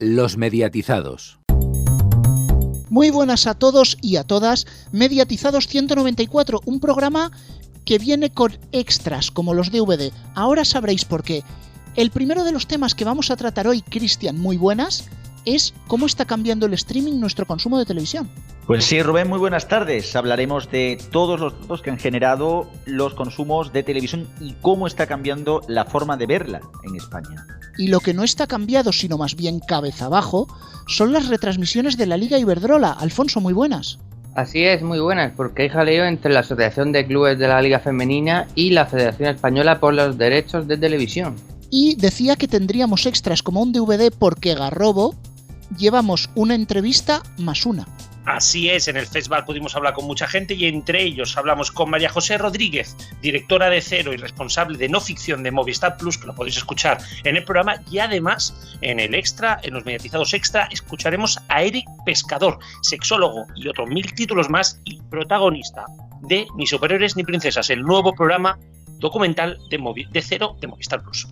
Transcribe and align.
Los 0.00 0.36
mediatizados. 0.36 1.40
Muy 2.88 3.10
buenas 3.10 3.48
a 3.48 3.54
todos 3.54 3.98
y 4.00 4.14
a 4.14 4.22
todas. 4.22 4.64
Mediatizados 4.92 5.66
194, 5.66 6.60
un 6.64 6.78
programa 6.78 7.32
que 7.84 7.98
viene 7.98 8.30
con 8.30 8.56
extras 8.70 9.32
como 9.32 9.54
los 9.54 9.72
DVD. 9.72 10.12
Ahora 10.36 10.64
sabréis 10.64 11.04
por 11.04 11.24
qué. 11.24 11.42
El 11.96 12.12
primero 12.12 12.44
de 12.44 12.52
los 12.52 12.68
temas 12.68 12.94
que 12.94 13.04
vamos 13.04 13.32
a 13.32 13.36
tratar 13.36 13.66
hoy, 13.66 13.82
Cristian, 13.82 14.38
muy 14.38 14.56
buenas, 14.56 15.08
es 15.44 15.74
cómo 15.88 16.06
está 16.06 16.26
cambiando 16.26 16.66
el 16.66 16.74
streaming 16.74 17.18
nuestro 17.18 17.44
consumo 17.44 17.76
de 17.76 17.86
televisión. 17.86 18.30
Pues 18.68 18.84
sí, 18.84 19.02
Rubén, 19.02 19.30
muy 19.30 19.38
buenas 19.38 19.66
tardes. 19.66 20.14
Hablaremos 20.14 20.70
de 20.70 20.98
todos 21.10 21.40
los 21.40 21.58
datos 21.58 21.80
que 21.80 21.88
han 21.88 21.98
generado 21.98 22.68
los 22.84 23.14
consumos 23.14 23.72
de 23.72 23.82
televisión 23.82 24.28
y 24.42 24.52
cómo 24.60 24.86
está 24.86 25.06
cambiando 25.06 25.62
la 25.68 25.86
forma 25.86 26.18
de 26.18 26.26
verla 26.26 26.60
en 26.84 26.94
España. 26.94 27.46
Y 27.78 27.88
lo 27.88 28.00
que 28.00 28.12
no 28.12 28.24
está 28.24 28.46
cambiado, 28.46 28.92
sino 28.92 29.16
más 29.16 29.36
bien 29.36 29.60
cabeza 29.60 30.04
abajo, 30.04 30.48
son 30.86 31.14
las 31.14 31.28
retransmisiones 31.28 31.96
de 31.96 32.04
la 32.04 32.18
Liga 32.18 32.38
Iberdrola. 32.38 32.92
Alfonso, 32.92 33.40
muy 33.40 33.54
buenas. 33.54 34.00
Así 34.34 34.62
es, 34.66 34.82
muy 34.82 35.00
buenas, 35.00 35.32
porque 35.34 35.62
hay 35.62 35.68
jaleo 35.70 36.04
entre 36.04 36.30
la 36.30 36.40
Asociación 36.40 36.92
de 36.92 37.06
Clubes 37.06 37.38
de 37.38 37.48
la 37.48 37.62
Liga 37.62 37.78
Femenina 37.78 38.48
y 38.54 38.72
la 38.72 38.84
Federación 38.84 39.30
Española 39.30 39.80
por 39.80 39.94
los 39.94 40.18
Derechos 40.18 40.68
de 40.68 40.76
Televisión. 40.76 41.36
Y 41.70 41.94
decía 41.94 42.36
que 42.36 42.48
tendríamos 42.48 43.06
extras 43.06 43.42
como 43.42 43.62
un 43.62 43.72
DVD 43.72 44.12
porque 44.12 44.54
Garrobo 44.54 45.14
llevamos 45.78 46.28
una 46.34 46.54
entrevista 46.54 47.22
más 47.38 47.64
una. 47.64 47.86
Así 48.28 48.68
es, 48.68 48.88
en 48.88 48.98
el 48.98 49.06
festival 49.06 49.46
pudimos 49.46 49.74
hablar 49.74 49.94
con 49.94 50.04
mucha 50.04 50.28
gente 50.28 50.52
y 50.52 50.66
entre 50.66 51.02
ellos 51.02 51.34
hablamos 51.38 51.70
con 51.70 51.88
María 51.88 52.10
José 52.10 52.36
Rodríguez, 52.36 52.94
directora 53.22 53.70
de 53.70 53.80
Cero 53.80 54.12
y 54.12 54.18
responsable 54.18 54.76
de 54.76 54.86
no 54.90 55.00
ficción 55.00 55.42
de 55.42 55.50
Movistar 55.50 55.96
Plus, 55.96 56.18
que 56.18 56.26
lo 56.26 56.34
podéis 56.34 56.58
escuchar 56.58 56.98
en 57.24 57.38
el 57.38 57.44
programa, 57.44 57.76
y 57.90 58.00
además 58.00 58.76
en 58.82 59.00
el 59.00 59.14
extra, 59.14 59.58
en 59.62 59.72
los 59.72 59.86
mediatizados 59.86 60.34
extra, 60.34 60.68
escucharemos 60.70 61.38
a 61.48 61.62
Eric 61.62 61.86
Pescador, 62.04 62.58
sexólogo 62.82 63.46
y 63.56 63.66
otros 63.66 63.88
mil 63.88 64.12
títulos 64.12 64.50
más 64.50 64.78
y 64.84 65.00
protagonista 65.04 65.86
de 66.20 66.46
Ni 66.54 66.66
Superiores 66.66 67.16
ni 67.16 67.24
Princesas, 67.24 67.70
el 67.70 67.80
nuevo 67.80 68.12
programa 68.12 68.58
documental 68.98 69.56
de, 69.70 70.06
de 70.10 70.20
Cero 70.20 70.54
de 70.60 70.66
Movistar 70.66 71.02
Plus. 71.02 71.26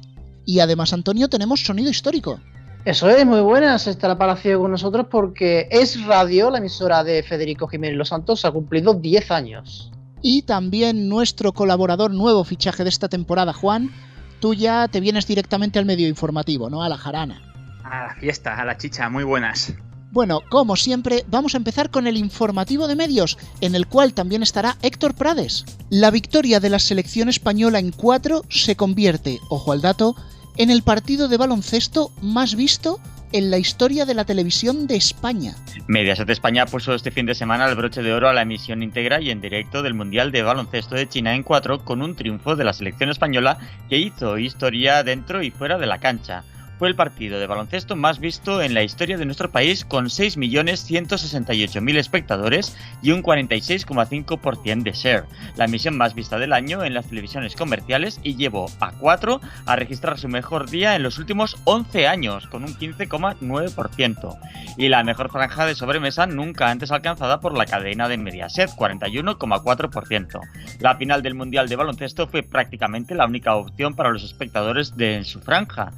Y 0.47 0.61
además, 0.61 0.95
Antonio, 0.95 1.28
tenemos 1.28 1.61
sonido 1.61 1.91
histórico. 1.91 2.41
Eso 2.87 3.11
es, 3.11 3.27
muy 3.27 3.41
buenas. 3.41 3.89
Estará 3.89 4.17
Palacio 4.17 4.61
con 4.61 4.70
nosotros 4.70 5.09
porque 5.11 5.67
es 5.73 6.05
Radio, 6.05 6.51
la 6.51 6.59
emisora 6.59 7.03
de 7.03 7.25
Federico 7.25 7.67
Jiménez 7.67 7.97
Los 7.97 8.11
Santos, 8.11 8.45
ha 8.45 8.53
cumplido 8.53 8.95
10 8.95 9.33
años. 9.33 9.91
Y 10.23 10.43
también 10.43 11.09
nuestro 11.09 11.53
colaborador 11.53 12.12
nuevo 12.12 12.45
fichaje 12.45 12.84
de 12.84 12.89
esta 12.91 13.09
temporada, 13.09 13.53
Juan. 13.53 13.91
Tú 14.39 14.55
ya 14.55 14.87
te 14.87 15.01
vienes 15.01 15.27
directamente 15.27 15.81
al 15.81 15.84
medio 15.84 16.06
informativo, 16.06 16.70
¿no? 16.70 16.84
A 16.84 16.89
la 16.89 16.97
jarana. 16.97 17.43
A 17.83 18.06
la 18.06 18.15
fiesta, 18.20 18.55
a 18.55 18.65
la 18.65 18.77
chicha, 18.77 19.11
muy 19.11 19.25
buenas. 19.25 19.75
Bueno, 20.12 20.43
como 20.48 20.77
siempre, 20.77 21.25
vamos 21.27 21.55
a 21.55 21.59
empezar 21.59 21.91
con 21.91 22.06
el 22.06 22.17
informativo 22.17 22.87
de 22.87 22.95
medios, 22.95 23.37
en 23.61 23.75
el 23.75 23.89
cual 23.89 24.15
también 24.15 24.45
estará 24.45 24.77
Héctor 24.83 25.15
Prades. 25.15 25.65
La 25.91 26.12
victoria 26.12 26.61
de 26.61 26.71
la 26.71 26.78
selección 26.78 27.28
española 27.28 27.81
en 27.81 27.91
4 27.91 28.43
se 28.48 28.77
convierte, 28.77 29.41
ojo 29.48 29.73
al 29.73 29.81
dato, 29.81 30.15
en 30.57 30.71
el 30.71 30.83
partido 30.83 31.29
de 31.29 31.37
baloncesto 31.37 32.11
más 32.23 32.55
visto 32.55 33.01
en 33.33 33.51
la 33.51 33.59
historia 33.59 34.07
de 34.07 34.15
la 34.15 34.25
televisión 34.25 34.87
de 34.87 34.97
España. 34.97 35.55
Mediaset 35.89 36.31
España 36.31 36.67
puso 36.67 36.95
este 36.95 37.11
fin 37.11 37.27
de 37.27 37.35
semana 37.35 37.67
el 37.67 37.75
broche 37.75 38.03
de 38.03 38.12
oro 38.12 38.29
a 38.29 38.33
la 38.33 38.43
emisión 38.43 38.83
íntegra 38.83 39.21
y 39.21 39.31
en 39.31 39.41
directo 39.41 39.83
del 39.83 39.95
Mundial 39.95 40.33
de 40.33 40.43
Baloncesto 40.43 40.95
de 40.95 41.09
China 41.09 41.34
en 41.34 41.43
4 41.43 41.84
con 41.84 42.03
un 42.03 42.15
triunfo 42.15 42.57
de 42.57 42.65
la 42.65 42.73
selección 42.73 43.11
española 43.11 43.59
que 43.89 43.99
hizo 43.99 44.39
historia 44.39 45.03
dentro 45.03 45.43
y 45.43 45.51
fuera 45.51 45.79
de 45.79 45.87
la 45.87 45.99
cancha 45.99 46.45
fue 46.79 46.89
el 46.89 46.95
partido 46.95 47.39
de 47.39 47.47
baloncesto 47.47 47.97
más 47.97 48.19
visto 48.19 48.61
en 48.63 48.75
la 48.75 48.83
historia 48.83 49.17
de 49.17 49.25
nuestro 49.25 49.51
país 49.51 49.85
con 49.85 50.07
6.168.000 50.07 51.97
espectadores 51.97 52.77
y 53.03 53.13
un 53.13 53.23
46,5% 53.23 54.83
de 54.83 54.93
share, 54.93 55.25
la 55.57 55.65
emisión 55.65 55.97
más 55.97 56.15
vista 56.15 56.39
del 56.39 56.53
año 56.53 56.84
en 56.84 56.95
las 56.95 57.06
televisiones 57.06 57.56
comerciales 57.56 58.21
y 58.23 58.37
llevó 58.37 58.71
a 58.81 58.93
4 58.93 59.41
a 59.67 59.77
registrar 59.77 60.19
su 60.19 60.28
mejor 60.28 60.69
día 60.71 60.97
en 60.97 61.03
los 61.03 61.19
últimos 61.19 61.56
11 61.65 62.06
años 62.06 62.47
con 62.47 62.65
un 62.65 62.75
15,9% 62.77 64.39
y 64.77 64.89
la 64.89 65.05
mejor 65.05 65.31
franja 65.31 65.67
de 65.67 65.75
sobremesa 65.75 66.27
nunca 66.27 66.71
antes 66.71 66.91
alcanzada 66.91 67.41
por 67.41 67.56
la 67.56 67.67
cadena 67.67 68.09
de 68.09 68.19
Mediaset, 68.19 68.71
41,4%. 68.71 70.41
La 70.81 70.97
final 70.97 71.23
del 71.23 71.34
Mundial 71.34 71.69
de 71.69 71.77
Baloncesto 71.77 72.27
fue 72.27 72.43
prácticamente 72.43 73.15
la 73.15 73.27
única 73.27 73.55
opción 73.55 73.95
para 73.95 74.11
los 74.11 74.25
espectadores 74.25 74.97
de 74.97 75.25
su 75.25 75.41
franja, 75.41 75.93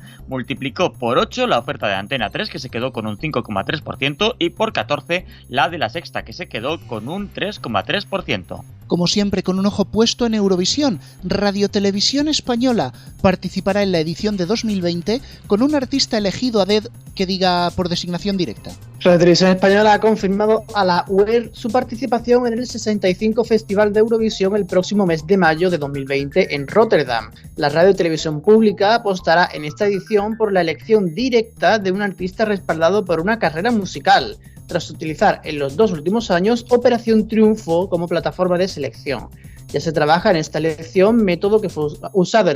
por 0.73 1.19
8 1.19 1.47
la 1.47 1.59
oferta 1.59 1.89
de 1.89 1.95
Antena 1.95 2.31
3 2.31 2.51
que 2.51 2.59
se 2.59 2.71
quedó 2.71 2.93
con 2.93 3.07
un 3.07 3.19
5,3% 3.19 4.37
y 4.39 4.51
por 4.51 4.73
14 4.73 5.27
la 5.49 5.69
de 5.69 5.79
la 5.79 5.89
sexta 5.89 6.25
que 6.25 6.33
se 6.33 6.49
quedó 6.49 6.79
con 6.87 7.09
un 7.09 7.33
3,3%. 7.33 8.65
Como 8.89 9.07
siempre, 9.07 9.43
con 9.43 9.59
un 9.59 9.67
ojo 9.67 9.85
puesto 9.85 10.25
en 10.25 10.35
Eurovisión, 10.35 10.99
Radio 11.23 11.69
Televisión 11.69 12.27
Española 12.27 12.95
participará 13.21 13.83
en 13.83 13.93
la 13.93 14.01
edición 14.01 14.39
de 14.39 14.47
2020 14.47 15.21
con 15.47 15.63
un 15.63 15.75
artista 15.75 16.17
elegido 16.17 16.63
a 16.63 16.65
DED 16.65 16.89
que 17.15 17.27
diga 17.27 17.71
por 17.77 17.91
designación 17.91 18.39
directa. 18.39 18.71
Radio 19.01 19.19
Televisión 19.19 19.51
Española 19.51 19.93
ha 19.93 20.01
confirmado 20.01 20.65
a 20.75 20.85
la 20.85 21.05
UER 21.07 21.51
su 21.53 21.69
participación 21.71 22.47
en 22.47 22.55
el 22.55 22.67
65 22.67 23.45
Festival 23.45 23.93
de 23.93 24.01
Eurovisión 24.01 24.57
el 24.57 24.67
próximo 24.67 25.05
mes 25.05 25.27
de 25.27 25.37
mayo 25.37 25.69
de 25.69 25.79
2020 25.79 26.55
en 26.55 26.67
Rotterdam. 26.67 27.31
La 27.57 27.69
Radio 27.69 27.95
Televisión 27.95 28.41
Pública 28.41 28.95
apostará 28.95 29.51
en 29.53 29.67
esta 29.67 29.87
edición 29.87 30.37
por 30.37 30.53
la 30.53 30.63
elección 30.63 31.15
directa 31.15 31.79
de 31.79 31.93
un 31.93 32.01
artista 32.01 32.47
respaldado 32.47 33.05
por 33.05 33.21
una 33.21 33.39
carrera 33.39 33.71
musical 33.71 34.39
tras 34.69 34.89
utilizar 34.91 35.41
en 35.43 35.59
los 35.59 35.75
dos 35.75 35.91
últimos 35.91 36.31
años 36.31 36.65
Operación 36.69 37.27
Triunfo 37.27 37.89
como 37.89 38.07
plataforma 38.07 38.57
de 38.59 38.69
selección. 38.69 39.29
Ya 39.69 39.81
se 39.81 39.93
trabaja 39.93 40.31
en 40.31 40.37
esta 40.37 40.59
elección, 40.59 41.25
método 41.25 41.61
que 41.61 41.69
fue 41.69 41.89
usado 42.13 42.53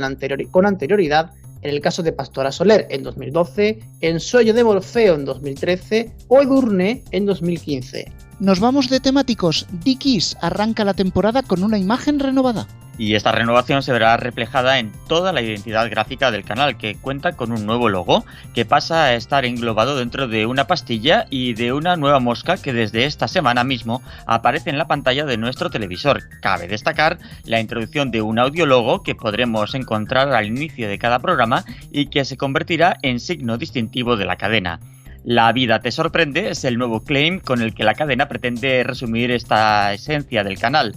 con 0.51 0.65
anterioridad 0.65 1.31
en 1.61 1.69
el 1.69 1.81
caso 1.81 2.03
de 2.03 2.11
Pastora 2.11 2.51
Soler 2.51 2.87
en 2.89 3.03
2012, 3.03 3.79
en 4.01 4.19
Sueño 4.19 4.53
de 4.53 4.63
Morfeo 4.63 5.15
en 5.15 5.25
2013 5.25 6.11
o 6.27 6.41
Edurne 6.41 7.03
en 7.11 7.25
2015. 7.25 8.11
Nos 8.39 8.59
vamos 8.59 8.89
de 8.89 8.99
temáticos. 8.99 9.67
Dickies 9.71 10.37
arranca 10.41 10.83
la 10.83 10.93
temporada 10.93 11.43
con 11.43 11.63
una 11.63 11.77
imagen 11.77 12.19
renovada 12.19 12.67
y 12.97 13.15
esta 13.15 13.31
renovación 13.31 13.81
se 13.81 13.91
verá 13.91 14.17
reflejada 14.17 14.79
en 14.79 14.91
toda 15.07 15.33
la 15.33 15.41
identidad 15.41 15.89
gráfica 15.89 16.31
del 16.31 16.43
canal, 16.43 16.77
que 16.77 16.95
cuenta 16.95 17.33
con 17.33 17.51
un 17.51 17.65
nuevo 17.65 17.89
logo 17.89 18.23
que 18.53 18.65
pasa 18.65 19.05
a 19.05 19.15
estar 19.15 19.45
englobado 19.45 19.97
dentro 19.97 20.27
de 20.27 20.45
una 20.45 20.67
pastilla 20.67 21.25
y 21.29 21.53
de 21.53 21.73
una 21.73 21.95
nueva 21.95 22.19
mosca 22.19 22.57
que 22.57 22.73
desde 22.73 23.05
esta 23.05 23.27
semana 23.27 23.63
mismo 23.63 24.01
aparece 24.25 24.69
en 24.69 24.77
la 24.77 24.87
pantalla 24.87 25.25
de 25.25 25.37
nuestro 25.37 25.69
televisor. 25.69 26.23
Cabe 26.41 26.67
destacar 26.67 27.17
la 27.45 27.59
introducción 27.59 28.11
de 28.11 28.21
un 28.21 28.39
audiologo 28.39 29.01
que 29.01 29.15
podremos 29.15 29.73
encontrar 29.75 30.33
al 30.33 30.45
inicio 30.45 30.87
de 30.87 30.99
cada 30.99 31.19
programa 31.19 31.65
y 31.91 32.07
que 32.07 32.25
se 32.25 32.37
convertirá 32.37 32.97
en 33.01 33.19
signo 33.19 33.57
distintivo 33.57 34.17
de 34.17 34.25
la 34.25 34.37
cadena. 34.37 34.79
La 35.23 35.53
vida 35.53 35.79
te 35.79 35.91
sorprende 35.91 36.49
es 36.49 36.65
el 36.65 36.77
nuevo 36.77 37.01
claim 37.01 37.39
con 37.39 37.61
el 37.61 37.73
que 37.73 37.85
la 37.85 37.93
cadena 37.93 38.27
pretende 38.27 38.83
resumir 38.83 39.31
esta 39.31 39.93
esencia 39.93 40.43
del 40.43 40.59
canal. 40.59 40.95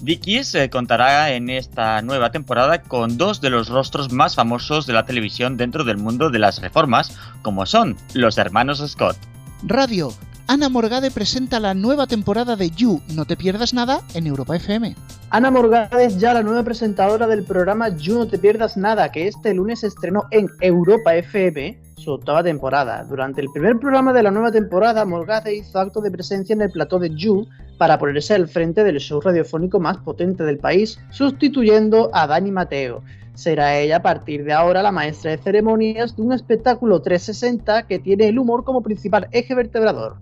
Dickies 0.00 0.56
contará 0.70 1.32
en 1.32 1.50
esta 1.50 2.00
nueva 2.00 2.30
temporada 2.30 2.82
con 2.82 3.18
dos 3.18 3.40
de 3.40 3.50
los 3.50 3.68
rostros 3.68 4.12
más 4.12 4.34
famosos 4.34 4.86
de 4.86 4.94
la 4.94 5.04
televisión 5.04 5.56
dentro 5.56 5.84
del 5.84 5.98
mundo 5.98 6.30
de 6.30 6.38
las 6.38 6.60
reformas, 6.60 7.16
como 7.42 7.66
son 7.66 7.96
los 8.14 8.38
hermanos 8.38 8.82
Scott. 8.86 9.16
Radio. 9.62 10.12
Ana 10.48 10.68
Morgade 10.68 11.10
presenta 11.10 11.60
la 11.60 11.74
nueva 11.74 12.06
temporada 12.06 12.56
de 12.56 12.70
You, 12.70 13.02
no 13.14 13.24
te 13.24 13.36
pierdas 13.36 13.74
nada, 13.74 14.00
en 14.14 14.26
Europa 14.26 14.54
FM. 14.54 14.94
Ana 15.30 15.50
Morgade 15.50 16.04
es 16.04 16.18
ya 16.18 16.32
la 16.32 16.42
nueva 16.42 16.62
presentadora 16.62 17.26
del 17.26 17.42
programa 17.42 17.88
You, 17.88 18.18
no 18.18 18.28
te 18.28 18.38
pierdas 18.38 18.76
nada, 18.76 19.10
que 19.10 19.26
este 19.26 19.52
lunes 19.54 19.82
estrenó 19.82 20.24
en 20.30 20.48
Europa 20.60 21.16
FM 21.16 21.85
su 21.96 22.12
octava 22.12 22.42
temporada. 22.42 23.04
Durante 23.04 23.40
el 23.40 23.48
primer 23.50 23.78
programa 23.78 24.12
de 24.12 24.22
la 24.22 24.30
nueva 24.30 24.52
temporada, 24.52 25.04
Morgade 25.04 25.54
hizo 25.54 25.78
acto 25.78 26.00
de 26.00 26.10
presencia 26.10 26.52
en 26.52 26.62
el 26.62 26.70
plató 26.70 26.98
de 26.98 27.10
You 27.14 27.46
para 27.78 27.98
ponerse 27.98 28.34
al 28.34 28.48
frente 28.48 28.84
del 28.84 28.98
show 28.98 29.20
radiofónico 29.20 29.80
más 29.80 29.96
potente 29.98 30.44
del 30.44 30.58
país, 30.58 31.00
sustituyendo 31.10 32.10
a 32.12 32.26
Dani 32.26 32.50
Mateo. 32.52 33.02
Será 33.34 33.78
ella 33.78 33.96
a 33.96 34.02
partir 34.02 34.44
de 34.44 34.52
ahora 34.52 34.82
la 34.82 34.92
maestra 34.92 35.30
de 35.30 35.38
ceremonias 35.38 36.16
de 36.16 36.22
un 36.22 36.32
espectáculo 36.32 37.02
360 37.02 37.86
que 37.86 37.98
tiene 37.98 38.28
el 38.28 38.38
humor 38.38 38.64
como 38.64 38.82
principal 38.82 39.28
eje 39.32 39.54
vertebrador. 39.54 40.16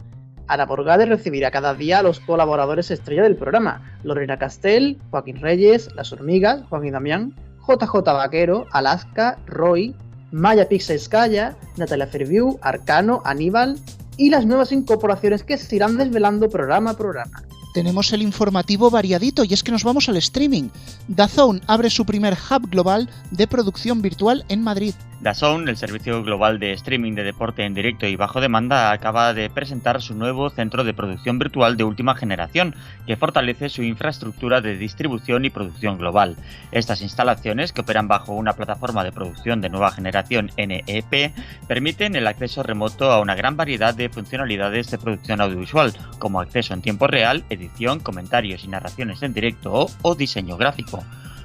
Ana 0.47 0.67
Morgade 0.67 1.07
recibirá 1.07 1.51
cada 1.51 1.75
día 1.75 2.01
a 2.01 2.03
los 2.03 2.21
colaboradores 2.21 2.91
estrella 2.91 3.23
del 3.23 3.37
programa, 3.37 3.99
Lorena 4.03 4.39
Castell, 4.39 4.99
Joaquín 5.11 5.41
Reyes, 5.41 5.89
Las 5.95 6.13
Hormigas, 6.13 6.63
Juan 6.69 6.85
y 6.85 6.91
Damián, 6.91 7.35
JJ 7.67 7.95
Vaquero, 8.05 8.67
Alaska, 8.73 9.39
Roy, 9.47 9.95
Maya 10.35 10.69
Pixelskaya, 10.69 11.55
Natalia 11.77 12.09
Fairview, 12.09 12.59
Arcano, 12.61 13.23
Aníbal 13.25 13.79
y 14.17 14.31
las 14.31 14.47
nuevas 14.47 14.73
incorporaciones 14.73 15.45
que 15.45 15.57
se 15.57 15.77
irán 15.77 15.97
desvelando 15.97 16.49
programa 16.49 16.91
a 16.91 16.97
programa. 16.97 17.45
Tenemos 17.75 18.13
el 18.13 18.23
informativo 18.23 18.89
variadito 18.89 19.45
y 19.45 19.53
es 19.53 19.63
que 19.63 19.73
nos 19.73 19.85
vamos 19.85 20.09
al 20.09 20.17
streaming. 20.17 20.71
DAZN 21.09 21.61
abre 21.67 21.91
su 21.91 22.07
primer 22.07 22.35
hub 22.35 22.71
global 22.71 23.11
de 23.33 23.47
producción 23.49 24.01
virtual 24.01 24.45
en 24.49 24.63
Madrid. 24.63 24.95
DAZN, 25.21 25.69
el 25.69 25.77
servicio 25.77 26.23
global 26.23 26.59
de 26.59 26.73
streaming 26.73 27.15
de 27.15 27.25
deporte 27.25 27.65
en 27.65 27.73
directo 27.73 28.07
y 28.07 28.15
bajo 28.15 28.43
demanda, 28.43 28.93
acaba 28.93 29.33
de 29.33 29.49
presentar 29.49 30.03
su 30.03 30.15
nuevo 30.15 30.51
centro 30.51 30.85
de 30.85 30.93
producción 30.93 31.39
virtual 31.39 31.77
de 31.77 31.85
última 31.85 32.15
generación, 32.15 32.75
que 33.07 33.17
fortalece 33.17 33.71
su 33.71 33.83
infraestructura 33.83 34.61
de 34.61 34.77
distribución 34.77 35.47
y 35.47 35.51
producción 35.51 35.97
global. 35.97 36.37
Estas 36.73 37.01
instalaciones, 37.01 37.73
que 37.73 37.81
operan 37.81 38.07
bajo 38.07 38.35
una 38.35 38.53
plataforma 38.53 39.03
de 39.03 39.13
producción 39.13 39.63
de 39.63 39.71
nueva 39.71 39.93
generación 39.93 40.51
NEP, 40.59 41.33
permiten 41.67 42.17
el 42.17 42.27
acceso 42.27 42.63
remoto 42.63 43.11
a 43.11 43.21
una 43.21 43.35
gran 43.35 43.57
variedad 43.57 43.95
de 43.95 44.11
funcionalidades 44.11 44.91
de 44.91 44.99
producción 44.99 45.41
audiovisual, 45.41 45.95
como 46.19 46.41
acceso 46.41 46.75
en 46.75 46.83
tiempo 46.83 47.07
real, 47.07 47.45
edición, 47.49 47.64
comentarios 48.03 48.65
y 48.65 48.69
narraciones 48.69 49.23
en 49.23 49.35
directo 49.35 49.87
o, 50.03 50.15
diseño 50.15 50.57
gráfico. 50.57 51.03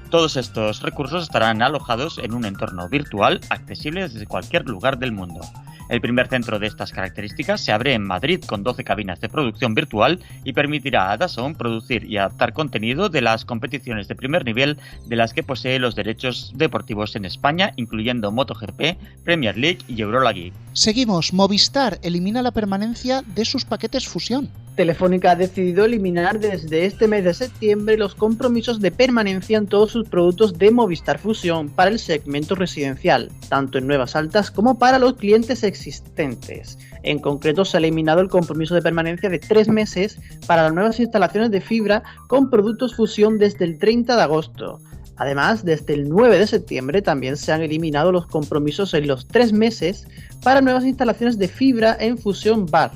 Todos 0.09 0.37
estos 0.37 0.81
recursos 0.81 1.23
estarán 1.23 1.61
alojados 1.61 2.17
en 2.17 2.33
un 2.33 2.45
entorno 2.45 2.89
virtual 2.89 3.41
accesible 3.49 4.09
desde 4.09 4.25
cualquier 4.25 4.67
lugar 4.67 4.97
del 4.97 5.11
mundo. 5.11 5.41
El 5.89 6.01
primer 6.01 6.27
centro 6.27 6.59
de 6.59 6.67
estas 6.67 6.91
características 6.91 7.61
se 7.61 7.71
abre 7.71 7.95
en 7.95 8.03
Madrid 8.03 8.43
con 8.45 8.63
12 8.63 8.83
cabinas 8.83 9.19
de 9.21 9.27
producción 9.27 9.73
virtual 9.73 10.19
y 10.43 10.53
permitirá 10.53 11.11
a 11.11 11.17
DAZN 11.17 11.55
producir 11.55 12.05
y 12.05 12.17
adaptar 12.17 12.53
contenido 12.53 13.09
de 13.09 13.21
las 13.21 13.43
competiciones 13.43 14.07
de 14.07 14.15
primer 14.15 14.45
nivel 14.45 14.77
de 15.07 15.15
las 15.15 15.33
que 15.33 15.41
posee 15.41 15.79
los 15.79 15.95
derechos 15.95 16.53
deportivos 16.55 17.15
en 17.15 17.25
España, 17.25 17.73
incluyendo 17.75 18.31
MotoGP, 18.31 19.23
Premier 19.23 19.57
League 19.57 19.79
y 19.87 20.01
Euroleague. 20.01 20.53
Seguimos, 20.73 21.33
Movistar 21.33 21.99
elimina 22.03 22.43
la 22.43 22.51
permanencia 22.51 23.23
de 23.23 23.45
sus 23.45 23.65
paquetes 23.65 24.07
fusión. 24.07 24.49
Telefónica 24.79 25.31
ha 25.31 25.35
decidido 25.35 25.83
eliminar 25.83 26.39
desde 26.39 26.85
este 26.85 27.09
mes 27.09 27.25
de 27.25 27.33
septiembre 27.33 27.97
los 27.97 28.15
compromisos 28.15 28.79
de 28.79 28.91
permanencia 28.91 29.57
en 29.57 29.67
todos 29.67 29.91
sus 29.91 30.07
productos 30.07 30.57
de 30.57 30.71
Movistar 30.71 31.19
Fusión 31.19 31.67
para 31.67 31.91
el 31.91 31.99
segmento 31.99 32.55
residencial, 32.55 33.29
tanto 33.49 33.77
en 33.77 33.87
nuevas 33.87 34.15
altas 34.15 34.51
como 34.51 34.79
para 34.79 34.97
los 34.97 35.15
clientes 35.15 35.65
existentes. 35.65 36.79
En 37.03 37.19
concreto, 37.19 37.65
se 37.65 37.75
ha 37.75 37.79
eliminado 37.81 38.21
el 38.21 38.29
compromiso 38.29 38.73
de 38.73 38.81
permanencia 38.81 39.29
de 39.29 39.39
tres 39.39 39.67
meses 39.67 40.17
para 40.47 40.63
las 40.63 40.73
nuevas 40.73 40.97
instalaciones 41.01 41.51
de 41.51 41.59
fibra 41.59 42.01
con 42.29 42.49
productos 42.49 42.95
Fusión 42.95 43.37
desde 43.37 43.65
el 43.65 43.79
30 43.79 44.15
de 44.15 44.21
agosto. 44.21 44.79
Además, 45.17 45.65
desde 45.65 45.93
el 45.93 46.07
9 46.07 46.39
de 46.39 46.47
septiembre 46.47 47.01
también 47.01 47.35
se 47.35 47.51
han 47.51 47.61
eliminado 47.61 48.13
los 48.13 48.27
compromisos 48.27 48.93
en 48.93 49.07
los 49.07 49.27
tres 49.27 49.51
meses 49.51 50.07
para 50.41 50.61
nuevas 50.61 50.85
instalaciones 50.85 51.37
de 51.37 51.49
fibra 51.49 51.97
en 51.99 52.17
Fusión 52.17 52.65
Bar 52.65 52.93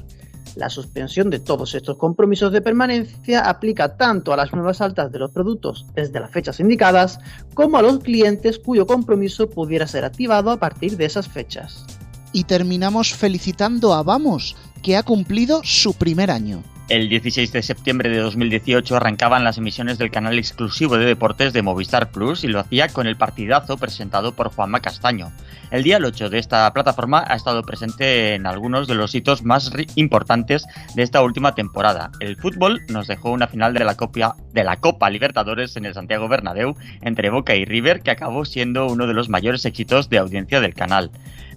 la 0.56 0.70
suspensión 0.70 1.30
de 1.30 1.40
todos 1.40 1.76
estos 1.76 1.98
compromisos 1.98 2.52
de 2.52 2.62
permanencia 2.62 3.42
aplica 3.42 3.98
tanto 3.98 4.34
a 4.34 4.38
las 4.38 4.54
nuevas 4.54 4.82
altas 4.82 5.12
de 5.12 5.20
los 5.20 5.32
productos 5.32 5.86
desde 5.94 6.20
las 6.20 6.32
fechas 6.32 6.60
indicadas 6.60 7.20
como 7.54 7.78
a 7.78 7.82
los 7.82 8.00
clientes 8.00 8.60
cuyo 8.60 8.86
compromiso 8.86 9.50
pudiera 9.50 9.88
ser 9.88 10.06
activado 10.06 10.52
a 10.52 10.58
partir 10.58 10.98
de 10.98 11.06
esas 11.06 11.28
fechas. 11.28 11.86
Y 12.32 12.46
terminamos 12.46 13.14
felicitando 13.14 13.94
a 13.94 14.04
Vamos, 14.04 14.56
que 14.84 14.98
ha 14.98 15.04
cumplido 15.04 15.62
su 15.64 15.96
primer 15.96 16.30
año. 16.30 16.62
El 16.90 17.08
16 17.08 17.54
de 17.54 17.64
septiembre 17.64 18.10
de 18.10 18.18
2018 18.18 18.98
arrancaban 18.98 19.46
las 19.46 19.58
emisiones 19.58 19.98
del 19.98 20.12
canal 20.12 20.38
exclusivo 20.38 20.98
de 20.98 21.06
deportes 21.06 21.54
de 21.54 21.62
Movistar 21.62 22.12
Plus 22.12 22.44
y 22.44 22.50
lo 22.50 22.60
hacía 22.60 22.90
con 22.90 23.08
el 23.08 23.16
partidazo 23.16 23.78
presentado 23.78 24.34
por 24.34 24.54
Juanma 24.54 24.82
Castaño. 24.82 25.32
El 25.72 25.84
día 25.84 25.98
8 26.04 26.30
de 26.30 26.40
esta 26.40 26.72
plataforma 26.74 27.24
ha 27.26 27.36
estado 27.36 27.64
presente 27.64 28.36
en 28.36 28.46
algunos 28.46 28.88
de 28.88 28.96
los 28.96 29.16
hitos 29.16 29.44
más 29.44 29.72
importantes 29.96 30.66
de 30.94 31.04
esta 31.04 31.24
última 31.24 31.56
temporada. 31.56 32.12
El 32.20 32.36
fútbol 32.36 32.82
nos 32.90 33.08
dejó 33.08 33.32
una 33.32 33.48
final 33.48 33.74
de 33.74 33.86
la, 33.86 33.96
Copa, 33.96 34.36
de 34.52 34.64
la 34.66 34.76
Copa 34.76 35.10
Libertadores 35.10 35.78
en 35.78 35.86
el 35.86 35.94
Santiago 35.94 36.28
Bernabéu 36.28 36.76
entre 37.02 37.30
Boca 37.30 37.56
y 37.56 37.64
River 37.64 38.02
que 38.02 38.12
acabó 38.12 38.44
siendo 38.44 38.88
uno 38.88 39.08
de 39.08 39.14
los 39.14 39.30
mayores 39.30 39.64
éxitos 39.64 40.10
de 40.10 40.18
audiencia 40.18 40.60
del 40.60 40.74
canal. 40.74 41.12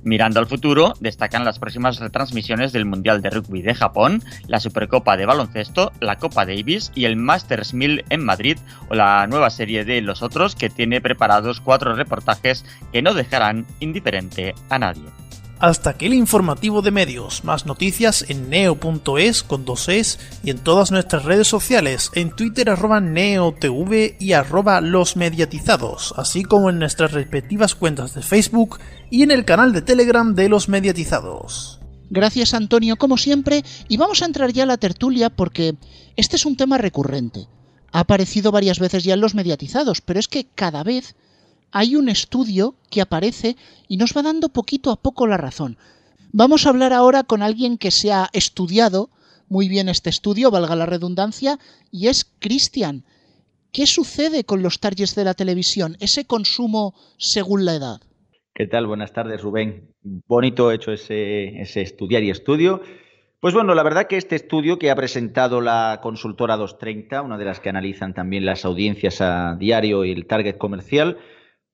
Mirando 0.06 0.38
al 0.38 0.46
futuro, 0.46 0.94
destacan 1.00 1.44
las 1.44 1.58
próximas 1.58 1.98
retransmisiones 1.98 2.70
del 2.70 2.84
Mundial 2.84 3.22
de 3.22 3.30
Rugby 3.30 3.60
de 3.62 3.74
Japón, 3.74 4.22
la 4.46 4.60
Supercopa 4.60 5.16
de 5.16 5.26
Baloncesto, 5.26 5.90
la 5.98 6.14
Copa 6.14 6.46
Davis 6.46 6.92
y 6.94 7.06
el 7.06 7.16
Masters 7.16 7.74
1000 7.74 8.04
en 8.08 8.24
Madrid 8.24 8.56
o 8.88 8.94
la 8.94 9.26
nueva 9.26 9.50
serie 9.50 9.84
de 9.84 10.00
Los 10.02 10.22
Otros 10.22 10.54
que 10.54 10.70
tiene 10.70 11.00
preparados 11.00 11.60
cuatro 11.60 11.96
reportajes 11.96 12.64
que 12.92 13.02
no 13.02 13.14
dejarán 13.14 13.66
indiferente 13.80 14.54
a 14.70 14.78
nadie. 14.78 15.25
Hasta 15.58 15.90
aquí 15.90 16.04
el 16.04 16.14
informativo 16.14 16.82
de 16.82 16.90
medios. 16.90 17.42
Más 17.42 17.64
noticias 17.64 18.26
en 18.28 18.50
neo.es 18.50 19.42
con 19.42 19.64
dos 19.64 19.88
es 19.88 20.18
y 20.44 20.50
en 20.50 20.58
todas 20.58 20.90
nuestras 20.90 21.24
redes 21.24 21.48
sociales, 21.48 22.10
en 22.14 22.30
Twitter 22.36 22.68
arroba 22.68 23.00
neotv 23.00 24.16
y 24.20 24.32
arroba 24.32 24.82
los 24.82 25.16
mediatizados, 25.16 26.12
así 26.18 26.42
como 26.42 26.68
en 26.68 26.78
nuestras 26.78 27.12
respectivas 27.12 27.74
cuentas 27.74 28.14
de 28.14 28.20
Facebook 28.20 28.78
y 29.10 29.22
en 29.22 29.30
el 29.30 29.46
canal 29.46 29.72
de 29.72 29.80
Telegram 29.80 30.34
de 30.34 30.50
los 30.50 30.68
mediatizados. 30.68 31.80
Gracias 32.10 32.52
Antonio, 32.52 32.96
como 32.96 33.16
siempre, 33.16 33.64
y 33.88 33.96
vamos 33.96 34.20
a 34.20 34.26
entrar 34.26 34.52
ya 34.52 34.64
a 34.64 34.66
la 34.66 34.76
tertulia 34.76 35.30
porque 35.30 35.76
este 36.16 36.36
es 36.36 36.44
un 36.44 36.56
tema 36.56 36.76
recurrente. 36.76 37.48
Ha 37.92 38.00
aparecido 38.00 38.52
varias 38.52 38.78
veces 38.78 39.04
ya 39.04 39.14
en 39.14 39.22
los 39.22 39.34
mediatizados, 39.34 40.02
pero 40.02 40.20
es 40.20 40.28
que 40.28 40.46
cada 40.54 40.84
vez 40.84 41.16
hay 41.76 41.94
un 41.94 42.08
estudio 42.08 42.74
que 42.90 43.02
aparece 43.02 43.54
y 43.86 43.98
nos 43.98 44.16
va 44.16 44.22
dando 44.22 44.48
poquito 44.48 44.90
a 44.90 44.96
poco 44.96 45.26
la 45.26 45.36
razón. 45.36 45.76
Vamos 46.32 46.64
a 46.64 46.70
hablar 46.70 46.94
ahora 46.94 47.22
con 47.24 47.42
alguien 47.42 47.76
que 47.76 47.90
se 47.90 48.12
ha 48.12 48.30
estudiado 48.32 49.10
muy 49.50 49.68
bien 49.68 49.90
este 49.90 50.08
estudio, 50.08 50.50
valga 50.50 50.74
la 50.74 50.86
redundancia, 50.86 51.58
y 51.90 52.08
es 52.08 52.24
Cristian. 52.38 53.04
¿Qué 53.72 53.86
sucede 53.86 54.44
con 54.44 54.62
los 54.62 54.80
targets 54.80 55.14
de 55.14 55.24
la 55.24 55.34
televisión, 55.34 55.98
ese 56.00 56.24
consumo 56.24 56.94
según 57.18 57.66
la 57.66 57.74
edad? 57.74 58.00
¿Qué 58.54 58.66
tal? 58.66 58.86
Buenas 58.86 59.12
tardes, 59.12 59.42
Rubén. 59.42 59.92
Bonito 60.02 60.72
hecho 60.72 60.92
ese, 60.92 61.60
ese 61.60 61.82
estudiar 61.82 62.22
y 62.22 62.30
estudio. 62.30 62.80
Pues 63.38 63.52
bueno, 63.52 63.74
la 63.74 63.82
verdad 63.82 64.06
que 64.06 64.16
este 64.16 64.34
estudio 64.34 64.78
que 64.78 64.90
ha 64.90 64.96
presentado 64.96 65.60
la 65.60 66.00
consultora 66.02 66.56
230, 66.56 67.20
una 67.20 67.36
de 67.36 67.44
las 67.44 67.60
que 67.60 67.68
analizan 67.68 68.14
también 68.14 68.46
las 68.46 68.64
audiencias 68.64 69.20
a 69.20 69.56
diario 69.56 70.06
y 70.06 70.12
el 70.12 70.26
target 70.26 70.56
comercial, 70.56 71.18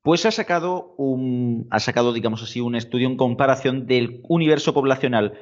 pues 0.02 0.26
ha 0.26 0.30
sacado 0.30 0.94
un, 0.96 1.66
ha 1.70 1.80
sacado, 1.80 2.12
digamos 2.12 2.42
así, 2.42 2.60
un 2.60 2.74
estudio 2.74 3.08
en 3.08 3.16
comparación 3.16 3.86
del 3.86 4.20
universo 4.28 4.74
poblacional 4.74 5.34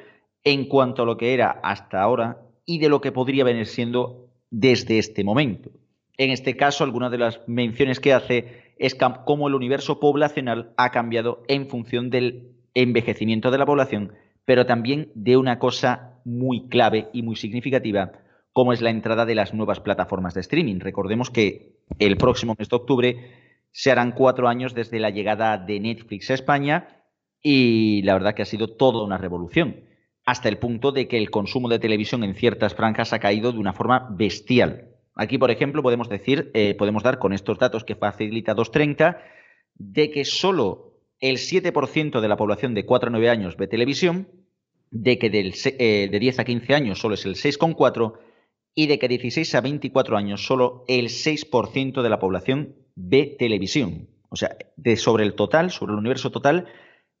en 0.43 0.65
cuanto 0.65 1.03
a 1.03 1.05
lo 1.05 1.17
que 1.17 1.33
era 1.33 1.59
hasta 1.63 2.01
ahora 2.01 2.41
y 2.65 2.79
de 2.79 2.89
lo 2.89 3.01
que 3.01 3.11
podría 3.11 3.43
venir 3.43 3.65
siendo 3.65 4.29
desde 4.51 4.99
este 4.99 5.23
momento. 5.23 5.71
En 6.17 6.29
este 6.29 6.55
caso, 6.55 6.83
alguna 6.83 7.09
de 7.09 7.17
las 7.17 7.41
menciones 7.47 7.99
que 7.99 8.13
hace 8.13 8.73
es 8.77 8.95
cómo 9.25 9.47
el 9.47 9.55
universo 9.55 9.99
poblacional 9.99 10.73
ha 10.77 10.91
cambiado 10.91 11.43
en 11.47 11.67
función 11.67 12.09
del 12.09 12.53
envejecimiento 12.73 13.51
de 13.51 13.57
la 13.57 13.65
población, 13.65 14.13
pero 14.45 14.65
también 14.65 15.11
de 15.15 15.37
una 15.37 15.59
cosa 15.59 16.19
muy 16.23 16.67
clave 16.67 17.09
y 17.13 17.23
muy 17.23 17.35
significativa, 17.35 18.11
como 18.53 18.73
es 18.73 18.81
la 18.81 18.89
entrada 18.89 19.25
de 19.25 19.35
las 19.35 19.53
nuevas 19.53 19.79
plataformas 19.79 20.33
de 20.33 20.41
streaming. 20.41 20.79
Recordemos 20.79 21.29
que 21.29 21.77
el 21.99 22.17
próximo 22.17 22.55
mes 22.57 22.69
de 22.69 22.75
octubre 22.75 23.50
se 23.71 23.91
harán 23.91 24.11
cuatro 24.11 24.47
años 24.47 24.73
desde 24.73 24.99
la 24.99 25.09
llegada 25.09 25.57
de 25.57 25.79
Netflix 25.79 26.29
a 26.29 26.35
España 26.35 27.01
y 27.41 28.01
la 28.03 28.13
verdad 28.13 28.35
que 28.35 28.43
ha 28.43 28.45
sido 28.45 28.75
toda 28.75 29.03
una 29.03 29.17
revolución, 29.17 29.85
hasta 30.25 30.49
el 30.49 30.57
punto 30.57 30.91
de 30.91 31.07
que 31.07 31.17
el 31.17 31.31
consumo 31.31 31.69
de 31.69 31.79
televisión 31.79 32.23
en 32.23 32.35
ciertas 32.35 32.75
franjas 32.75 33.13
ha 33.13 33.19
caído 33.19 33.51
de 33.51 33.59
una 33.59 33.73
forma 33.73 34.07
bestial. 34.11 34.89
Aquí, 35.15 35.37
por 35.37 35.51
ejemplo, 35.51 35.81
podemos 35.81 36.09
decir, 36.09 36.51
eh, 36.53 36.75
podemos 36.75 37.03
dar 37.03 37.19
con 37.19 37.33
estos 37.33 37.57
datos 37.57 37.83
que 37.83 37.95
facilita 37.95 38.53
230, 38.53 39.21
de 39.75 40.11
que 40.11 40.25
solo 40.25 40.99
el 41.19 41.37
7% 41.37 42.21
de 42.21 42.27
la 42.27 42.37
población 42.37 42.73
de 42.73 42.85
4 42.85 43.07
a 43.07 43.11
9 43.11 43.29
años 43.29 43.57
ve 43.57 43.67
televisión, 43.67 44.27
de 44.91 45.17
que 45.17 45.29
del, 45.29 45.53
eh, 45.65 46.09
de 46.11 46.19
10 46.19 46.39
a 46.39 46.43
15 46.43 46.75
años 46.75 46.99
solo 46.99 47.15
es 47.15 47.25
el 47.25 47.35
6,4% 47.35 48.19
y 48.73 48.87
de 48.87 48.99
que 48.99 49.07
de 49.07 49.17
16 49.17 49.55
a 49.55 49.61
24 49.61 50.17
años 50.17 50.45
solo 50.45 50.85
el 50.87 51.09
6% 51.09 52.01
de 52.01 52.09
la 52.09 52.19
población 52.19 52.75
ve 52.95 53.35
televisión. 53.37 54.07
O 54.29 54.35
sea, 54.35 54.55
de 54.77 54.95
sobre 54.95 55.23
el 55.23 55.33
total, 55.35 55.71
sobre 55.71 55.93
el 55.93 55.99
universo 55.99 56.31
total, 56.31 56.67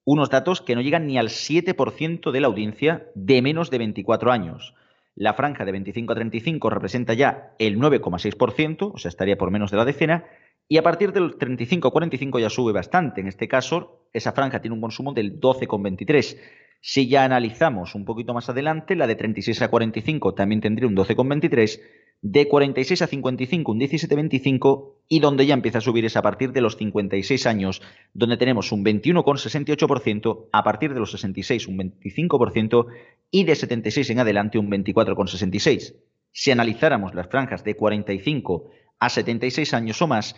unos 0.05 0.29
datos 0.29 0.61
que 0.61 0.75
no 0.75 0.81
llegan 0.81 1.07
ni 1.07 1.17
al 1.17 1.29
7% 1.29 2.31
de 2.31 2.39
la 2.39 2.47
audiencia 2.47 3.07
de 3.15 3.41
menos 3.41 3.69
de 3.69 3.77
24 3.77 4.31
años. 4.31 4.73
La 5.15 5.33
franja 5.33 5.65
de 5.65 5.73
25 5.73 6.13
a 6.13 6.15
35 6.15 6.69
representa 6.69 7.13
ya 7.13 7.53
el 7.59 7.77
9,6%, 7.77 8.91
o 8.93 8.97
sea, 8.97 9.09
estaría 9.09 9.37
por 9.37 9.51
menos 9.51 9.71
de 9.71 9.77
la 9.77 9.85
decena, 9.85 10.25
y 10.67 10.77
a 10.77 10.83
partir 10.83 11.11
del 11.11 11.35
35 11.37 11.89
a 11.89 11.91
45 11.91 12.39
ya 12.39 12.49
sube 12.49 12.71
bastante. 12.71 13.19
En 13.19 13.27
este 13.27 13.47
caso, 13.49 14.07
esa 14.13 14.31
franja 14.31 14.61
tiene 14.61 14.75
un 14.75 14.81
consumo 14.81 15.13
del 15.13 15.39
12,23%. 15.39 16.37
Si 16.81 17.07
ya 17.07 17.23
analizamos 17.23 17.93
un 17.93 18.05
poquito 18.05 18.33
más 18.33 18.49
adelante, 18.49 18.95
la 18.95 19.05
de 19.05 19.15
36 19.15 19.61
a 19.61 19.69
45 19.69 20.33
también 20.33 20.61
tendría 20.61 20.87
un 20.87 20.95
12,23, 20.95 21.79
de 22.23 22.47
46 22.47 23.03
a 23.03 23.07
55 23.07 23.71
un 23.71 23.79
17,25 23.79 24.93
y 25.07 25.19
donde 25.19 25.45
ya 25.45 25.53
empieza 25.53 25.77
a 25.77 25.81
subir 25.81 26.05
es 26.05 26.17
a 26.17 26.23
partir 26.23 26.53
de 26.53 26.61
los 26.61 26.77
56 26.77 27.45
años, 27.45 27.83
donde 28.13 28.37
tenemos 28.37 28.71
un 28.71 28.83
21,68%, 28.83 30.49
a 30.51 30.63
partir 30.63 30.93
de 30.93 30.99
los 30.99 31.11
66 31.11 31.67
un 31.67 31.77
25% 31.77 32.87
y 33.29 33.43
de 33.43 33.55
76 33.55 34.09
en 34.09 34.19
adelante 34.19 34.57
un 34.57 34.69
24,66%. 34.71 35.95
Si 36.31 36.49
analizáramos 36.49 37.13
las 37.13 37.27
franjas 37.27 37.63
de 37.63 37.75
45 37.75 38.71
a 38.99 39.09
76 39.09 39.73
años 39.75 40.01
o 40.01 40.07
más, 40.07 40.35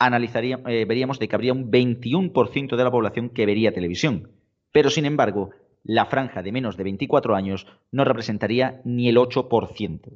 eh, 0.00 0.84
veríamos 0.86 1.18
de 1.20 1.28
que 1.28 1.36
habría 1.36 1.52
un 1.52 1.70
21% 1.70 2.76
de 2.76 2.84
la 2.84 2.90
población 2.90 3.30
que 3.30 3.46
vería 3.46 3.72
televisión. 3.72 4.32
Pero, 4.72 4.90
sin 4.90 5.04
embargo, 5.04 5.50
la 5.84 6.06
franja 6.06 6.42
de 6.42 6.50
menos 6.50 6.76
de 6.76 6.84
24 6.84 7.36
años 7.36 7.66
no 7.92 8.04
representaría 8.04 8.80
ni 8.84 9.08
el 9.08 9.16
8%. 9.16 10.12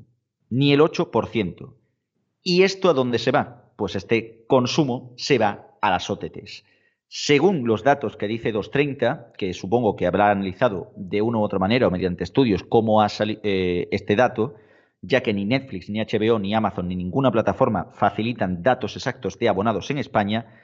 Ni 0.51 0.73
el 0.73 0.81
8%. 0.81 1.75
¿Y 2.43 2.63
esto 2.63 2.89
a 2.89 2.95
dónde 2.95 3.19
se 3.19 3.31
va? 3.31 3.71
Pues 3.77 3.95
este 3.95 4.45
consumo 4.47 5.13
se 5.17 5.39
va 5.39 5.77
a 5.81 5.91
las 5.91 6.09
OTTs. 6.09 6.65
Según 7.07 7.67
los 7.67 7.85
datos 7.85 8.17
que 8.17 8.27
dice 8.27 8.53
230, 8.53 9.33
que 9.37 9.53
supongo 9.55 9.97
que 9.97 10.07
habrá 10.07 10.31
analizado 10.31 10.93
de 10.97 11.23
una 11.23 11.39
u 11.39 11.43
otra 11.43 11.59
manera 11.59 11.87
o 11.87 11.91
mediante 11.91 12.25
estudios 12.25 12.65
cómo 12.65 13.03
ha 13.03 13.09
salido 13.09 13.41
eh, 13.45 13.89
este 13.93 14.17
dato, 14.17 14.55
ya 15.01 15.23
que 15.23 15.33
ni 15.33 15.45
Netflix, 15.45 15.89
ni 15.89 16.01
HBO, 16.01 16.39
ni 16.39 16.55
Amazon, 16.55 16.89
ni 16.89 16.97
ninguna 16.97 17.31
plataforma 17.31 17.93
facilitan 17.93 18.63
datos 18.63 18.97
exactos 18.97 19.39
de 19.39 19.49
abonados 19.49 19.91
en 19.91 19.99
España, 19.99 20.61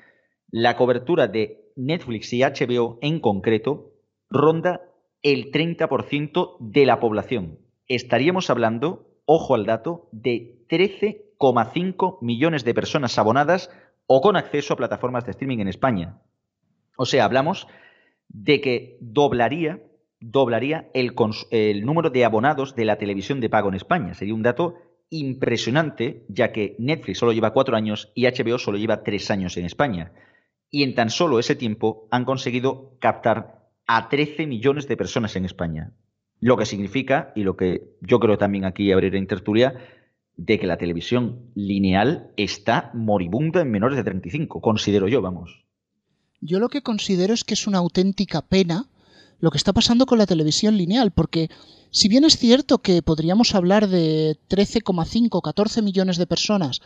la 0.51 0.77
cobertura 0.77 1.29
de 1.29 1.71
Netflix 1.77 2.33
y 2.33 2.43
HBO 2.43 2.99
en 3.01 3.21
concreto 3.21 3.93
ronda 4.29 4.83
el 5.25 5.50
30% 5.50 6.57
de 6.61 6.87
la 6.87 7.00
población. 7.00 7.59
Estaríamos 7.88 8.50
hablando, 8.50 9.09
ojo 9.25 9.57
al 9.57 9.66
dato, 9.66 10.09
de 10.12 10.64
13,5 10.69 12.19
millones 12.21 12.64
de 12.64 12.75
personas 12.75 13.19
abonadas 13.19 13.71
o 14.07 14.21
con 14.21 14.37
acceso 14.37 14.75
a 14.75 14.76
plataformas 14.76 15.25
de 15.25 15.33
streaming 15.33 15.59
en 15.59 15.69
España. 15.69 16.21
O 16.97 17.07
sea, 17.07 17.25
hablamos 17.25 17.66
de 18.28 18.61
que 18.61 18.99
doblaría 19.00 19.81
doblaría 20.21 20.90
el, 20.95 21.14
número 21.85 22.09
de 22.09 22.25
abonados 22.25 22.75
de 22.75 22.87
la 22.87 22.97
televisión 22.97 23.40
de 23.40 23.50
pago 23.50 23.69
en 23.69 23.75
España. 23.75 24.14
Sería 24.14 24.35
un 24.35 24.43
dato 24.43 24.76
impresionante, 25.11 26.25
ya 26.28 26.50
que 26.50 26.76
Netflix 26.78 27.19
solo 27.19 27.33
lleva 27.33 27.52
cuatro 27.52 27.76
años 27.76 28.11
y 28.14 28.25
HBO 28.25 28.59
solo 28.59 28.78
lleva 28.78 29.02
tres 29.02 29.31
años 29.31 29.57
en 29.59 29.66
España. 29.66 30.12
Y 30.71 30.83
en 30.83 30.95
tan 30.95 31.11
solo 31.11 31.38
ese 31.38 31.57
tiempo 31.57 32.09
han 32.11 32.25
conseguido 32.25 32.97
captar 33.00 33.54
a 33.87 34.09
13 34.09 34.47
millones 34.47 34.88
de 34.88 34.97
personas 34.97 35.37
en 35.37 35.45
España. 35.45 35.93
Lo 36.41 36.57
que 36.57 36.67
significa, 36.67 37.33
y 37.35 37.43
lo 37.43 37.57
que 37.57 37.97
yo 38.00 38.21
creo 38.21 38.38
también 38.38 38.64
aquí 38.64 38.93
abrir 38.93 39.14
en 39.17 39.26
tertulia, 39.26 39.75
de 40.37 40.59
que 40.59 40.67
la 40.67 40.79
televisión 40.79 41.50
lineal 41.55 42.31
está 42.37 42.91
moribunda 42.93 43.61
en 43.61 43.71
menores 43.71 43.97
de 43.97 44.05
35, 44.05 44.61
considero 44.61 45.09
yo, 45.09 45.23
vamos. 45.23 45.64
Yo 46.41 46.59
lo 46.59 46.69
que 46.69 46.83
considero 46.83 47.33
es 47.33 47.45
que 47.45 47.55
es 47.55 47.67
una 47.67 47.79
auténtica 47.79 48.43
pena 48.43 48.88
lo 49.41 49.50
que 49.50 49.59
está 49.59 49.73
pasando 49.73 50.07
con 50.07 50.19
la 50.19 50.26
televisión 50.26 50.76
lineal, 50.76 51.11
porque 51.11 51.50
si 51.91 52.09
bien 52.09 52.25
es 52.25 52.38
cierto 52.38 52.79
que 52.79 53.03
podríamos 53.03 53.55
hablar 53.55 53.88
de 53.88 54.38
13,5, 54.49 55.43
14 55.43 55.83
millones 55.83 56.17
de 56.17 56.26
personas 56.26 56.81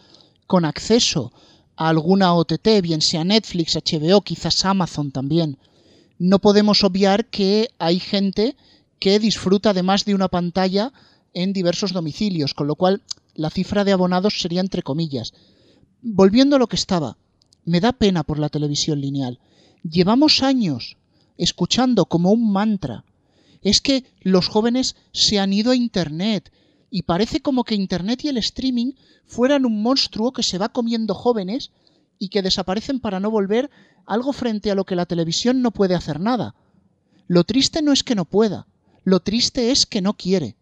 con 0.46 0.64
acceso 0.64 1.32
a 1.76 1.88
alguna 1.88 2.34
OTT, 2.34 2.82
bien 2.82 3.00
sea 3.00 3.24
Netflix, 3.24 3.76
HBO, 3.76 4.22
quizás 4.22 4.64
Amazon 4.64 5.12
también, 5.12 5.58
no 6.18 6.40
podemos 6.40 6.84
obviar 6.84 7.26
que 7.26 7.70
hay 7.78 8.00
gente 8.00 8.56
que 8.98 9.18
disfruta 9.18 9.72
de 9.72 9.82
más 9.82 10.04
de 10.04 10.14
una 10.14 10.28
pantalla 10.28 10.92
en 11.32 11.52
diversos 11.52 11.92
domicilios, 11.92 12.54
con 12.54 12.66
lo 12.66 12.74
cual 12.74 13.02
la 13.34 13.50
cifra 13.50 13.84
de 13.84 13.92
abonados 13.92 14.40
sería 14.40 14.60
entre 14.60 14.82
comillas. 14.82 15.32
Volviendo 16.02 16.56
a 16.56 16.58
lo 16.58 16.66
que 16.66 16.76
estaba, 16.76 17.16
me 17.64 17.80
da 17.80 17.92
pena 17.92 18.24
por 18.24 18.38
la 18.38 18.48
televisión 18.48 19.00
lineal. 19.00 19.38
Llevamos 19.88 20.42
años 20.42 20.96
escuchando 21.36 22.06
como 22.06 22.32
un 22.32 22.52
mantra. 22.52 23.04
Es 23.62 23.80
que 23.80 24.04
los 24.20 24.48
jóvenes 24.48 24.96
se 25.12 25.38
han 25.38 25.52
ido 25.52 25.70
a 25.70 25.76
Internet 25.76 26.52
y 26.90 27.02
parece 27.02 27.40
como 27.40 27.64
que 27.64 27.74
Internet 27.74 28.24
y 28.24 28.28
el 28.28 28.38
streaming 28.38 28.92
fueran 29.26 29.64
un 29.66 29.82
monstruo 29.82 30.32
que 30.32 30.42
se 30.42 30.58
va 30.58 30.70
comiendo 30.70 31.14
jóvenes 31.14 31.70
y 32.18 32.28
que 32.28 32.42
desaparecen 32.42 33.00
para 33.00 33.20
no 33.20 33.30
volver 33.30 33.70
algo 34.06 34.32
frente 34.32 34.70
a 34.70 34.74
lo 34.74 34.84
que 34.84 34.96
la 34.96 35.06
televisión 35.06 35.62
no 35.62 35.70
puede 35.70 35.94
hacer 35.94 36.20
nada. 36.20 36.54
Lo 37.26 37.44
triste 37.44 37.82
no 37.82 37.92
es 37.92 38.04
que 38.04 38.14
no 38.14 38.24
pueda, 38.24 38.66
lo 39.04 39.20
triste 39.20 39.70
es 39.70 39.86
que 39.86 40.02
no 40.02 40.14
quiere. 40.14 40.56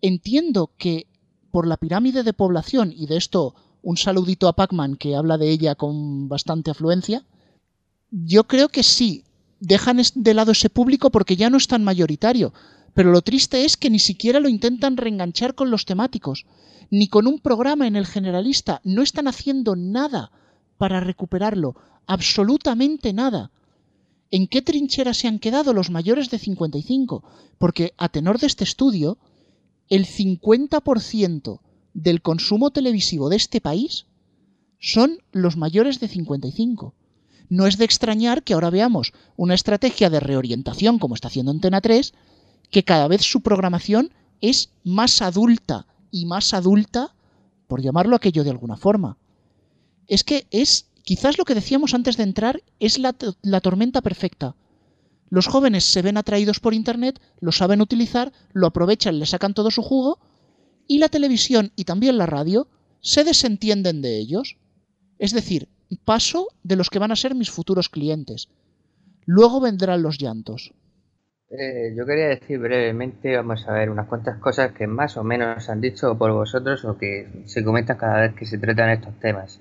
Entiendo 0.00 0.70
que 0.78 1.06
por 1.50 1.66
la 1.66 1.76
pirámide 1.76 2.22
de 2.22 2.32
población, 2.32 2.92
y 2.96 3.06
de 3.06 3.16
esto 3.16 3.54
un 3.82 3.96
saludito 3.96 4.48
a 4.48 4.54
Pacman 4.54 4.96
que 4.96 5.16
habla 5.16 5.38
de 5.38 5.50
ella 5.50 5.74
con 5.74 6.28
bastante 6.28 6.70
afluencia, 6.70 7.24
yo 8.10 8.44
creo 8.44 8.68
que 8.68 8.82
sí, 8.82 9.24
dejan 9.60 10.00
de 10.14 10.34
lado 10.34 10.52
ese 10.52 10.70
público 10.70 11.10
porque 11.10 11.36
ya 11.36 11.50
no 11.50 11.56
es 11.56 11.68
tan 11.68 11.84
mayoritario. 11.84 12.52
Pero 12.94 13.12
lo 13.12 13.22
triste 13.22 13.64
es 13.64 13.76
que 13.76 13.90
ni 13.90 13.98
siquiera 13.98 14.40
lo 14.40 14.48
intentan 14.48 14.96
reenganchar 14.96 15.54
con 15.54 15.70
los 15.70 15.84
temáticos, 15.84 16.46
ni 16.90 17.08
con 17.08 17.26
un 17.26 17.38
programa 17.38 17.86
en 17.86 17.96
el 17.96 18.06
generalista. 18.06 18.80
No 18.84 19.02
están 19.02 19.28
haciendo 19.28 19.76
nada 19.76 20.32
para 20.80 21.00
recuperarlo, 21.00 21.76
absolutamente 22.06 23.12
nada. 23.12 23.42
¿En 24.30 24.46
qué 24.46 24.62
trinchera 24.62 25.12
se 25.12 25.28
han 25.28 25.38
quedado 25.38 25.74
los 25.74 25.90
mayores 25.90 26.30
de 26.30 26.38
55? 26.38 27.22
Porque 27.58 27.92
a 27.98 28.08
tenor 28.08 28.38
de 28.38 28.46
este 28.46 28.64
estudio, 28.64 29.18
el 29.90 30.06
50% 30.06 31.60
del 31.92 32.22
consumo 32.22 32.70
televisivo 32.70 33.28
de 33.28 33.36
este 33.36 33.60
país 33.60 34.06
son 34.78 35.18
los 35.32 35.58
mayores 35.58 36.00
de 36.00 36.08
55 36.08 36.94
no 37.50 37.66
es 37.66 37.76
de 37.76 37.84
extrañar 37.84 38.44
que 38.44 38.54
ahora 38.54 38.70
veamos 38.70 39.12
una 39.36 39.54
estrategia 39.54 40.08
de 40.08 40.20
reorientación, 40.20 41.00
como 41.00 41.16
está 41.16 41.26
haciendo 41.28 41.50
Antena 41.50 41.80
3, 41.80 42.14
que 42.70 42.84
cada 42.84 43.08
vez 43.08 43.22
su 43.22 43.40
programación 43.40 44.12
es 44.40 44.70
más 44.84 45.20
adulta 45.20 45.86
y 46.12 46.26
más 46.26 46.52
adulta, 46.52 47.16
por 47.66 47.82
llamarlo 47.82 48.14
aquello 48.14 48.44
de 48.44 48.50
alguna 48.50 48.76
forma. 48.76 49.18
Es 50.10 50.24
que 50.24 50.48
es, 50.50 50.90
quizás 51.04 51.38
lo 51.38 51.44
que 51.44 51.54
decíamos 51.54 51.94
antes 51.94 52.16
de 52.16 52.24
entrar, 52.24 52.64
es 52.80 52.98
la, 52.98 53.14
la 53.42 53.60
tormenta 53.60 54.02
perfecta. 54.02 54.56
Los 55.28 55.46
jóvenes 55.46 55.84
se 55.84 56.02
ven 56.02 56.16
atraídos 56.16 56.58
por 56.58 56.74
Internet, 56.74 57.20
lo 57.38 57.52
saben 57.52 57.80
utilizar, 57.80 58.32
lo 58.52 58.66
aprovechan, 58.66 59.20
le 59.20 59.26
sacan 59.26 59.54
todo 59.54 59.70
su 59.70 59.82
jugo, 59.82 60.18
y 60.88 60.98
la 60.98 61.08
televisión 61.08 61.70
y 61.76 61.84
también 61.84 62.18
la 62.18 62.26
radio 62.26 62.66
se 63.00 63.22
desentienden 63.22 64.02
de 64.02 64.18
ellos. 64.18 64.56
Es 65.20 65.32
decir, 65.32 65.68
paso 66.04 66.48
de 66.64 66.74
los 66.74 66.90
que 66.90 66.98
van 66.98 67.12
a 67.12 67.16
ser 67.16 67.36
mis 67.36 67.52
futuros 67.52 67.88
clientes. 67.88 68.48
Luego 69.26 69.60
vendrán 69.60 70.02
los 70.02 70.18
llantos. 70.20 70.74
Eh, 71.50 71.94
yo 71.96 72.04
quería 72.04 72.26
decir 72.26 72.58
brevemente, 72.58 73.36
vamos 73.36 73.64
a 73.68 73.72
ver, 73.74 73.90
unas 73.90 74.08
cuantas 74.08 74.38
cosas 74.38 74.72
que 74.72 74.88
más 74.88 75.16
o 75.16 75.22
menos 75.22 75.68
han 75.68 75.80
dicho 75.80 76.18
por 76.18 76.32
vosotros 76.32 76.84
o 76.84 76.98
que 76.98 77.28
se 77.46 77.62
comentan 77.62 77.96
cada 77.96 78.22
vez 78.22 78.34
que 78.34 78.46
se 78.46 78.58
tratan 78.58 78.90
estos 78.90 79.14
temas. 79.20 79.60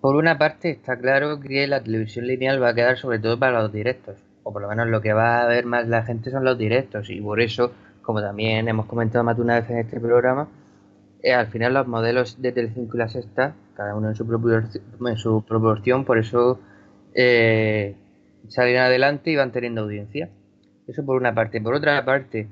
Por 0.00 0.16
una 0.16 0.38
parte, 0.38 0.70
está 0.70 0.98
claro 0.98 1.40
que 1.40 1.66
la 1.66 1.82
televisión 1.82 2.26
lineal 2.26 2.62
va 2.62 2.70
a 2.70 2.74
quedar 2.74 2.96
sobre 2.96 3.18
todo 3.18 3.38
para 3.38 3.60
los 3.60 3.72
directos, 3.72 4.16
o 4.42 4.52
por 4.52 4.62
lo 4.62 4.68
menos 4.68 4.88
lo 4.88 5.00
que 5.00 5.12
va 5.12 5.42
a 5.42 5.46
ver 5.46 5.66
más 5.66 5.86
la 5.88 6.02
gente 6.02 6.30
son 6.30 6.44
los 6.44 6.56
directos, 6.56 7.10
y 7.10 7.20
por 7.20 7.40
eso, 7.40 7.72
como 8.02 8.20
también 8.20 8.68
hemos 8.68 8.86
comentado 8.86 9.24
más 9.24 9.36
de 9.36 9.42
una 9.42 9.60
vez 9.60 9.68
en 9.70 9.78
este 9.78 10.00
programa, 10.00 10.48
eh, 11.22 11.34
al 11.34 11.48
final 11.48 11.74
los 11.74 11.86
modelos 11.86 12.40
de 12.40 12.52
Telecinco 12.52 12.96
y 12.96 13.00
la 13.00 13.08
Sexta, 13.08 13.54
cada 13.74 13.94
uno 13.94 14.08
en 14.08 14.14
su, 14.14 14.24
en 15.06 15.16
su 15.16 15.44
proporción, 15.46 16.04
por 16.04 16.18
eso 16.18 16.58
eh, 17.14 17.94
salen 18.48 18.78
adelante 18.78 19.30
y 19.30 19.36
van 19.36 19.52
teniendo 19.52 19.82
audiencia. 19.82 20.30
Eso 20.86 21.04
por 21.04 21.16
una 21.16 21.34
parte. 21.34 21.60
Por 21.60 21.74
otra 21.74 22.04
parte, 22.04 22.48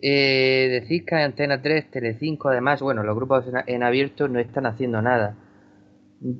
eh, 0.00 0.68
decís 0.80 1.04
que 1.06 1.16
Antena 1.16 1.60
3, 1.60 1.90
Telecinco, 1.90 2.48
además, 2.48 2.80
bueno, 2.80 3.02
los 3.02 3.14
grupos 3.16 3.44
en, 3.66 3.82
abierto 3.82 4.28
no 4.28 4.38
están 4.38 4.66
haciendo 4.66 5.02
nada. 5.02 5.34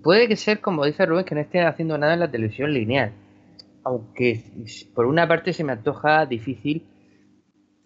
Puede 0.02 0.28
que 0.28 0.36
ser, 0.36 0.60
como 0.60 0.84
dice 0.84 1.06
Rubén, 1.06 1.24
que 1.24 1.34
no 1.34 1.40
estén 1.40 1.66
haciendo 1.66 1.96
nada 1.98 2.14
en 2.14 2.20
la 2.20 2.30
televisión 2.30 2.72
lineal. 2.72 3.12
Aunque 3.84 4.42
por 4.94 5.06
una 5.06 5.26
parte 5.26 5.52
se 5.52 5.64
me 5.64 5.72
antoja 5.72 6.26
difícil 6.26 6.86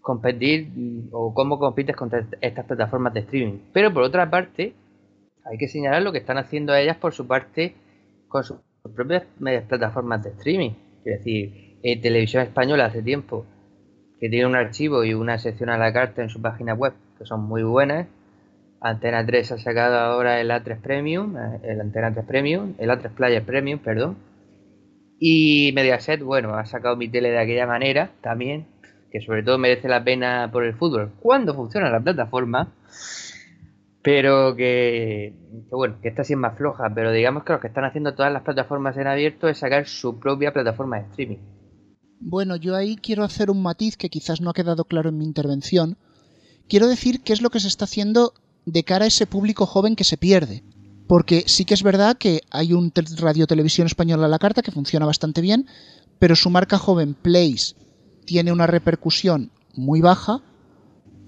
competir 0.01 0.71
o 1.13 1.33
cómo 1.33 1.59
compites 1.59 1.95
contra 1.95 2.27
estas 2.41 2.65
plataformas 2.67 3.15
de 3.15 3.21
streaming. 3.21 3.59
Pero 3.73 3.93
por 3.93 4.03
otra 4.03 4.29
parte, 4.29 4.75
hay 5.45 5.59
que 5.59 5.69
señalar 5.69 6.03
lo 6.03 6.13
que 6.13 6.19
están 6.19 6.39
haciendo 6.39 6.75
ellas 6.75 6.97
por 6.97 7.13
su 7.13 7.27
parte 7.27 7.75
con 8.29 8.43
sus 8.43 8.59
propias 8.95 9.25
plataformas 9.69 10.23
de 10.25 10.31
streaming. 10.31 10.73
Es 11.05 11.19
decir, 11.19 11.79
eh, 11.83 12.01
Televisión 12.01 12.43
Española 12.43 12.87
hace 12.87 13.03
tiempo 13.03 13.47
que 14.21 14.29
tiene 14.29 14.47
un 14.47 14.55
archivo 14.55 15.05
y 15.05 15.15
una 15.15 15.39
sección 15.39 15.69
a 15.69 15.79
la 15.79 15.93
carta 15.93 16.23
en 16.23 16.29
su 16.29 16.41
página 16.41 16.75
web 16.75 16.95
que 17.19 17.25
son 17.25 17.43
muy 17.43 17.63
buenas. 17.63 18.07
Antena 18.83 19.25
3 19.25 19.53
ha 19.53 19.59
sacado 19.59 19.97
ahora 19.97 20.41
el 20.41 20.51
A3 20.51 20.81
Premium, 20.81 21.37
eh, 21.37 21.61
el 21.62 21.81
Antena 21.81 22.12
3 22.12 22.27
Premium, 22.27 22.75
el 22.79 22.91
A3 22.91 23.11
Player 23.11 23.43
Premium, 23.45 23.79
perdón. 23.79 24.17
Y 25.21 25.71
Mediaset, 25.75 26.21
bueno, 26.21 26.55
ha 26.55 26.67
sacado 26.67 26.97
mi 26.97 27.09
tele 27.09 27.31
de 27.31 27.39
aquella 27.39 27.67
manera 27.67 28.11
también, 28.21 28.67
que 29.12 29.21
sobre 29.21 29.45
todo 29.45 29.57
merece 29.57 29.89
la 29.89 30.03
pena 30.03 30.51
por 30.53 30.65
el 30.65 30.75
fútbol, 30.75 31.12
cuando 31.21 31.55
funciona 31.55 31.91
la 31.91 32.01
plataforma, 32.01 32.73
pero 34.03 34.57
que, 34.57 35.33
bueno, 35.71 35.99
que 36.03 36.09
esta 36.09 36.25
sí 36.25 36.33
es 36.33 36.39
más 36.39 36.59
floja, 36.59 36.91
pero 36.93 37.12
digamos 37.12 37.45
que 37.45 37.53
lo 37.53 37.61
que 37.61 37.69
están 37.69 37.85
haciendo 37.85 38.15
todas 38.15 38.33
las 38.33 38.43
plataformas 38.43 38.97
en 38.97 39.07
abierto 39.07 39.49
es 39.49 39.59
sacar 39.59 39.87
su 39.87 40.19
propia 40.19 40.53
plataforma 40.53 40.99
de 40.99 41.07
streaming. 41.11 41.39
Bueno, 42.19 42.57
yo 42.57 42.75
ahí 42.75 42.97
quiero 42.97 43.23
hacer 43.23 43.49
un 43.49 43.62
matiz 43.62 43.97
que 43.97 44.09
quizás 44.09 44.41
no 44.41 44.51
ha 44.51 44.55
quedado 44.55 44.87
claro 44.87 45.11
en 45.11 45.19
mi 45.19 45.25
intervención, 45.25 45.99
quiero 46.69 46.89
decir 46.89 47.23
qué 47.23 47.33
es 47.33 47.43
lo 47.43 47.51
que 47.51 47.61
se 47.61 47.69
está 47.69 47.85
haciendo 47.85 48.33
de 48.64 48.85
cara 48.85 49.04
a 49.04 49.09
ese 49.09 49.26
público 49.26 49.66
joven 49.66 49.97
que 49.97 50.04
se 50.04 50.16
pierde. 50.16 50.62
Porque 51.07 51.45
sí 51.47 51.64
que 51.64 51.75
es 51.75 51.83
verdad 51.83 52.16
que 52.16 52.42
hay 52.50 52.73
un 52.73 52.92
radio 53.19 53.47
televisión 53.47 53.87
española 53.87 54.26
a 54.26 54.28
la 54.28 54.38
carta 54.38 54.62
que 54.62 54.73
funciona 54.73 55.04
bastante 55.04 55.40
bien, 55.40 55.66
pero 56.19 56.37
su 56.37 56.49
marca 56.49 56.78
joven 56.78 57.14
Place 57.14 57.75
tiene 58.25 58.52
una 58.52 58.66
repercusión 58.66 59.50
muy 59.75 60.00
baja. 60.00 60.42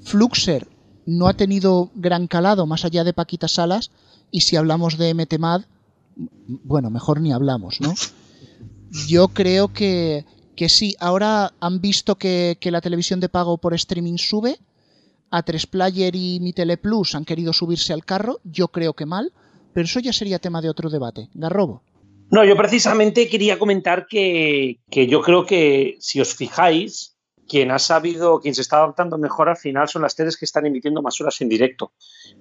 Fluxer 0.02 0.68
no 1.06 1.28
ha 1.28 1.34
tenido 1.34 1.90
gran 1.94 2.26
calado 2.28 2.66
más 2.66 2.84
allá 2.84 3.04
de 3.04 3.12
Paquita 3.12 3.48
Salas. 3.48 3.90
Y 4.30 4.40
si 4.42 4.56
hablamos 4.56 4.96
de 4.96 5.12
MTMAD, 5.14 5.62
bueno, 6.46 6.90
mejor 6.90 7.20
ni 7.20 7.32
hablamos, 7.32 7.80
¿no? 7.80 7.94
Yo 9.06 9.28
creo 9.28 9.72
que, 9.72 10.24
que 10.56 10.68
sí. 10.68 10.96
Ahora 11.00 11.52
han 11.60 11.80
visto 11.80 12.16
que, 12.16 12.56
que 12.60 12.70
la 12.70 12.80
televisión 12.80 13.20
de 13.20 13.28
pago 13.28 13.58
por 13.58 13.74
streaming 13.74 14.16
sube 14.16 14.58
a3 15.34 15.68
Player 15.68 16.14
y 16.14 16.38
Mi 16.40 16.52
Teleplus 16.52 17.14
han 17.14 17.24
querido 17.24 17.52
subirse 17.52 17.92
al 17.92 18.04
carro, 18.04 18.40
yo 18.44 18.68
creo 18.68 18.94
que 18.94 19.06
mal, 19.06 19.32
pero 19.72 19.84
eso 19.84 20.00
ya 20.00 20.12
sería 20.12 20.38
tema 20.38 20.62
de 20.62 20.70
otro 20.70 20.88
debate. 20.88 21.28
Garrobo. 21.34 21.82
No, 22.30 22.44
yo 22.44 22.56
precisamente 22.56 23.28
quería 23.28 23.58
comentar 23.58 24.06
que, 24.06 24.80
que 24.90 25.06
yo 25.06 25.20
creo 25.20 25.44
que 25.44 25.96
si 26.00 26.20
os 26.20 26.34
fijáis, 26.34 27.16
quien 27.48 27.70
ha 27.70 27.78
sabido, 27.78 28.40
quien 28.40 28.54
se 28.54 28.62
está 28.62 28.78
adaptando 28.78 29.18
mejor 29.18 29.48
al 29.48 29.56
final 29.56 29.88
son 29.88 30.02
las 30.02 30.16
teles 30.16 30.36
que 30.36 30.44
están 30.44 30.66
emitiendo 30.66 31.02
más 31.02 31.20
horas 31.20 31.40
en 31.40 31.48
directo. 31.48 31.92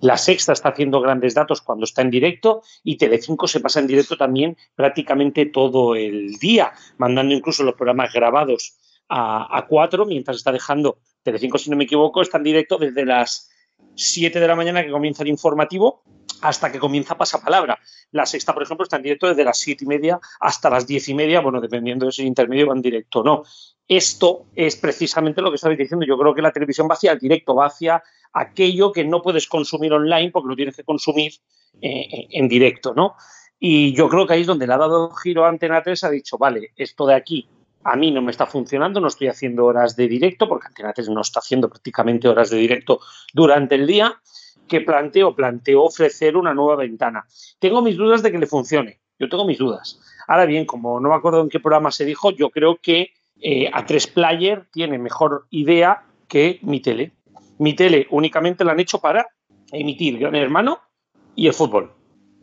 La 0.01 0.17
Sexta 0.17 0.53
está 0.53 0.69
haciendo 0.69 1.01
grandes 1.01 1.33
datos 1.33 1.61
cuando 1.61 1.83
está 1.83 2.01
en 2.01 2.11
directo 2.11 2.61
y 2.83 2.97
Telecinco 2.97 3.47
se 3.47 3.59
pasa 3.59 3.79
en 3.79 3.87
directo 3.87 4.17
también 4.17 4.55
prácticamente 4.75 5.45
todo 5.47 5.95
el 5.95 6.35
día, 6.35 6.71
mandando 6.97 7.33
incluso 7.33 7.63
los 7.63 7.75
programas 7.75 8.13
grabados 8.13 8.77
a, 9.09 9.57
a 9.57 9.67
4, 9.67 10.05
mientras 10.05 10.37
está 10.37 10.51
dejando 10.51 10.99
Telecinco, 11.23 11.57
si 11.57 11.69
no 11.69 11.77
me 11.77 11.85
equivoco, 11.85 12.21
está 12.21 12.37
en 12.37 12.43
directo 12.43 12.77
desde 12.77 13.05
las 13.05 13.49
7 13.95 14.39
de 14.39 14.47
la 14.47 14.55
mañana 14.55 14.83
que 14.83 14.91
comienza 14.91 15.23
el 15.23 15.29
informativo 15.29 16.03
hasta 16.41 16.71
que 16.71 16.79
comienza 16.79 17.17
Pasapalabra. 17.17 17.79
La 18.11 18.25
sexta, 18.25 18.53
por 18.53 18.63
ejemplo, 18.63 18.83
está 18.83 18.97
en 18.97 19.03
directo 19.03 19.27
desde 19.27 19.45
las 19.45 19.57
7 19.59 19.85
y 19.85 19.87
media 19.87 20.19
hasta 20.39 20.69
las 20.69 20.85
10 20.85 21.09
y 21.09 21.13
media, 21.13 21.39
bueno, 21.39 21.61
dependiendo 21.61 22.05
de 22.05 22.11
si 22.11 22.21
el 22.21 22.27
intermedio 22.27 22.67
va 22.67 22.75
en 22.75 22.81
directo 22.81 23.21
o 23.21 23.23
no. 23.23 23.43
Esto 23.87 24.45
es 24.55 24.75
precisamente 24.75 25.41
lo 25.41 25.49
que 25.49 25.55
estabais 25.55 25.79
diciendo. 25.79 26.05
Yo 26.05 26.17
creo 26.17 26.33
que 26.33 26.41
la 26.41 26.51
televisión 26.51 26.87
va 26.89 26.95
hacia 26.95 27.13
el 27.13 27.19
directo, 27.19 27.55
va 27.55 27.67
hacia 27.67 28.03
aquello 28.33 28.91
que 28.91 29.05
no 29.05 29.21
puedes 29.21 29.47
consumir 29.47 29.93
online 29.93 30.31
porque 30.31 30.49
lo 30.49 30.55
tienes 30.55 30.75
que 30.75 30.83
consumir 30.83 31.33
eh, 31.81 32.27
en 32.31 32.47
directo, 32.47 32.93
¿no? 32.93 33.15
Y 33.59 33.93
yo 33.93 34.09
creo 34.09 34.27
que 34.27 34.33
ahí 34.33 34.41
es 34.41 34.47
donde 34.47 34.67
le 34.67 34.73
ha 34.73 34.77
dado 34.77 35.11
giro 35.11 35.45
a 35.45 35.49
Antena 35.49 35.81
3, 35.81 36.03
ha 36.03 36.09
dicho, 36.09 36.37
vale, 36.37 36.71
esto 36.75 37.05
de 37.05 37.15
aquí 37.15 37.47
a 37.83 37.95
mí 37.95 38.11
no 38.11 38.21
me 38.21 38.31
está 38.31 38.45
funcionando, 38.45 38.99
no 38.99 39.07
estoy 39.07 39.27
haciendo 39.27 39.65
horas 39.65 39.95
de 39.95 40.07
directo, 40.07 40.47
porque 40.47 40.67
Antena 40.67 40.93
3 40.93 41.09
no 41.09 41.21
está 41.21 41.39
haciendo 41.39 41.69
prácticamente 41.69 42.27
horas 42.27 42.49
de 42.49 42.57
directo 42.57 42.99
durante 43.33 43.75
el 43.75 43.87
día, 43.87 44.15
que 44.67 44.81
planteo, 44.81 45.35
planteo 45.35 45.83
ofrecer 45.83 46.37
una 46.37 46.53
nueva 46.53 46.77
ventana. 46.77 47.25
Tengo 47.59 47.81
mis 47.81 47.97
dudas 47.97 48.23
de 48.23 48.31
que 48.31 48.37
le 48.37 48.47
funcione, 48.47 48.99
yo 49.19 49.29
tengo 49.29 49.45
mis 49.45 49.57
dudas. 49.57 49.99
Ahora 50.27 50.45
bien, 50.45 50.65
como 50.65 50.99
no 50.99 51.09
me 51.09 51.15
acuerdo 51.15 51.41
en 51.41 51.49
qué 51.49 51.59
programa 51.59 51.91
se 51.91 52.05
dijo, 52.05 52.31
yo 52.31 52.49
creo 52.49 52.77
que 52.81 53.11
eh, 53.41 53.69
A3 53.71 54.13
Player 54.13 54.67
tiene 54.71 54.97
mejor 54.97 55.45
idea 55.49 56.03
que 56.27 56.59
mi 56.61 56.79
tele. 56.79 57.11
Mi 57.59 57.75
tele 57.75 58.07
únicamente 58.09 58.63
la 58.63 58.71
han 58.71 58.79
hecho 58.79 58.99
para 58.99 59.27
emitir 59.71 60.17
Gran 60.17 60.35
Hermano 60.35 60.79
y 61.35 61.47
el 61.47 61.53
fútbol. 61.53 61.93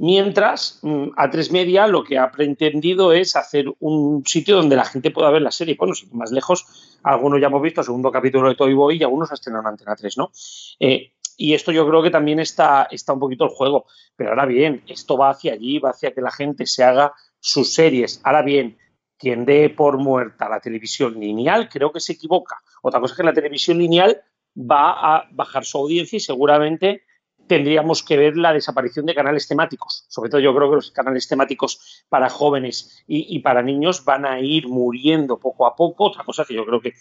Mientras, 0.02 0.78
mm, 0.80 1.09
a 1.14 1.28
tres 1.28 1.52
media 1.52 1.87
lo 1.87 2.04
que 2.04 2.16
ha 2.16 2.30
pretendido 2.30 3.12
es 3.12 3.37
hacer 3.37 3.66
un 3.80 4.25
sitio 4.25 4.57
donde 4.57 4.75
la 4.75 4.87
gente 4.87 5.11
pueda 5.11 5.28
ver 5.28 5.42
la 5.42 5.50
serie. 5.50 5.76
Bueno, 5.78 5.95
si 5.95 6.07
más 6.12 6.33
lejos, 6.33 6.99
algunos 7.02 7.38
ya 7.38 7.49
hemos 7.49 7.61
visto 7.61 7.83
el 7.83 7.85
segundo 7.85 8.11
capítulo 8.11 8.49
de 8.49 8.54
Toy 8.54 8.73
Boy 8.73 8.97
y 8.97 9.02
algunos 9.02 9.30
en 9.47 9.57
Antena 9.57 9.95
3, 9.95 10.16
¿no? 10.16 10.33
Eh, 10.80 11.12
y 11.37 11.52
esto 11.52 11.71
yo 11.71 11.87
creo 11.87 12.02
que 12.02 12.09
también 12.09 12.40
está, 12.40 12.88
está 12.90 13.12
un 13.12 13.21
poquito 13.21 13.45
el 13.45 13.50
juego. 13.50 13.85
Pero 14.16 14.30
ahora 14.30 14.47
bien, 14.47 14.83
esto 14.88 15.19
va 15.19 15.30
hacia 15.30 15.52
allí, 15.52 15.78
va 15.78 15.90
hacia 15.90 16.12
que 16.12 16.23
la 16.23 16.30
gente 16.30 16.64
se 16.64 16.83
haga 16.83 17.12
sus 17.38 17.75
series. 17.75 18.23
Ahora 18.25 18.40
bien, 18.40 18.78
quien 19.19 19.45
dé 19.45 19.69
por 19.69 19.99
muerta 19.99 20.49
la 20.49 20.61
televisión 20.61 21.21
lineal, 21.21 21.69
creo 21.69 21.92
que 21.92 22.00
se 22.00 22.14
equivoca. 22.14 22.57
Otra 22.80 23.00
cosa 23.00 23.12
es 23.12 23.16
que 23.19 23.25
la 23.25 23.35
televisión 23.35 23.76
lineal 23.76 24.23
va 24.57 25.16
a 25.16 25.28
bajar 25.30 25.66
su 25.66 25.76
audiencia 25.76 26.16
y 26.16 26.21
seguramente 26.21 27.02
tendríamos 27.50 28.04
que 28.04 28.16
ver 28.16 28.37
la 28.37 28.53
desaparición 28.53 29.07
de 29.07 29.12
canales 29.12 29.48
temáticos. 29.48 30.05
Sobre 30.07 30.31
todo 30.31 30.40
yo 30.40 30.55
creo 30.55 30.70
que 30.70 30.77
los 30.77 30.92
canales 30.92 31.27
temáticos 31.27 32.05
para 32.09 32.29
jóvenes 32.29 33.03
y, 33.09 33.40
para 33.40 33.61
niños 33.61 34.05
van 34.05 34.25
a 34.25 34.38
ir 34.38 34.68
muriendo 34.68 35.37
poco 35.37 35.66
a 35.66 35.75
poco. 35.75 36.05
Otra 36.05 36.22
cosa 36.22 36.44
que 36.44 36.55
yo 36.55 36.64
creo 36.64 36.81
que 36.81 36.92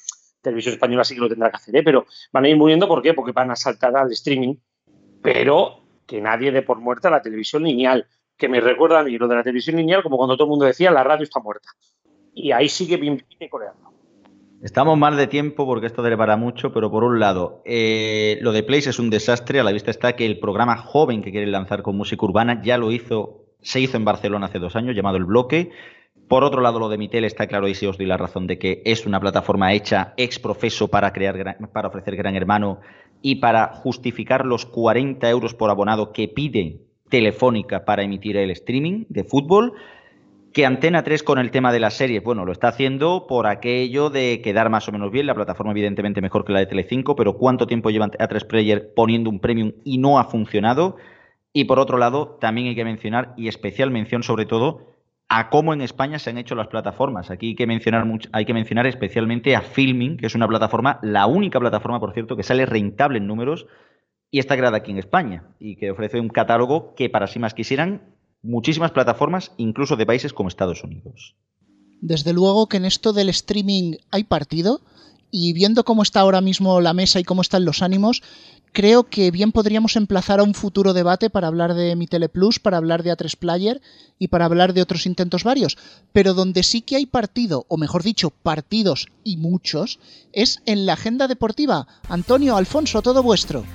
Televisión 0.41 0.73
Española 0.73 1.03
sí 1.03 1.13
que 1.13 1.21
lo 1.21 1.29
tendrá 1.29 1.51
que 1.51 1.57
hacer, 1.57 1.75
¿eh? 1.75 1.83
pero 1.83 2.07
van 2.31 2.45
a 2.45 2.49
ir 2.49 2.57
muriendo 2.57 2.87
¿por 2.87 3.03
qué? 3.03 3.13
Porque 3.13 3.31
van 3.31 3.51
a 3.51 3.55
saltar 3.55 3.95
al 3.95 4.11
streaming, 4.11 4.55
pero 5.21 5.83
que 6.07 6.19
nadie 6.19 6.51
dé 6.51 6.63
por 6.63 6.79
muerta 6.79 7.11
la 7.11 7.21
televisión 7.21 7.63
lineal, 7.63 8.07
que 8.35 8.49
me 8.49 8.59
recuerda 8.59 9.01
a 9.01 9.03
mí 9.03 9.15
lo 9.19 9.27
de 9.27 9.35
la 9.35 9.43
televisión 9.43 9.75
lineal 9.75 10.01
como 10.01 10.17
cuando 10.17 10.35
todo 10.35 10.45
el 10.45 10.49
mundo 10.49 10.65
decía 10.65 10.89
la 10.89 11.03
radio 11.03 11.25
está 11.25 11.39
muerta. 11.39 11.69
Y 12.33 12.53
ahí 12.53 12.69
sigue 12.69 12.97
bien, 12.97 13.23
bien 13.37 13.51
coreando. 13.51 13.93
Estamos 14.61 14.97
mal 14.97 15.15
de 15.15 15.27
tiempo 15.27 15.65
porque 15.65 15.85
esto 15.85 16.03
para 16.17 16.35
mucho, 16.35 16.73
pero 16.73 16.91
por 16.91 17.05
un 17.05 17.17
lado, 17.17 17.61
eh, 17.63 18.37
lo 18.41 18.51
de 18.51 18.61
Place 18.61 18.89
es 18.89 18.99
un 18.99 19.09
desastre. 19.09 19.61
A 19.61 19.63
la 19.63 19.71
vista 19.71 19.89
está 19.89 20.17
que 20.17 20.25
el 20.25 20.37
programa 20.37 20.75
joven 20.75 21.21
que 21.21 21.31
quieren 21.31 21.53
lanzar 21.53 21.81
con 21.81 21.95
música 21.95 22.25
urbana 22.25 22.61
ya 22.61 22.77
lo 22.77 22.91
hizo, 22.91 23.45
se 23.61 23.79
hizo 23.79 23.95
en 23.95 24.03
Barcelona 24.03 24.47
hace 24.47 24.59
dos 24.59 24.75
años, 24.75 24.97
llamado 24.97 25.15
El 25.15 25.23
Bloque. 25.23 25.71
Por 26.27 26.43
otro 26.43 26.59
lado, 26.59 26.77
lo 26.77 26.89
de 26.89 26.97
Mitel 26.97 27.23
está 27.23 27.47
claro 27.47 27.69
y 27.69 27.73
si 27.73 27.85
os 27.85 27.97
doy 27.97 28.05
la 28.05 28.17
razón 28.17 28.47
de 28.47 28.59
que 28.59 28.81
es 28.83 29.05
una 29.05 29.21
plataforma 29.21 29.71
hecha 29.71 30.13
ex 30.17 30.39
profeso 30.39 30.89
para, 30.89 31.13
crear, 31.13 31.57
para 31.71 31.87
ofrecer 31.87 32.17
Gran 32.17 32.35
Hermano 32.35 32.81
y 33.21 33.35
para 33.35 33.67
justificar 33.67 34.45
los 34.45 34.65
40 34.65 35.29
euros 35.29 35.53
por 35.53 35.69
abonado 35.69 36.11
que 36.11 36.27
pide 36.27 36.81
Telefónica 37.09 37.85
para 37.85 38.03
emitir 38.03 38.35
el 38.35 38.51
streaming 38.51 39.05
de 39.07 39.23
fútbol 39.23 39.73
que 40.53 40.65
Antena 40.65 41.03
3 41.03 41.23
con 41.23 41.39
el 41.39 41.51
tema 41.51 41.71
de 41.71 41.79
las 41.79 41.95
series, 41.95 42.23
bueno, 42.23 42.45
lo 42.45 42.51
está 42.51 42.69
haciendo 42.69 43.27
por 43.27 43.47
aquello 43.47 44.09
de 44.09 44.41
quedar 44.41 44.69
más 44.69 44.87
o 44.87 44.91
menos 44.91 45.11
bien, 45.11 45.25
la 45.25 45.35
plataforma 45.35 45.71
evidentemente 45.71 46.21
mejor 46.21 46.45
que 46.45 46.53
la 46.53 46.59
de 46.59 46.65
Telecinco, 46.65 47.15
pero 47.15 47.37
¿cuánto 47.37 47.67
tiempo 47.67 47.89
lleva 47.89 48.07
A3 48.07 48.47
Player 48.47 48.93
poniendo 48.95 49.29
un 49.29 49.39
premium 49.39 49.73
y 49.83 49.97
no 49.97 50.19
ha 50.19 50.25
funcionado? 50.25 50.97
Y 51.53 51.65
por 51.65 51.79
otro 51.79 51.97
lado, 51.97 52.37
también 52.39 52.67
hay 52.67 52.75
que 52.75 52.85
mencionar, 52.85 53.33
y 53.37 53.47
especial 53.47 53.91
mención 53.91 54.23
sobre 54.23 54.45
todo, 54.45 54.89
a 55.29 55.49
cómo 55.49 55.73
en 55.73 55.81
España 55.81 56.17
se 56.17 56.31
han 56.31 56.37
hecho 56.39 56.55
las 56.55 56.67
plataformas. 56.67 57.29
Aquí 57.29 57.49
hay 57.49 57.55
que 57.55 57.67
mencionar, 57.67 58.05
hay 58.31 58.45
que 58.45 58.53
mencionar 58.53 58.87
especialmente 58.87 59.55
a 59.55 59.61
Filming, 59.61 60.17
que 60.17 60.25
es 60.25 60.35
una 60.35 60.47
plataforma, 60.47 60.99
la 61.03 61.27
única 61.27 61.59
plataforma, 61.59 61.99
por 61.99 62.13
cierto, 62.13 62.35
que 62.35 62.43
sale 62.43 62.65
rentable 62.65 63.19
en 63.19 63.27
números 63.27 63.67
y 64.31 64.39
está 64.39 64.57
creada 64.57 64.77
aquí 64.77 64.91
en 64.91 64.97
España 64.97 65.43
y 65.59 65.75
que 65.75 65.91
ofrece 65.91 66.19
un 66.19 66.29
catálogo 66.29 66.95
que 66.95 67.09
para 67.09 67.27
sí 67.27 67.39
más 67.39 67.53
quisieran 67.53 68.01
muchísimas 68.41 68.91
plataformas, 68.91 69.51
incluso 69.57 69.95
de 69.95 70.05
países 70.05 70.33
como 70.33 70.49
Estados 70.49 70.83
Unidos. 70.83 71.35
Desde 72.01 72.33
luego 72.33 72.67
que 72.67 72.77
en 72.77 72.85
esto 72.85 73.13
del 73.13 73.29
streaming 73.29 73.95
hay 74.11 74.23
partido 74.23 74.81
y 75.31 75.53
viendo 75.53 75.83
cómo 75.83 76.01
está 76.01 76.21
ahora 76.21 76.41
mismo 76.41 76.81
la 76.81 76.93
mesa 76.93 77.19
y 77.19 77.23
cómo 77.23 77.41
están 77.41 77.65
los 77.65 77.81
ánimos, 77.81 78.23
creo 78.71 79.03
que 79.03 79.31
bien 79.31 79.51
podríamos 79.51 79.95
emplazar 79.95 80.39
a 80.39 80.43
un 80.43 80.53
futuro 80.53 80.93
debate 80.93 81.29
para 81.29 81.47
hablar 81.47 81.73
de 81.73 81.95
Mi 81.95 82.07
Teleplus, 82.07 82.59
para 82.59 82.77
hablar 82.77 83.03
de 83.03 83.11
A3 83.11 83.35
Player 83.37 83.81
y 84.17 84.29
para 84.29 84.45
hablar 84.45 84.73
de 84.73 84.81
otros 84.81 85.05
intentos 85.05 85.43
varios. 85.43 85.77
Pero 86.13 86.33
donde 86.33 86.63
sí 86.63 86.81
que 86.81 86.95
hay 86.95 87.05
partido, 87.05 87.65
o 87.67 87.77
mejor 87.77 88.03
dicho, 88.03 88.29
partidos 88.31 89.07
y 89.23 89.37
muchos, 89.37 89.99
es 90.33 90.61
en 90.65 90.85
la 90.85 90.93
agenda 90.93 91.27
deportiva. 91.27 91.87
Antonio, 92.07 92.55
Alfonso, 92.55 93.01
todo 93.01 93.21
vuestro. 93.21 93.65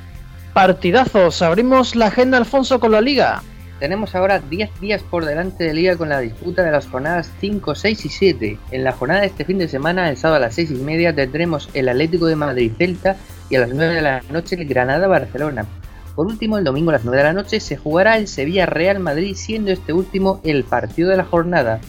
Partidazos, 0.55 1.43
abrimos 1.43 1.95
la 1.95 2.07
agenda 2.07 2.39
Alfonso 2.39 2.81
con 2.81 2.93
la 2.93 3.01
liga. 3.01 3.43
Tenemos 3.81 4.15
ahora 4.15 4.39
10 4.39 4.81
días 4.81 5.03
por 5.03 5.25
delante 5.25 5.65
de 5.65 5.75
liga 5.75 5.97
con 5.97 6.09
la 6.09 6.21
disputa 6.21 6.63
de 6.63 6.71
las 6.71 6.87
jornadas 6.87 7.31
5, 7.41 7.75
6 7.75 8.05
y 8.05 8.09
7. 8.09 8.59
En 8.71 8.85
la 8.85 8.93
jornada 8.93 9.23
de 9.23 9.27
este 9.27 9.45
fin 9.45 9.59
de 9.59 9.69
semana, 9.69 10.09
el 10.09 10.17
sábado 10.17 10.37
a 10.37 10.47
las 10.47 10.55
6 10.55 10.71
y 10.71 10.75
media, 10.75 11.15
tendremos 11.15 11.69
el 11.75 11.89
Atlético 11.89 12.27
de 12.27 12.37
Madrid 12.37 12.73
Celta 12.79 13.17
y 13.51 13.57
a 13.57 13.61
las 13.61 13.71
9 13.71 13.95
de 13.95 14.01
la 14.03 14.23
noche 14.31 14.57
el 14.57 14.67
Granada 14.67 15.09
Barcelona. 15.09 15.67
Por 16.15 16.27
último, 16.27 16.57
el 16.57 16.65
domingo 16.65 16.91
a 16.91 16.95
las 16.95 17.05
9 17.05 17.19
de 17.19 17.25
la 17.25 17.33
noche 17.33 17.59
se 17.59 17.77
jugará 17.77 18.17
el 18.17 18.29
Sevilla 18.29 18.67
Real 18.67 19.01
Madrid, 19.01 19.35
siendo 19.35 19.73
este 19.73 19.93
último 19.93 20.41
el 20.45 20.63
partido 20.63 21.11
de 21.11 21.17
la 21.17 21.25
jornada. 21.25 21.81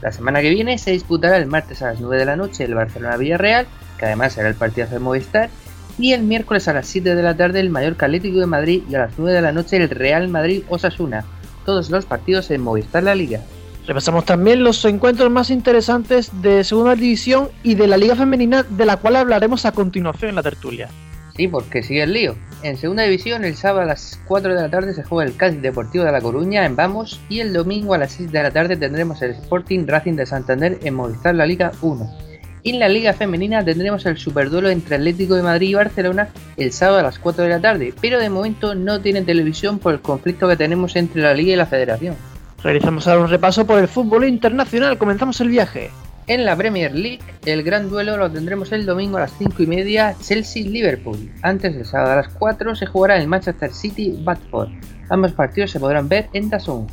La 0.00 0.12
semana 0.12 0.40
que 0.40 0.50
viene 0.50 0.78
se 0.78 0.92
disputará 0.92 1.36
el 1.36 1.46
martes 1.46 1.82
a 1.82 1.86
las 1.86 2.00
9 2.00 2.16
de 2.16 2.24
la 2.24 2.36
noche 2.36 2.64
el 2.64 2.74
Barcelona 2.74 3.16
Villarreal, 3.16 3.66
que 3.98 4.06
además 4.06 4.34
será 4.34 4.48
el 4.48 4.54
partido 4.54 4.86
de 4.86 4.98
Movistar, 5.00 5.50
y 5.98 6.12
el 6.12 6.22
miércoles 6.22 6.68
a 6.68 6.72
las 6.72 6.86
7 6.86 7.14
de 7.14 7.22
la 7.22 7.36
tarde 7.36 7.60
el 7.60 7.70
Mallorca 7.70 8.06
Atlético 8.06 8.40
de 8.40 8.46
Madrid 8.46 8.82
y 8.88 8.94
a 8.94 9.00
las 9.00 9.12
9 9.16 9.32
de 9.32 9.42
la 9.42 9.52
noche 9.52 9.76
el 9.76 9.90
Real 9.90 10.28
Madrid 10.28 10.62
Osasuna. 10.68 11.24
Todos 11.64 11.90
los 11.90 12.06
partidos 12.06 12.50
en 12.50 12.60
Movistar 12.60 13.02
La 13.02 13.14
Liga. 13.14 13.40
Repasamos 13.86 14.24
también 14.24 14.64
los 14.64 14.82
encuentros 14.84 15.30
más 15.30 15.50
interesantes 15.50 16.30
de 16.40 16.64
Segunda 16.64 16.94
División 16.94 17.48
y 17.62 17.74
de 17.74 17.86
la 17.86 17.98
Liga 17.98 18.16
Femenina, 18.16 18.62
de 18.62 18.86
la 18.86 18.96
cual 18.96 19.16
hablaremos 19.16 19.66
a 19.66 19.72
continuación 19.72 20.30
en 20.30 20.36
la 20.36 20.42
tertulia. 20.42 20.88
Sí, 21.36 21.48
porque 21.48 21.82
sigue 21.82 22.04
el 22.04 22.12
lío. 22.12 22.36
En 22.62 22.78
Segunda 22.78 23.02
División, 23.02 23.44
el 23.44 23.56
sábado 23.56 23.82
a 23.82 23.86
las 23.86 24.20
4 24.26 24.54
de 24.54 24.62
la 24.62 24.70
tarde 24.70 24.94
se 24.94 25.02
juega 25.02 25.28
el 25.28 25.36
Cádiz 25.36 25.60
Deportivo 25.60 26.04
de 26.04 26.12
La 26.12 26.22
Coruña 26.22 26.64
en 26.64 26.76
Vamos 26.76 27.20
y 27.28 27.40
el 27.40 27.52
domingo 27.52 27.92
a 27.92 27.98
las 27.98 28.12
6 28.12 28.32
de 28.32 28.42
la 28.42 28.50
tarde 28.50 28.76
tendremos 28.76 29.20
el 29.20 29.32
Sporting 29.32 29.86
Racing 29.86 30.14
de 30.14 30.26
Santander 30.26 30.78
en 30.82 30.94
Movistar 30.94 31.34
La 31.34 31.44
Liga 31.44 31.72
1. 31.82 32.23
En 32.66 32.78
la 32.78 32.88
Liga 32.88 33.12
Femenina 33.12 33.62
tendremos 33.62 34.06
el 34.06 34.16
superduelo 34.16 34.70
entre 34.70 34.96
Atlético 34.96 35.34
de 35.34 35.42
Madrid 35.42 35.68
y 35.68 35.74
Barcelona 35.74 36.30
el 36.56 36.72
sábado 36.72 37.00
a 37.00 37.02
las 37.02 37.18
4 37.18 37.44
de 37.44 37.50
la 37.50 37.60
tarde, 37.60 37.92
pero 38.00 38.18
de 38.18 38.30
momento 38.30 38.74
no 38.74 39.02
tienen 39.02 39.26
televisión 39.26 39.78
por 39.78 39.92
el 39.92 40.00
conflicto 40.00 40.48
que 40.48 40.56
tenemos 40.56 40.96
entre 40.96 41.20
la 41.20 41.34
Liga 41.34 41.52
y 41.52 41.56
la 41.56 41.66
Federación. 41.66 42.16
Realizamos 42.62 43.06
ahora 43.06 43.20
un 43.20 43.28
repaso 43.28 43.66
por 43.66 43.78
el 43.80 43.86
fútbol 43.86 44.24
internacional, 44.26 44.96
comenzamos 44.96 45.42
el 45.42 45.48
viaje. 45.48 45.90
En 46.26 46.46
la 46.46 46.56
Premier 46.56 46.94
League, 46.94 47.20
el 47.44 47.64
gran 47.64 47.90
duelo 47.90 48.16
lo 48.16 48.30
tendremos 48.30 48.72
el 48.72 48.86
domingo 48.86 49.18
a 49.18 49.20
las 49.20 49.36
5 49.36 49.62
y 49.62 49.66
media, 49.66 50.16
Chelsea-Liverpool. 50.22 51.32
Antes 51.42 51.74
del 51.74 51.84
sábado 51.84 52.12
a 52.12 52.16
las 52.16 52.28
4 52.28 52.74
se 52.76 52.86
jugará 52.86 53.18
el 53.18 53.28
Manchester 53.28 53.74
City-Batford. 53.74 54.70
Ambos 55.10 55.32
partidos 55.32 55.70
se 55.70 55.80
podrán 55.80 56.08
ver 56.08 56.30
en 56.32 56.48
DAZN. 56.48 56.86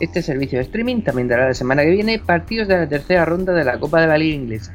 Este 0.00 0.20
servicio 0.20 0.58
de 0.58 0.64
streaming 0.64 1.02
también 1.02 1.28
dará 1.28 1.46
la 1.46 1.54
semana 1.54 1.84
que 1.84 1.90
viene 1.90 2.18
partidos 2.18 2.66
de 2.66 2.76
la 2.76 2.88
tercera 2.88 3.24
ronda 3.24 3.52
de 3.52 3.62
la 3.62 3.78
Copa 3.78 4.00
de 4.00 4.08
la 4.08 4.18
Liga 4.18 4.34
Inglesa. 4.34 4.74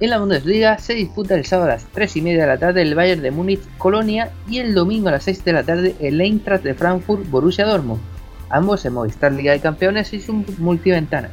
En 0.00 0.10
la 0.10 0.18
Bundesliga 0.18 0.76
se 0.78 0.94
disputa 0.94 1.36
el 1.36 1.46
sábado 1.46 1.70
a 1.70 1.74
las 1.74 1.84
3 1.84 2.16
y 2.16 2.22
media 2.22 2.42
de 2.42 2.48
la 2.48 2.58
tarde 2.58 2.82
el 2.82 2.96
Bayern 2.96 3.22
de 3.22 3.30
Múnich 3.30 3.60
Colonia 3.78 4.32
y 4.48 4.58
el 4.58 4.74
domingo 4.74 5.08
a 5.08 5.12
las 5.12 5.22
6 5.22 5.44
de 5.44 5.52
la 5.52 5.62
tarde 5.62 5.94
el 6.00 6.20
Eintracht 6.20 6.64
de 6.64 6.74
Frankfurt 6.74 7.30
Borussia 7.30 7.64
Dortmund, 7.64 8.00
ambos 8.50 8.84
en 8.84 8.94
Movistar 8.94 9.30
Liga 9.30 9.52
de 9.52 9.60
Campeones 9.60 10.12
y 10.12 10.20
sus 10.20 10.58
multiventanas. 10.58 11.30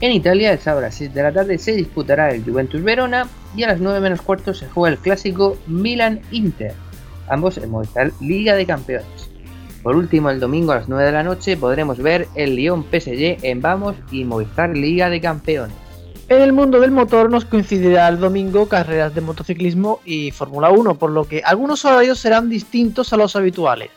En 0.00 0.12
Italia 0.12 0.52
el 0.52 0.58
sábado 0.58 0.86
a 0.86 0.88
las 0.88 0.94
6 0.94 1.12
de 1.12 1.22
la 1.22 1.32
tarde 1.32 1.58
se 1.58 1.72
disputará 1.72 2.30
el 2.30 2.42
Juventus 2.42 2.82
Verona 2.82 3.28
y 3.54 3.64
a 3.64 3.68
las 3.68 3.80
9 3.80 4.00
menos 4.00 4.22
cuarto 4.22 4.54
se 4.54 4.68
juega 4.68 4.94
el 4.94 5.02
clásico 5.02 5.58
Milan 5.66 6.22
Inter, 6.30 6.72
ambos 7.28 7.58
en 7.58 7.70
Movistar 7.70 8.10
Liga 8.22 8.54
de 8.54 8.64
Campeones. 8.64 9.30
Por 9.82 9.96
último, 9.96 10.30
el 10.30 10.40
domingo 10.40 10.72
a 10.72 10.76
las 10.76 10.88
9 10.88 11.04
de 11.04 11.12
la 11.12 11.22
noche 11.22 11.58
podremos 11.58 11.98
ver 11.98 12.26
el 12.34 12.56
Lyon 12.56 12.84
PSG 12.84 13.44
en 13.44 13.60
Vamos 13.60 13.96
y 14.10 14.24
Movistar 14.24 14.74
Liga 14.74 15.10
de 15.10 15.20
Campeones. 15.20 15.87
En 16.30 16.42
el 16.42 16.52
mundo 16.52 16.78
del 16.80 16.90
motor 16.90 17.30
nos 17.30 17.46
coincidirá 17.46 18.06
el 18.06 18.20
domingo 18.20 18.68
carreras 18.68 19.14
de 19.14 19.22
motociclismo 19.22 20.00
y 20.04 20.30
Fórmula 20.30 20.68
1, 20.68 20.96
por 20.96 21.10
lo 21.10 21.24
que 21.24 21.40
algunos 21.42 21.86
horarios 21.86 22.18
serán 22.18 22.50
distintos 22.50 23.14
a 23.14 23.16
los 23.16 23.34
habituales. 23.34 23.88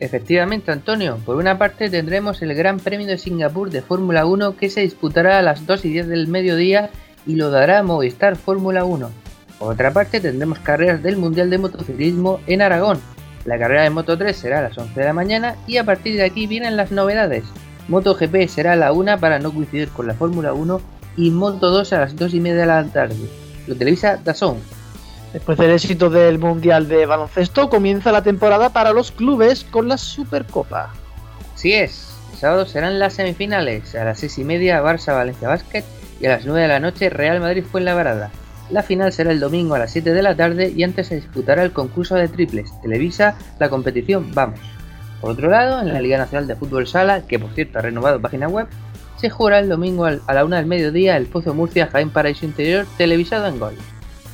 Efectivamente, 0.00 0.72
Antonio, 0.72 1.18
por 1.26 1.36
una 1.36 1.58
parte 1.58 1.90
tendremos 1.90 2.40
el 2.40 2.54
Gran 2.54 2.80
Premio 2.80 3.06
de 3.06 3.18
Singapur 3.18 3.68
de 3.68 3.82
Fórmula 3.82 4.24
1 4.24 4.56
que 4.56 4.70
se 4.70 4.80
disputará 4.80 5.38
a 5.38 5.42
las 5.42 5.66
2 5.66 5.84
y 5.84 5.90
10 5.90 6.08
del 6.08 6.26
mediodía 6.26 6.88
y 7.26 7.36
lo 7.36 7.50
dará 7.50 7.82
Movistar 7.82 8.36
Fórmula 8.36 8.86
1. 8.86 9.10
Por 9.58 9.74
otra 9.74 9.92
parte 9.92 10.20
tendremos 10.20 10.60
carreras 10.60 11.02
del 11.02 11.18
Mundial 11.18 11.50
de 11.50 11.58
Motociclismo 11.58 12.40
en 12.46 12.62
Aragón. 12.62 12.98
La 13.44 13.58
carrera 13.58 13.82
de 13.82 13.90
Moto 13.90 14.16
3 14.16 14.34
será 14.34 14.60
a 14.60 14.62
las 14.62 14.78
11 14.78 14.98
de 14.98 15.06
la 15.06 15.12
mañana 15.12 15.56
y 15.66 15.76
a 15.76 15.84
partir 15.84 16.16
de 16.16 16.24
aquí 16.24 16.46
vienen 16.46 16.78
las 16.78 16.92
novedades. 16.92 17.44
MotoGP 17.88 18.48
será 18.48 18.72
a 18.72 18.76
la 18.76 18.92
1 18.92 19.20
para 19.20 19.38
no 19.38 19.52
coincidir 19.52 19.90
con 19.90 20.06
la 20.06 20.14
Fórmula 20.14 20.54
1 20.54 20.94
y 21.16 21.30
Moto 21.30 21.70
2 21.70 21.92
a 21.92 22.00
las 22.00 22.16
2 22.16 22.34
y 22.34 22.40
media 22.40 22.60
de 22.60 22.66
la 22.66 22.84
tarde. 22.84 23.28
Lo 23.66 23.76
televisa 23.76 24.18
Dazón. 24.22 24.58
Después 25.32 25.58
del 25.58 25.72
éxito 25.72 26.10
del 26.10 26.38
Mundial 26.38 26.86
de 26.86 27.06
Baloncesto, 27.06 27.68
comienza 27.68 28.12
la 28.12 28.22
temporada 28.22 28.70
para 28.70 28.92
los 28.92 29.10
clubes 29.10 29.64
con 29.64 29.88
la 29.88 29.98
Supercopa. 29.98 30.92
Así 31.54 31.72
es, 31.72 32.14
el 32.32 32.38
sábado 32.38 32.66
serán 32.66 32.98
las 32.98 33.14
semifinales, 33.14 33.94
a 33.94 34.04
las 34.04 34.20
6 34.20 34.38
y 34.38 34.44
media 34.44 34.82
Barça 34.82 35.14
Valencia 35.14 35.48
Basket 35.48 35.84
y 36.20 36.26
a 36.26 36.30
las 36.30 36.46
9 36.46 36.62
de 36.62 36.68
la 36.68 36.80
noche 36.80 37.10
Real 37.10 37.40
Madrid 37.40 37.64
Fuenlabrada. 37.64 38.30
La 38.70 38.82
final 38.82 39.12
será 39.12 39.30
el 39.30 39.40
domingo 39.40 39.74
a 39.74 39.78
las 39.78 39.92
7 39.92 40.12
de 40.12 40.22
la 40.22 40.36
tarde 40.36 40.72
y 40.74 40.82
antes 40.84 41.08
se 41.08 41.16
disputará 41.16 41.62
el 41.62 41.72
concurso 41.72 42.14
de 42.14 42.28
triples. 42.28 42.72
Televisa 42.80 43.36
la 43.58 43.68
competición 43.68 44.32
Vamos. 44.34 44.60
Por 45.20 45.32
otro 45.32 45.50
lado, 45.50 45.80
en 45.80 45.92
la 45.92 46.00
Liga 46.00 46.18
Nacional 46.18 46.46
de 46.46 46.56
Fútbol 46.56 46.86
Sala, 46.86 47.22
que 47.26 47.38
por 47.38 47.52
cierto 47.54 47.78
ha 47.78 47.82
renovado 47.82 48.20
página 48.20 48.48
web, 48.48 48.66
se 49.16 49.30
jugará 49.30 49.58
el 49.58 49.68
domingo 49.68 50.04
a 50.04 50.34
la 50.34 50.44
una 50.44 50.56
del 50.56 50.66
mediodía 50.66 51.16
el 51.16 51.26
Pozo 51.26 51.54
Murcia 51.54 51.86
Jaén 51.86 52.10
Paraíso 52.10 52.44
Interior 52.44 52.86
televisado 52.96 53.46
en 53.46 53.58
Gol. 53.58 53.74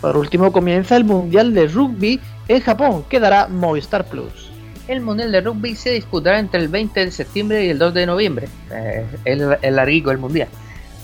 Por 0.00 0.16
último 0.16 0.50
comienza 0.50 0.96
el 0.96 1.04
Mundial 1.04 1.52
de 1.52 1.66
Rugby 1.66 2.20
en 2.48 2.60
Japón, 2.60 3.04
que 3.08 3.20
dará 3.20 3.48
Movistar 3.48 4.06
Plus. 4.06 4.50
El 4.88 5.02
Mundial 5.02 5.30
de 5.30 5.40
Rugby 5.42 5.76
se 5.76 5.90
disputará 5.90 6.38
entre 6.38 6.60
el 6.60 6.68
20 6.68 7.04
de 7.04 7.10
septiembre 7.10 7.64
y 7.64 7.68
el 7.68 7.78
2 7.78 7.94
de 7.94 8.06
noviembre. 8.06 8.48
Eh, 8.72 9.06
el, 9.24 9.76
larguico 9.76 10.10
el 10.10 10.18
Mundial. 10.18 10.48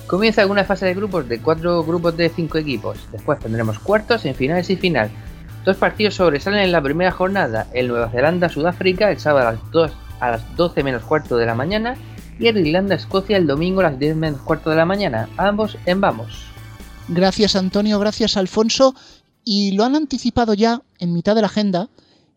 Comienza 0.07 0.43
con 0.43 0.53
una 0.53 0.65
fase 0.65 0.87
de 0.87 0.95
grupos 0.95 1.29
de 1.29 1.41
cuatro 1.41 1.85
grupos 1.85 2.17
de 2.17 2.29
cinco 2.31 2.59
equipos. 2.59 2.99
Después 3.13 3.39
tendremos 3.39 3.79
cuartos, 3.79 4.23
semifinales 4.23 4.71
y 4.71 4.77
final. 4.77 5.11
Dos 5.65 5.77
partidos 5.77 6.15
sobresalen 6.15 6.61
en 6.61 6.73
la 6.73 6.81
primera 6.81 7.11
jornada. 7.11 7.67
El 7.75 7.89
Nueva 7.89 8.09
Zelanda-Sudáfrica 8.09 9.11
el 9.11 9.19
sábado 9.19 9.49
a 9.49 9.53
las, 9.53 9.71
2, 9.73 9.93
a 10.21 10.31
las 10.31 10.57
12 10.57 10.83
menos 10.83 11.03
cuarto 11.03 11.37
de 11.37 11.47
la 11.47 11.55
mañana 11.55 11.97
y 12.39 12.47
el 12.47 12.59
Irlanda-Escocia 12.59 13.37
el 13.37 13.47
domingo 13.47 13.81
a 13.81 13.85
las 13.85 13.99
10 13.99 14.17
menos 14.17 14.41
cuarto 14.43 14.71
de 14.71 14.77
la 14.77 14.85
mañana, 14.85 15.29
ambos 15.37 15.77
en 15.87 16.01
Vamos. 16.01 16.45
Gracias 17.09 17.57
Antonio, 17.57 17.99
gracias 17.99 18.37
Alfonso, 18.37 18.95
y 19.45 19.73
lo 19.73 19.85
han 19.85 19.95
anticipado 19.95 20.55
ya 20.55 20.83
en 20.99 21.13
mitad 21.13 21.35
de 21.35 21.43
la 21.43 21.47
agenda, 21.47 21.89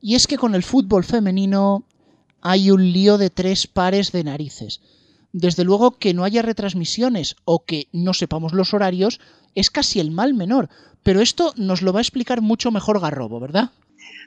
y 0.02 0.16
es 0.16 0.28
que 0.28 0.38
con 0.38 0.56
el 0.56 0.64
fútbol 0.64 1.04
femenino 1.04 1.84
hay 2.42 2.72
un 2.72 2.92
lío 2.94 3.18
de 3.18 3.30
tres 3.30 3.68
pares 3.68 4.12
de 4.12 4.24
narices. 4.24 4.82
Desde 5.32 5.64
luego 5.64 5.98
que 5.98 6.14
no 6.14 6.24
haya 6.24 6.42
retransmisiones 6.42 7.36
o 7.46 7.66
que 7.66 7.88
no 7.92 8.14
sepamos 8.14 8.54
los 8.54 8.74
horarios 8.74 9.20
es 9.56 9.70
casi 9.70 10.00
el 10.00 10.12
mal 10.12 10.34
menor, 10.34 10.70
pero 11.04 11.22
esto 11.22 11.54
nos 11.56 11.82
lo 11.82 11.94
va 11.94 12.00
a 12.00 12.02
explicar 12.02 12.42
mucho 12.42 12.72
mejor 12.72 13.00
Garrobo, 13.00 13.40
¿verdad? 13.40 13.72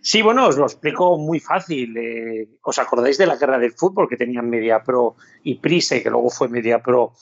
Sí, 0.03 0.21
bueno, 0.21 0.49
os 0.49 0.59
lo 0.59 0.65
explico 0.65 1.17
muy 1.17 1.39
fácil. 1.39 1.97
Eh, 1.97 2.49
¿Os 2.63 2.79
acordáis 2.81 3.19
de 3.19 3.27
la 3.27 3.37
guerra 3.37 3.59
del 3.59 3.73
fútbol 3.73 4.09
que 4.09 4.17
tenían 4.17 4.51
Media 4.51 4.83
Pro 4.83 5.15
y 5.45 5.55
Prise, 5.55 6.03
que 6.03 6.11
luego 6.11 6.29
fue 6.29 6.49
Media 6.49 6.83
Pro 6.83 7.13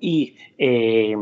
y, 0.00 0.36
eh, 0.58 1.14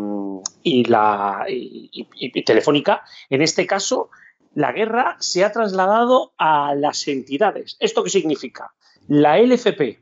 y 0.62 0.84
la 0.84 1.44
y, 1.46 2.42
Telefónica? 2.44 3.02
En 3.28 3.42
este 3.42 3.66
caso, 3.66 4.08
la 4.54 4.72
guerra 4.72 5.16
se 5.20 5.44
ha 5.44 5.52
trasladado 5.52 6.32
a 6.38 6.74
las 6.74 7.06
entidades. 7.06 7.76
¿Esto 7.78 8.02
qué 8.02 8.10
significa? 8.10 8.72
La 9.06 9.38
LFP 9.38 10.00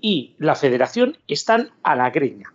y 0.00 0.36
la 0.38 0.54
Federación 0.54 1.18
están 1.26 1.72
a 1.82 1.96
la 1.96 2.10
greña. 2.10 2.54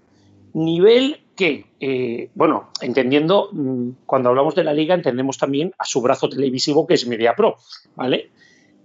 Nivel 0.54 1.22
que, 1.39 1.67
eh, 1.80 2.32
bueno, 2.36 2.69
entendiendo, 2.82 3.47
mm, 3.54 3.91
cuando 4.06 4.28
hablamos 4.28 4.56
de 4.56 4.65
la 4.65 4.73
liga, 4.73 4.93
entendemos 4.93 5.38
también 5.38 5.71
a 5.78 5.86
su 5.86 6.02
brazo 6.02 6.28
televisivo 6.28 6.86
que 6.86 6.95
es 6.95 7.08
Media 7.08 7.34
Pro, 7.34 7.56
¿vale? 7.95 8.30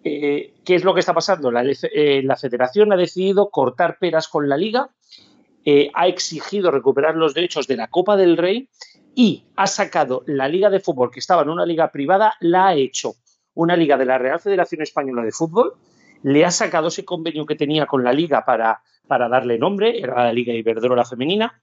Eh, 0.04 0.54
¿Qué 0.64 0.76
es 0.76 0.84
lo 0.84 0.94
que 0.94 1.00
está 1.00 1.12
pasando? 1.12 1.50
La, 1.50 1.64
eh, 1.64 2.22
la, 2.22 2.36
federación 2.36 2.92
ha 2.92 2.96
decidido 2.96 3.50
cortar 3.50 3.98
peras 3.98 4.28
con 4.28 4.48
la 4.48 4.56
liga, 4.56 4.90
ha 5.94 6.06
exigido 6.06 6.70
recuperar 6.70 7.16
los 7.16 7.34
derechos 7.34 7.66
de 7.66 7.76
la 7.76 7.88
Copa 7.88 8.16
del 8.16 8.36
Rey 8.36 8.68
y 9.16 9.46
ha 9.56 9.66
sacado 9.66 10.22
la 10.26 10.46
liga 10.46 10.70
de 10.70 10.78
fútbol, 10.78 11.10
que 11.10 11.18
estaba 11.18 11.42
en 11.42 11.48
una 11.48 11.66
liga 11.66 11.90
privada, 11.90 12.34
la 12.38 12.68
ha 12.68 12.74
hecho 12.74 13.14
una 13.54 13.74
liga 13.74 13.96
de 13.96 14.04
la 14.04 14.18
Real 14.18 14.38
Federación 14.38 14.82
Española 14.82 15.22
de 15.22 15.32
Fútbol, 15.32 15.72
le 16.22 16.44
ha 16.44 16.52
sacado 16.52 16.88
ese 16.88 17.04
convenio 17.04 17.46
que 17.46 17.56
tenía 17.56 17.86
con 17.86 18.04
la 18.04 18.12
liga 18.12 18.44
para, 18.44 18.82
para 19.08 19.28
darle 19.28 19.58
nombre, 19.58 19.98
era 19.98 20.24
la 20.24 20.32
Liga 20.32 20.52
Iberdrola 20.52 21.04
Femenina, 21.04 21.60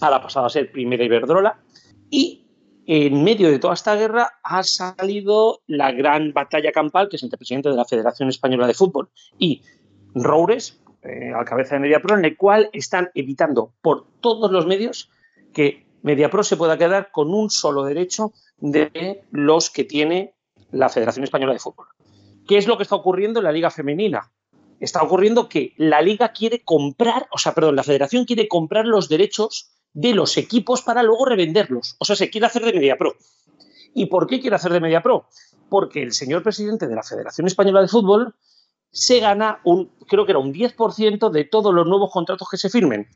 ahora 0.00 0.16
ha 0.16 0.22
pasado 0.22 0.46
a 0.46 0.50
ser 0.50 0.70
Primera 0.72 1.04
Iberdrola, 1.04 1.60
y 2.10 2.46
en 2.86 3.22
medio 3.22 3.50
de 3.50 3.58
toda 3.58 3.74
esta 3.74 3.96
guerra 3.96 4.40
ha 4.42 4.62
salido 4.62 5.60
la 5.66 5.92
gran 5.92 6.32
batalla 6.32 6.72
campal, 6.72 7.08
que 7.08 7.16
es 7.16 7.22
entre 7.22 7.36
el 7.36 7.38
presidente 7.38 7.68
de 7.68 7.76
la 7.76 7.84
Federación 7.84 8.30
Española 8.30 8.66
de 8.66 8.74
Fútbol 8.74 9.10
y 9.38 9.62
Roures, 10.14 10.80
eh, 11.02 11.32
al 11.36 11.44
cabeza 11.44 11.74
de 11.74 11.80
MediaPro, 11.80 12.16
en 12.16 12.24
el 12.24 12.36
cual 12.36 12.70
están 12.72 13.10
evitando 13.14 13.74
por 13.82 14.06
todos 14.20 14.50
los 14.50 14.66
medios 14.66 15.10
que 15.52 15.86
MediaPro 16.02 16.42
se 16.42 16.56
pueda 16.56 16.78
quedar 16.78 17.10
con 17.12 17.34
un 17.34 17.50
solo 17.50 17.84
derecho 17.84 18.32
de 18.56 19.22
los 19.30 19.70
que 19.70 19.84
tiene 19.84 20.34
la 20.70 20.88
Federación 20.88 21.24
Española 21.24 21.52
de 21.52 21.58
Fútbol. 21.58 21.88
¿Qué 22.46 22.56
es 22.56 22.66
lo 22.66 22.76
que 22.76 22.84
está 22.84 22.96
ocurriendo 22.96 23.40
en 23.40 23.44
la 23.44 23.52
Liga 23.52 23.70
Femenina? 23.70 24.32
Está 24.80 25.02
ocurriendo 25.02 25.48
que 25.48 25.74
la 25.76 26.00
Liga 26.00 26.32
quiere 26.32 26.62
comprar, 26.62 27.28
o 27.32 27.38
sea, 27.38 27.52
perdón, 27.52 27.76
la 27.76 27.82
Federación 27.82 28.24
quiere 28.24 28.48
comprar 28.48 28.86
los 28.86 29.08
derechos 29.08 29.72
de 29.92 30.14
los 30.14 30.36
equipos 30.36 30.82
para 30.82 31.02
luego 31.02 31.24
revenderlos. 31.24 31.96
O 31.98 32.04
sea, 32.04 32.16
se 32.16 32.30
quiere 32.30 32.46
hacer 32.46 32.64
de 32.64 32.72
Media 32.72 32.96
Pro. 32.96 33.16
¿Y 33.94 34.06
por 34.06 34.26
qué 34.26 34.40
quiere 34.40 34.56
hacer 34.56 34.72
de 34.72 34.80
Media 34.80 35.02
Pro? 35.02 35.26
Porque 35.68 36.02
el 36.02 36.12
señor 36.12 36.42
presidente 36.42 36.86
de 36.86 36.94
la 36.94 37.02
Federación 37.02 37.46
Española 37.46 37.80
de 37.80 37.88
Fútbol 37.88 38.34
se 38.90 39.20
gana 39.20 39.60
un, 39.64 39.90
creo 40.06 40.24
que 40.24 40.32
era 40.32 40.38
un 40.38 40.52
10% 40.52 41.30
de 41.30 41.44
todos 41.44 41.74
los 41.74 41.86
nuevos 41.86 42.10
contratos 42.12 42.48
que 42.50 42.56
se 42.56 42.70
firmen. 42.70 43.08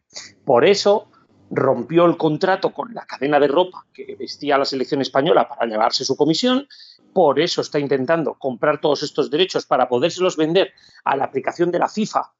Por 0.45 0.65
eso 0.65 1.09
rompió 1.51 2.07
el 2.07 2.17
contrato 2.17 2.73
con 2.73 2.95
la 2.95 3.05
cadena 3.05 3.39
de 3.39 3.49
ropa 3.49 3.87
que 3.93 4.17
vestía 4.19 4.57
la 4.57 4.65
selección 4.65 5.03
española 5.03 5.49
para 5.49 5.67
llevarse 5.67 6.05
su 6.05 6.17
comisión. 6.17 6.67
Por 7.13 7.41
eso 7.41 7.61
está 7.61 7.79
intentando 7.79 8.35
comprar 8.35 8.81
todos 8.81 9.03
estos 9.03 9.31
derechos 9.31 9.67
para 9.67 9.89
podérselos 9.89 10.37
vender 10.37 10.73
a 11.05 11.15
la 11.17 11.25
aplicación 11.25 11.71
de 11.71 11.79
la 11.79 11.89
FIFA 11.89 12.33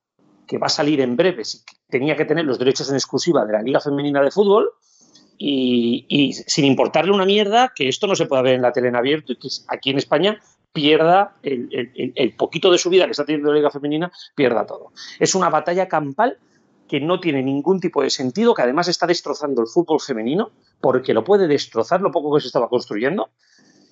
que 0.53 0.59
va 0.59 0.67
a 0.67 0.71
salir 0.71 1.01
en 1.01 1.17
breve, 1.17 1.45
tenía 1.89 2.15
que 2.15 2.27
tener 2.27 2.45
los 2.45 2.59
derechos 2.59 2.91
en 2.91 2.97
exclusiva 2.97 3.47
de 3.47 3.55
la 3.55 3.63
Liga 3.63 3.81
Femenina 3.81 4.21
de 4.21 4.31
Fútbol 4.31 4.71
y, 5.39 6.35
sin 6.47 6.67
importarle 6.67 7.11
una 7.11 7.25
mierda 7.25 7.73
que 7.75 7.89
esto 7.89 8.07
no 8.07 8.15
se 8.15 8.27
pueda 8.27 8.43
ver 8.43 8.57
en 8.57 8.61
la 8.61 8.71
tele 8.71 8.89
en 8.89 8.97
abierto 8.97 9.33
y 9.33 9.37
que 9.37 9.49
aquí 9.69 9.89
en 9.89 9.97
España 9.97 10.39
pierda 10.71 11.37
el, 11.43 12.35
poquito 12.37 12.71
de 12.71 12.77
su 12.77 12.91
vida 12.91 13.07
que 13.07 13.13
está 13.13 13.25
teniendo 13.25 13.49
la 13.49 13.57
Liga 13.57 13.71
Femenina, 13.71 14.13
pierda 14.35 14.67
todo. 14.67 14.93
Es 15.19 15.35
una 15.35 15.49
batalla 15.49 15.89
campal 15.89 16.37
que 16.87 17.01
no 17.01 17.19
tiene 17.19 17.43
ningún 17.43 17.81
tipo 17.81 18.03
de 18.03 18.11
sentido, 18.11 18.53
que 18.53 18.61
además 18.61 18.89
está 18.89 19.07
destrozando 19.07 19.63
el 19.63 19.69
fútbol 19.69 20.03
femenino, 20.03 20.51
porque 20.83 21.15
lo 21.15 21.25
puede 21.25 21.49
destrozar 21.49 22.03
lo 22.03 22.13
poco 22.13 22.35
que 22.35 22.43
se 22.43 22.49
estaba 22.49 22.69
construyendo, 22.69 23.31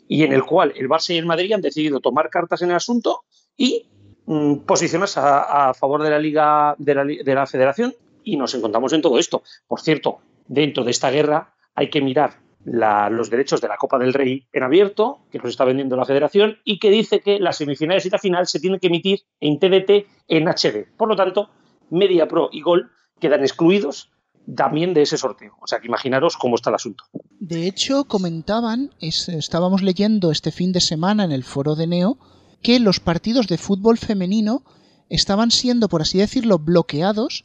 y 0.06 0.24
en 0.24 0.34
el 0.34 0.44
cual 0.44 0.74
el 0.76 0.90
Barça 0.90 1.14
y 1.14 1.16
el 1.16 1.24
Madrid 1.24 1.52
han 1.52 1.62
decidido 1.62 2.00
tomar 2.00 2.28
cartas 2.28 2.60
en 2.60 2.68
el 2.68 2.76
asunto 2.76 3.22
y 3.56 3.86
mm, 4.30 4.60
posicionarse 4.66 5.20
a, 5.22 5.72
favor 5.74 6.02
de 6.02 6.10
la 6.10 6.18
Liga, 6.18 6.74
de 6.78 6.94
la, 6.94 7.04
de 7.04 7.34
la 7.34 7.46
Federación, 7.46 7.94
y 8.24 8.36
nos 8.36 8.54
encontramos 8.54 8.92
en 8.92 9.02
todo 9.02 9.18
esto. 9.18 9.42
Por 9.66 9.80
cierto, 9.80 10.18
dentro 10.46 10.84
de 10.84 10.90
esta 10.90 11.10
guerra 11.10 11.54
hay 11.74 11.90
que 11.90 12.00
mirar 12.00 12.38
los 12.64 13.30
derechos 13.30 13.60
de 13.60 13.68
la 13.68 13.76
Copa 13.76 13.98
del 13.98 14.12
Rey 14.12 14.46
en 14.52 14.62
abierto, 14.62 15.20
que 15.30 15.38
los 15.38 15.50
está 15.50 15.64
vendiendo 15.64 15.96
la 15.96 16.04
federación, 16.04 16.58
y 16.64 16.78
que 16.78 16.90
dice 16.90 17.20
que 17.20 17.40
las 17.40 17.56
semifinales 17.56 18.04
y 18.06 18.10
la 18.10 18.18
final 18.18 18.46
se 18.46 18.60
tienen 18.60 18.80
que 18.80 18.88
emitir 18.88 19.20
en 19.40 19.58
TDT 19.58 20.06
en 20.28 20.46
HD. 20.46 20.86
Por 20.96 21.08
lo 21.08 21.16
tanto, 21.16 21.50
Media 21.90 22.28
Pro 22.28 22.50
y 22.52 22.60
Gol 22.60 22.90
quedan 23.18 23.40
excluidos 23.40 24.10
también 24.54 24.94
de 24.94 25.02
ese 25.02 25.16
sorteo. 25.16 25.56
O 25.60 25.66
sea 25.66 25.80
que 25.80 25.86
imaginaros 25.86 26.36
cómo 26.36 26.56
está 26.56 26.70
el 26.70 26.76
asunto. 26.76 27.04
De 27.38 27.66
hecho, 27.66 28.04
comentaban, 28.04 28.90
estábamos 29.00 29.82
leyendo 29.82 30.30
este 30.30 30.50
fin 30.50 30.72
de 30.72 30.80
semana 30.80 31.24
en 31.24 31.32
el 31.32 31.44
foro 31.44 31.74
de 31.74 31.86
Neo, 31.86 32.18
que 32.62 32.80
los 32.80 33.00
partidos 33.00 33.46
de 33.48 33.58
fútbol 33.58 33.98
femenino 33.98 34.62
estaban 35.08 35.50
siendo, 35.50 35.88
por 35.88 36.02
así 36.02 36.18
decirlo, 36.18 36.58
bloqueados 36.58 37.44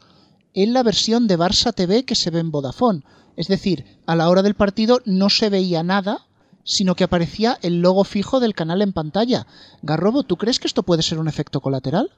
en 0.53 0.73
la 0.73 0.83
versión 0.83 1.27
de 1.27 1.37
Barça 1.37 1.73
TV 1.73 2.05
que 2.05 2.15
se 2.15 2.31
ve 2.31 2.39
en 2.39 2.51
Vodafone. 2.51 3.03
Es 3.35 3.47
decir, 3.47 3.85
a 4.05 4.15
la 4.15 4.29
hora 4.29 4.41
del 4.41 4.55
partido 4.55 5.01
no 5.05 5.29
se 5.29 5.49
veía 5.49 5.83
nada, 5.83 6.27
sino 6.63 6.95
que 6.95 7.03
aparecía 7.03 7.57
el 7.61 7.81
logo 7.81 8.03
fijo 8.03 8.39
del 8.39 8.55
canal 8.55 8.81
en 8.81 8.93
pantalla. 8.93 9.45
Garrobo, 9.81 10.23
¿tú 10.23 10.37
crees 10.37 10.59
que 10.59 10.67
esto 10.67 10.83
puede 10.83 11.03
ser 11.03 11.19
un 11.19 11.27
efecto 11.27 11.59
colateral? 11.59 12.11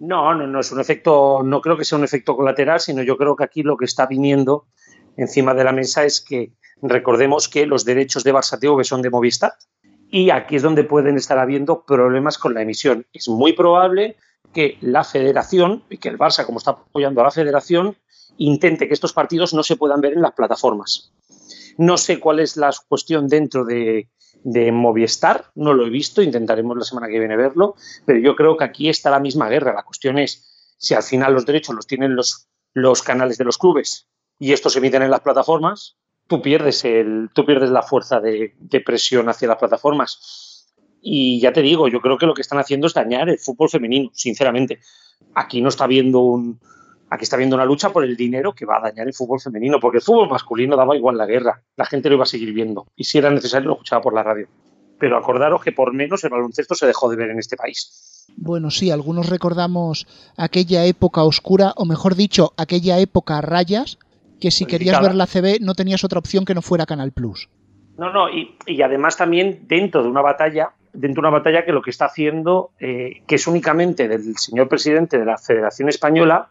No, 0.00 0.34
no, 0.34 0.46
no 0.46 0.60
es 0.60 0.72
un 0.72 0.80
efecto, 0.80 1.42
no 1.44 1.60
creo 1.60 1.76
que 1.76 1.84
sea 1.84 1.98
un 1.98 2.04
efecto 2.04 2.36
colateral, 2.36 2.80
sino 2.80 3.02
yo 3.02 3.16
creo 3.16 3.36
que 3.36 3.44
aquí 3.44 3.62
lo 3.62 3.76
que 3.76 3.84
está 3.84 4.06
viniendo 4.06 4.66
encima 5.16 5.54
de 5.54 5.64
la 5.64 5.72
mesa 5.72 6.04
es 6.04 6.20
que 6.20 6.52
recordemos 6.82 7.48
que 7.48 7.66
los 7.66 7.84
derechos 7.84 8.24
de 8.24 8.34
Barça 8.34 8.58
TV 8.58 8.82
son 8.84 9.02
de 9.02 9.10
Movistar 9.10 9.54
y 10.14 10.30
aquí 10.30 10.54
es 10.54 10.62
donde 10.62 10.84
pueden 10.84 11.16
estar 11.16 11.40
habiendo 11.40 11.84
problemas 11.84 12.38
con 12.38 12.54
la 12.54 12.62
emisión. 12.62 13.04
Es 13.12 13.26
muy 13.26 13.52
probable 13.52 14.14
que 14.52 14.78
la 14.80 15.02
federación 15.02 15.82
y 15.90 15.98
que 15.98 16.08
el 16.08 16.18
Barça, 16.18 16.46
como 16.46 16.58
está 16.58 16.70
apoyando 16.70 17.20
a 17.20 17.24
la 17.24 17.32
federación, 17.32 17.96
intente 18.36 18.86
que 18.86 18.94
estos 18.94 19.12
partidos 19.12 19.54
no 19.54 19.64
se 19.64 19.74
puedan 19.74 20.00
ver 20.00 20.12
en 20.12 20.22
las 20.22 20.30
plataformas. 20.30 21.12
No 21.78 21.96
sé 21.96 22.20
cuál 22.20 22.38
es 22.38 22.56
la 22.56 22.72
cuestión 22.86 23.26
dentro 23.26 23.64
de, 23.64 24.08
Movistar, 24.72 25.46
no 25.56 25.74
lo 25.74 25.84
he 25.84 25.90
visto, 25.90 26.22
intentaremos 26.22 26.76
la 26.76 26.84
semana 26.84 27.08
que 27.08 27.18
viene 27.18 27.36
verlo, 27.36 27.74
pero 28.06 28.20
yo 28.20 28.36
creo 28.36 28.56
que 28.56 28.62
aquí 28.62 28.88
está 28.88 29.10
la 29.10 29.18
misma 29.18 29.48
guerra. 29.48 29.74
La 29.74 29.82
cuestión 29.82 30.18
es 30.18 30.76
si 30.78 30.94
al 30.94 31.02
final 31.02 31.34
los 31.34 31.44
derechos 31.44 31.74
los 31.74 31.88
tienen 31.88 32.14
los, 32.14 32.46
los 32.72 33.02
canales 33.02 33.36
de 33.36 33.46
los 33.46 33.58
clubes 33.58 34.06
y 34.38 34.52
estos 34.52 34.74
se 34.74 34.78
emiten 34.78 35.02
en 35.02 35.10
las 35.10 35.22
plataformas, 35.22 35.96
tú 36.26 36.42
pierdes, 36.42 36.84
el, 36.84 37.30
tú 37.32 37.44
pierdes 37.44 37.70
la 37.70 37.82
fuerza 37.82 38.20
de, 38.20 38.54
presión 38.84 39.28
hacia 39.28 39.48
las 39.48 39.58
plataformas. 39.58 40.66
Y 41.00 41.40
ya 41.40 41.52
te 41.52 41.62
digo, 41.62 41.88
yo 41.88 42.00
creo 42.00 42.16
que 42.16 42.26
lo 42.26 42.34
que 42.34 42.42
están 42.42 42.58
haciendo 42.58 42.86
es 42.86 42.94
dañar 42.94 43.28
el 43.28 43.38
fútbol 43.38 43.68
femenino, 43.68 44.10
sinceramente. 44.14 44.80
Aquí 45.34 45.60
no 45.60 45.68
está 45.68 45.84
habiendo 45.84 46.20
un, 46.20 46.58
Aquí 47.10 47.24
está 47.24 47.36
habiendo 47.36 47.54
una 47.54 47.64
lucha 47.64 47.90
por 47.90 48.04
el 48.04 48.16
dinero 48.16 48.54
que 48.54 48.66
va 48.66 48.78
a 48.78 48.80
dañar 48.80 49.06
el 49.06 49.14
fútbol 49.14 49.40
femenino, 49.40 49.78
porque 49.78 49.98
el 49.98 50.02
fútbol 50.02 50.28
masculino 50.28 50.76
daba 50.76 50.96
igual 50.96 51.16
la 51.16 51.26
guerra, 51.26 51.62
la 51.76 51.84
gente 51.84 52.08
lo 52.08 52.16
iba 52.16 52.24
a 52.24 52.26
seguir 52.26 52.52
viendo 52.52 52.88
y 52.96 53.04
si 53.04 53.18
era 53.18 53.30
necesario 53.30 53.68
lo 53.68 53.74
escuchaba 53.74 54.02
por 54.02 54.14
la 54.14 54.22
radio. 54.22 54.48
Pero 54.98 55.16
acordaros 55.16 55.62
que 55.62 55.70
por 55.70 55.92
menos 55.92 56.24
el 56.24 56.30
baloncesto 56.30 56.74
se 56.74 56.86
dejó 56.86 57.08
de 57.08 57.16
ver 57.16 57.30
en 57.30 57.38
este 57.38 57.56
país. 57.56 58.26
Bueno, 58.36 58.70
sí, 58.70 58.90
algunos 58.90 59.28
recordamos 59.28 60.06
aquella 60.36 60.86
época 60.86 61.22
oscura, 61.22 61.72
o 61.76 61.84
mejor 61.84 62.16
dicho, 62.16 62.52
aquella 62.56 62.98
época 62.98 63.40
rayas, 63.40 63.98
que 64.40 64.50
si 64.50 64.66
querías 64.66 65.00
ver 65.00 65.14
la 65.14 65.26
CB 65.26 65.60
no 65.60 65.74
tenías 65.74 66.04
otra 66.04 66.18
opción 66.18 66.44
que 66.44 66.54
no 66.54 66.62
fuera 66.62 66.86
Canal 66.86 67.12
Plus. 67.12 67.48
No, 67.96 68.12
no, 68.12 68.26
y, 68.28 68.82
además 68.82 69.16
también 69.16 69.66
dentro 69.68 70.02
de 70.02 70.08
una 70.08 70.20
batalla, 70.20 70.72
dentro 70.92 71.22
de 71.22 71.28
una 71.28 71.38
batalla 71.38 71.64
que 71.64 71.72
lo 71.72 71.80
que 71.80 71.90
está 71.90 72.06
haciendo, 72.06 72.72
eh, 72.80 73.22
que 73.26 73.36
es 73.36 73.46
únicamente 73.46 74.08
del 74.08 74.36
señor 74.36 74.68
presidente 74.68 75.18
de 75.18 75.24
la 75.24 75.38
Federación 75.38 75.88
Española, 75.88 76.48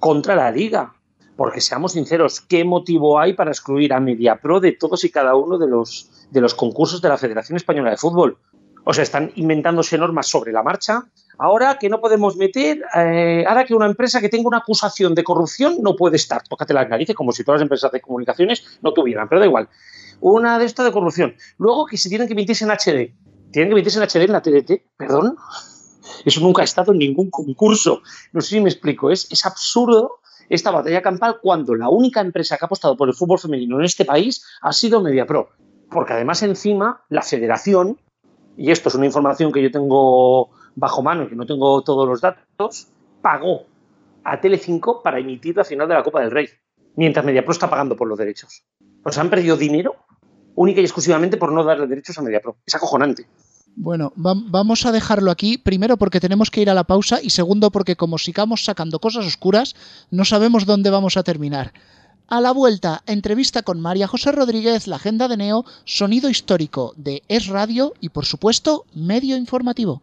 contra 0.00 0.34
la 0.34 0.50
liga. 0.50 0.94
Porque 1.36 1.60
seamos 1.60 1.92
sinceros, 1.92 2.40
¿qué 2.40 2.64
motivo 2.64 3.18
hay 3.18 3.32
para 3.32 3.50
excluir 3.50 3.94
a 3.94 4.00
MediaPro 4.00 4.60
de 4.60 4.72
todos 4.72 5.04
y 5.04 5.10
cada 5.10 5.36
uno 5.36 5.56
de 5.58 5.68
los, 5.68 6.10
de 6.30 6.40
los 6.40 6.54
concursos 6.54 7.00
de 7.00 7.08
la 7.08 7.16
Federación 7.16 7.56
Española 7.56 7.90
de 7.90 7.96
Fútbol? 7.96 8.36
O 8.84 8.92
sea, 8.92 9.04
están 9.04 9.30
inventándose 9.36 9.96
normas 9.96 10.26
sobre 10.26 10.52
la 10.52 10.62
marcha. 10.62 11.04
Ahora 11.42 11.78
que 11.78 11.88
no 11.88 12.02
podemos 12.02 12.36
meter, 12.36 12.84
eh, 12.94 13.46
ahora 13.48 13.64
que 13.64 13.72
una 13.72 13.86
empresa 13.86 14.20
que 14.20 14.28
tenga 14.28 14.46
una 14.46 14.58
acusación 14.58 15.14
de 15.14 15.24
corrupción 15.24 15.78
no 15.80 15.96
puede 15.96 16.16
estar, 16.16 16.42
tócate 16.46 16.74
las 16.74 16.86
narices, 16.86 17.16
como 17.16 17.32
si 17.32 17.44
todas 17.44 17.60
las 17.60 17.62
empresas 17.62 17.90
de 17.90 18.02
comunicaciones 18.02 18.78
no 18.82 18.92
tuvieran, 18.92 19.26
pero 19.26 19.40
da 19.40 19.46
igual. 19.46 19.70
Una 20.20 20.58
de 20.58 20.66
estas 20.66 20.84
de 20.84 20.92
corrupción. 20.92 21.34
Luego 21.56 21.86
que 21.86 21.96
se 21.96 22.10
tienen 22.10 22.26
que 22.28 22.34
emitirse 22.34 22.64
en 22.66 22.70
HD. 22.72 23.14
¿Tienen 23.52 23.70
que 23.70 23.72
emitirse 23.72 23.98
en 23.98 24.04
HD 24.04 24.24
en 24.26 24.32
la 24.32 24.42
TDT? 24.42 24.82
¿Perdón? 24.98 25.36
Eso 26.26 26.42
nunca 26.42 26.60
ha 26.60 26.64
estado 26.66 26.92
en 26.92 26.98
ningún 26.98 27.30
concurso. 27.30 28.02
No 28.34 28.42
sé 28.42 28.50
si 28.50 28.60
me 28.60 28.68
explico. 28.68 29.10
Es, 29.10 29.26
es 29.30 29.46
absurdo 29.46 30.20
esta 30.50 30.70
batalla 30.70 31.00
campal 31.00 31.38
cuando 31.40 31.74
la 31.74 31.88
única 31.88 32.20
empresa 32.20 32.58
que 32.58 32.66
ha 32.66 32.66
apostado 32.66 32.98
por 32.98 33.08
el 33.08 33.14
fútbol 33.14 33.38
femenino 33.38 33.78
en 33.78 33.86
este 33.86 34.04
país 34.04 34.44
ha 34.60 34.74
sido 34.74 35.00
MediaPro. 35.00 35.48
Porque 35.90 36.12
además 36.12 36.42
encima 36.42 37.02
la 37.08 37.22
federación, 37.22 37.98
y 38.58 38.70
esto 38.70 38.90
es 38.90 38.94
una 38.94 39.06
información 39.06 39.52
que 39.52 39.62
yo 39.62 39.70
tengo 39.70 40.50
bajo 40.80 41.02
mano 41.02 41.28
que 41.28 41.36
no 41.36 41.46
tengo 41.46 41.82
todos 41.82 42.08
los 42.08 42.20
datos, 42.20 42.88
pagó 43.20 43.66
a 44.24 44.40
Telecinco 44.40 45.02
para 45.02 45.18
emitir 45.18 45.56
la 45.56 45.64
final 45.64 45.86
de 45.86 45.94
la 45.94 46.02
Copa 46.02 46.20
del 46.20 46.30
Rey, 46.30 46.48
mientras 46.96 47.24
MediaPro 47.24 47.52
está 47.52 47.68
pagando 47.68 47.96
por 47.96 48.08
los 48.08 48.18
derechos. 48.18 48.64
Pues 49.02 49.18
han 49.18 49.30
perdido 49.30 49.56
dinero 49.56 49.94
única 50.56 50.80
y 50.80 50.84
exclusivamente 50.84 51.36
por 51.36 51.52
no 51.52 51.62
darle 51.62 51.86
derechos 51.86 52.18
a 52.18 52.22
MediaPro. 52.22 52.56
Es 52.66 52.74
acojonante. 52.74 53.26
Bueno, 53.76 54.12
vamos 54.16 54.84
a 54.84 54.92
dejarlo 54.92 55.30
aquí, 55.30 55.56
primero 55.56 55.96
porque 55.96 56.18
tenemos 56.18 56.50
que 56.50 56.62
ir 56.62 56.70
a 56.70 56.74
la 56.74 56.84
pausa 56.84 57.20
y 57.22 57.30
segundo 57.30 57.70
porque 57.70 57.94
como 57.94 58.18
sigamos 58.18 58.64
sacando 58.64 58.98
cosas 58.98 59.26
oscuras, 59.26 59.76
no 60.10 60.24
sabemos 60.24 60.66
dónde 60.66 60.90
vamos 60.90 61.16
a 61.16 61.22
terminar. 61.22 61.72
A 62.26 62.40
la 62.40 62.52
vuelta, 62.52 63.02
entrevista 63.06 63.62
con 63.62 63.80
María 63.80 64.08
José 64.08 64.32
Rodríguez, 64.32 64.86
la 64.86 64.96
agenda 64.96 65.28
de 65.28 65.36
Neo, 65.36 65.64
sonido 65.84 66.28
histórico 66.30 66.94
de 66.96 67.22
Es 67.28 67.46
Radio 67.46 67.94
y 68.00 68.08
por 68.08 68.24
supuesto, 68.24 68.86
medio 68.94 69.36
informativo. 69.36 70.02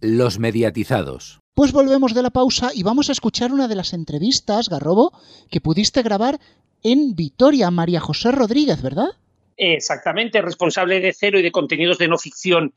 Los 0.00 0.38
mediatizados. 0.38 1.40
Pues 1.54 1.72
volvemos 1.72 2.14
de 2.14 2.22
la 2.22 2.30
pausa 2.30 2.70
y 2.72 2.82
vamos 2.82 3.08
a 3.08 3.12
escuchar 3.12 3.52
una 3.52 3.66
de 3.66 3.74
las 3.74 3.92
entrevistas, 3.92 4.68
Garrobo, 4.68 5.12
que 5.50 5.60
pudiste 5.60 6.02
grabar 6.02 6.38
en 6.82 7.16
Vitoria, 7.16 7.70
María 7.70 8.00
José 8.00 8.30
Rodríguez, 8.30 8.80
¿verdad? 8.80 9.08
Exactamente, 9.56 10.40
responsable 10.40 11.00
de 11.00 11.12
cero 11.12 11.38
y 11.38 11.42
de 11.42 11.50
contenidos 11.50 11.98
de 11.98 12.06
no 12.06 12.16
ficción 12.16 12.72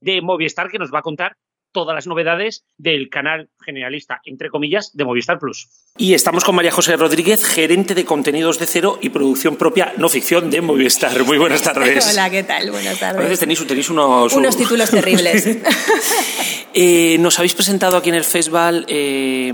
de 0.00 0.20
Movistar, 0.20 0.70
que 0.70 0.78
nos 0.78 0.92
va 0.92 0.98
a 0.98 1.02
contar 1.02 1.36
todas 1.76 1.94
las 1.94 2.06
novedades 2.06 2.64
del 2.78 3.10
canal 3.10 3.50
generalista, 3.62 4.22
entre 4.24 4.48
comillas, 4.48 4.96
de 4.96 5.04
Movistar 5.04 5.38
Plus. 5.38 5.68
Y 5.98 6.14
estamos 6.14 6.42
con 6.42 6.54
María 6.54 6.70
José 6.70 6.96
Rodríguez, 6.96 7.44
gerente 7.44 7.94
de 7.94 8.06
contenidos 8.06 8.58
de 8.58 8.66
cero 8.66 8.98
y 9.02 9.10
producción 9.10 9.56
propia 9.56 9.92
no 9.98 10.08
ficción 10.08 10.50
de 10.50 10.62
Movistar. 10.62 11.22
Muy 11.24 11.36
buenas 11.36 11.60
tardes. 11.60 12.06
Hola, 12.10 12.30
¿qué 12.30 12.44
tal? 12.44 12.70
Buenas 12.70 12.98
tardes. 12.98 13.18
A 13.18 13.22
veces 13.24 13.40
tenéis, 13.40 13.66
tenéis 13.66 13.90
unos... 13.90 14.32
Unos 14.32 14.56
títulos 14.56 14.90
terribles. 14.90 15.46
eh, 16.74 17.18
nos 17.18 17.38
habéis 17.38 17.54
presentado 17.54 17.98
aquí 17.98 18.08
en 18.08 18.14
el 18.14 18.24
festival 18.24 18.86
eh, 18.88 19.52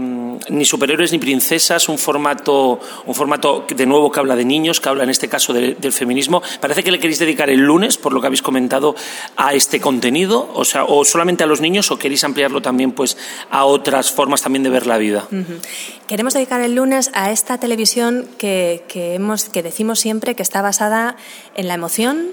Ni 0.49 0.65
superhéroes 0.65 1.11
ni 1.11 1.19
princesas, 1.19 1.89
un 1.89 1.99
formato, 1.99 2.79
un 3.07 3.15
formato 3.17 3.65
de 3.69 3.87
nuevo 3.87 4.13
que 4.13 4.21
habla 4.21 4.37
de 4.37 4.45
niños, 4.45 4.81
que 4.81 4.89
habla 4.89 5.03
en 5.03 5.11
este 5.11 5.29
caso 5.29 5.53
del 5.53 5.93
feminismo. 5.93 6.41
Parece 6.61 6.85
que 6.85 6.93
le 6.93 7.01
queréis 7.01 7.19
dedicar 7.19 7.51
el 7.51 7.61
lunes, 7.61 7.99
por 7.99 8.13
lo 8.13 8.21
que 8.21 8.29
habéis 8.29 8.43
comentado, 8.43 8.95
a 9.37 9.55
este 9.55 9.81
contenido, 9.81 10.51
o 10.55 10.65
sea, 10.65 10.85
o 10.85 11.05
solamente 11.05 11.43
a 11.43 11.47
los 11.47 11.61
niños 11.61 11.91
o 11.91 11.99
queréis 11.99 12.12
ampliarlo 12.25 12.63
también 12.63 12.93
pues 12.93 13.17
a 13.51 13.65
otras 13.65 14.11
formas 14.11 14.43
también 14.43 14.63
de 14.63 14.71
ver 14.71 14.87
la 14.87 14.99
vida. 14.99 15.27
Queremos 16.07 16.35
dedicar 16.35 16.61
el 16.61 16.75
lunes 16.75 17.11
a 17.15 17.31
esta 17.31 17.59
televisión 17.59 18.29
que, 18.39 18.85
que 18.89 19.63
decimos 19.63 20.01
siempre 20.01 20.35
que 20.35 20.43
está 20.43 20.63
basada 20.63 21.17
en 21.55 21.69
la 21.69 21.75
emoción, 21.75 22.33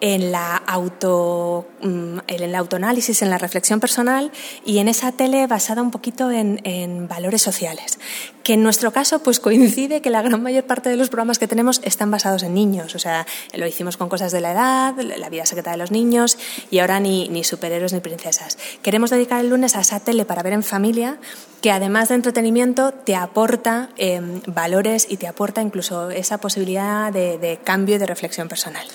en 0.00 0.32
la 0.32 0.56
auto 0.56 1.66
mm, 1.82 2.18
en 2.26 2.42
el 2.42 2.54
autoanálisis, 2.54 3.22
en 3.22 3.30
la 3.30 3.38
reflexión 3.38 3.80
personal 3.80 4.30
y 4.64 4.78
en 4.78 4.88
esa 4.88 5.12
tele 5.12 5.46
basada 5.46 5.82
un 5.82 5.90
poquito 5.90 6.30
en, 6.30 6.60
en, 6.64 7.08
valores 7.08 7.42
sociales. 7.42 7.98
Que 8.42 8.54
en 8.54 8.62
nuestro 8.62 8.92
caso 8.92 9.20
pues 9.20 9.40
coincide 9.40 10.00
que 10.00 10.10
la 10.10 10.22
gran 10.22 10.42
mayor 10.42 10.64
parte 10.64 10.88
de 10.88 10.96
los 10.96 11.08
programas 11.08 11.38
que 11.38 11.48
tenemos 11.48 11.80
están 11.84 12.10
basados 12.10 12.42
en 12.42 12.54
niños. 12.54 12.94
O 12.94 12.98
sea, 12.98 13.26
lo 13.54 13.66
hicimos 13.66 13.96
con 13.96 14.08
cosas 14.08 14.32
de 14.32 14.40
la 14.40 14.52
edad, 14.52 14.94
la 14.98 15.28
vida 15.30 15.46
secreta 15.46 15.70
de 15.70 15.76
los 15.76 15.90
niños 15.90 16.38
y 16.70 16.78
ahora 16.78 17.00
ni, 17.00 17.28
ni 17.28 17.44
superhéroes 17.44 17.92
ni 17.92 18.00
princesas. 18.00 18.58
Queremos 18.82 19.10
dedicar 19.10 19.40
el 19.40 19.50
lunes 19.50 19.76
a 19.76 19.80
esa 19.80 20.00
tele 20.00 20.24
para 20.24 20.42
ver 20.42 20.52
en 20.52 20.62
familia 20.62 21.18
que 21.64 21.70
además 21.70 22.10
de 22.10 22.16
entretenimiento 22.16 22.92
te 22.92 23.16
aporta 23.16 23.88
eh, 23.96 24.20
valores 24.46 25.06
y 25.08 25.16
te 25.16 25.26
aporta 25.26 25.62
incluso 25.62 26.10
esa 26.10 26.36
posibilidad 26.36 27.10
de, 27.10 27.38
de 27.38 27.56
cambio 27.56 27.94
y 27.94 27.98
de 27.98 28.04
reflexión 28.04 28.48
personal. 28.48 28.86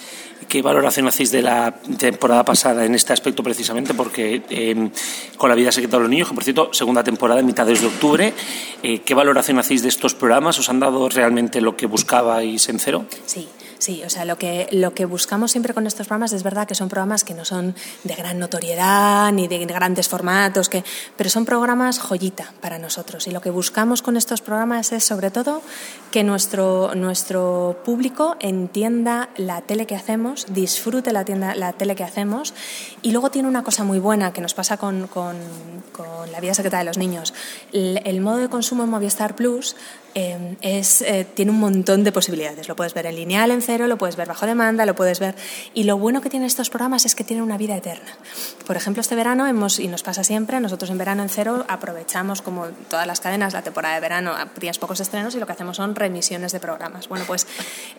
¿Qué 0.47 0.61
valoración 0.61 1.07
hacéis 1.07 1.31
de 1.31 1.41
la 1.41 1.79
temporada 1.97 2.45
pasada 2.45 2.85
en 2.85 2.93
este 2.93 3.11
aspecto 3.11 3.41
precisamente? 3.41 3.95
Porque 3.95 4.43
eh, 4.51 4.91
con 5.37 5.49
la 5.49 5.55
vida 5.55 5.71
secreta 5.71 5.97
de 5.97 6.01
los 6.01 6.11
niños, 6.11 6.29
que 6.29 6.35
por 6.35 6.43
cierto, 6.43 6.71
segunda 6.71 7.03
temporada 7.03 7.41
mitad 7.41 7.65
de 7.65 7.73
octubre, 7.73 8.35
eh, 8.83 8.99
¿qué 8.99 9.15
valoración 9.15 9.57
hacéis 9.57 9.81
de 9.81 9.89
estos 9.89 10.13
programas? 10.13 10.59
¿Os 10.59 10.69
han 10.69 10.79
dado 10.79 11.09
realmente 11.09 11.61
lo 11.61 11.75
que 11.75 11.87
buscabais 11.87 12.69
en 12.69 12.77
cero? 12.77 13.05
Sí. 13.25 13.49
Sí, 13.79 14.03
o 14.05 14.09
sea, 14.09 14.25
lo 14.25 14.37
que, 14.37 14.67
lo 14.73 14.93
que 14.93 15.05
buscamos 15.05 15.51
siempre 15.51 15.73
con 15.73 15.87
estos 15.87 16.05
programas 16.05 16.33
es 16.33 16.43
verdad 16.43 16.67
que 16.67 16.75
son 16.75 16.89
programas 16.89 17.23
que 17.23 17.33
no 17.33 17.45
son 17.45 17.73
de 18.03 18.13
gran 18.13 18.37
notoriedad 18.37 19.31
ni 19.31 19.47
de 19.47 19.65
grandes 19.65 20.09
formatos, 20.09 20.67
que, 20.67 20.83
pero 21.15 21.29
son 21.29 21.45
programas 21.45 21.97
joyita 21.97 22.51
para 22.59 22.77
nosotros. 22.77 23.25
Y 23.27 23.31
lo 23.31 23.39
que 23.39 23.51
buscamos 23.51 24.01
con 24.01 24.17
estos 24.17 24.41
programas 24.41 24.91
es 24.91 25.05
sobre 25.05 25.31
todo 25.31 25.61
que 26.11 26.25
nuestro, 26.25 26.93
nuestro 26.93 27.81
público 27.85 28.35
entienda 28.41 29.29
la 29.37 29.61
tele 29.61 29.87
que 29.87 29.95
hacemos, 29.95 30.45
disfrute 30.49 31.13
la, 31.13 31.23
tienda, 31.23 31.55
la 31.55 31.71
tele 31.71 31.95
que 31.95 32.03
hacemos 32.03 32.53
y 33.01 33.13
luego 33.13 33.31
tiene 33.31 33.47
una 33.47 33.63
cosa 33.63 33.85
muy 33.85 33.99
buena 33.99 34.33
que 34.33 34.41
nos 34.41 34.53
pasa 34.53 34.75
con, 34.75 35.07
con, 35.07 35.37
con 35.93 36.29
la 36.33 36.41
vida 36.41 36.53
secreta 36.53 36.79
de 36.79 36.83
los 36.83 36.97
niños. 36.97 37.33
El, 37.71 38.01
el 38.03 38.19
modo 38.19 38.39
de 38.39 38.49
consumo 38.49 38.83
en 38.83 38.89
Movistar 38.89 39.37
Plus 39.37 39.77
eh, 40.15 40.57
es, 40.61 41.01
eh, 41.01 41.25
tiene 41.33 41.51
un 41.51 41.59
montón 41.59 42.03
de 42.03 42.11
posibilidades. 42.11 42.67
Lo 42.67 42.75
puedes 42.75 42.93
ver 42.93 43.05
en 43.05 43.15
lineal, 43.15 43.51
en 43.51 43.61
cero, 43.61 43.87
lo 43.87 43.97
puedes 43.97 44.15
ver 44.15 44.27
bajo 44.27 44.45
demanda, 44.45 44.85
lo 44.85 44.95
puedes 44.95 45.19
ver. 45.19 45.35
Y 45.73 45.83
lo 45.83 45.97
bueno 45.97 46.21
que 46.21 46.29
tienen 46.29 46.47
estos 46.47 46.69
programas 46.69 47.05
es 47.05 47.15
que 47.15 47.23
tienen 47.23 47.43
una 47.43 47.57
vida 47.57 47.75
eterna. 47.75 48.17
Por 48.65 48.75
ejemplo, 48.75 49.01
este 49.01 49.15
verano 49.15 49.47
hemos, 49.47 49.79
y 49.79 49.87
nos 49.87 50.03
pasa 50.03 50.23
siempre, 50.23 50.59
nosotros 50.59 50.89
en 50.89 50.97
verano 50.97 51.23
en 51.23 51.29
cero 51.29 51.65
aprovechamos, 51.67 52.41
como 52.41 52.67
todas 52.89 53.07
las 53.07 53.19
cadenas, 53.19 53.53
la 53.53 53.61
temporada 53.61 53.95
de 53.95 54.01
verano, 54.01 54.33
tienes 54.59 54.79
pocos 54.79 54.99
estrenos 54.99 55.35
y 55.35 55.39
lo 55.39 55.45
que 55.45 55.53
hacemos 55.53 55.77
son 55.77 55.95
remisiones 55.95 56.51
de 56.51 56.59
programas. 56.59 57.07
Bueno, 57.07 57.25
pues 57.27 57.47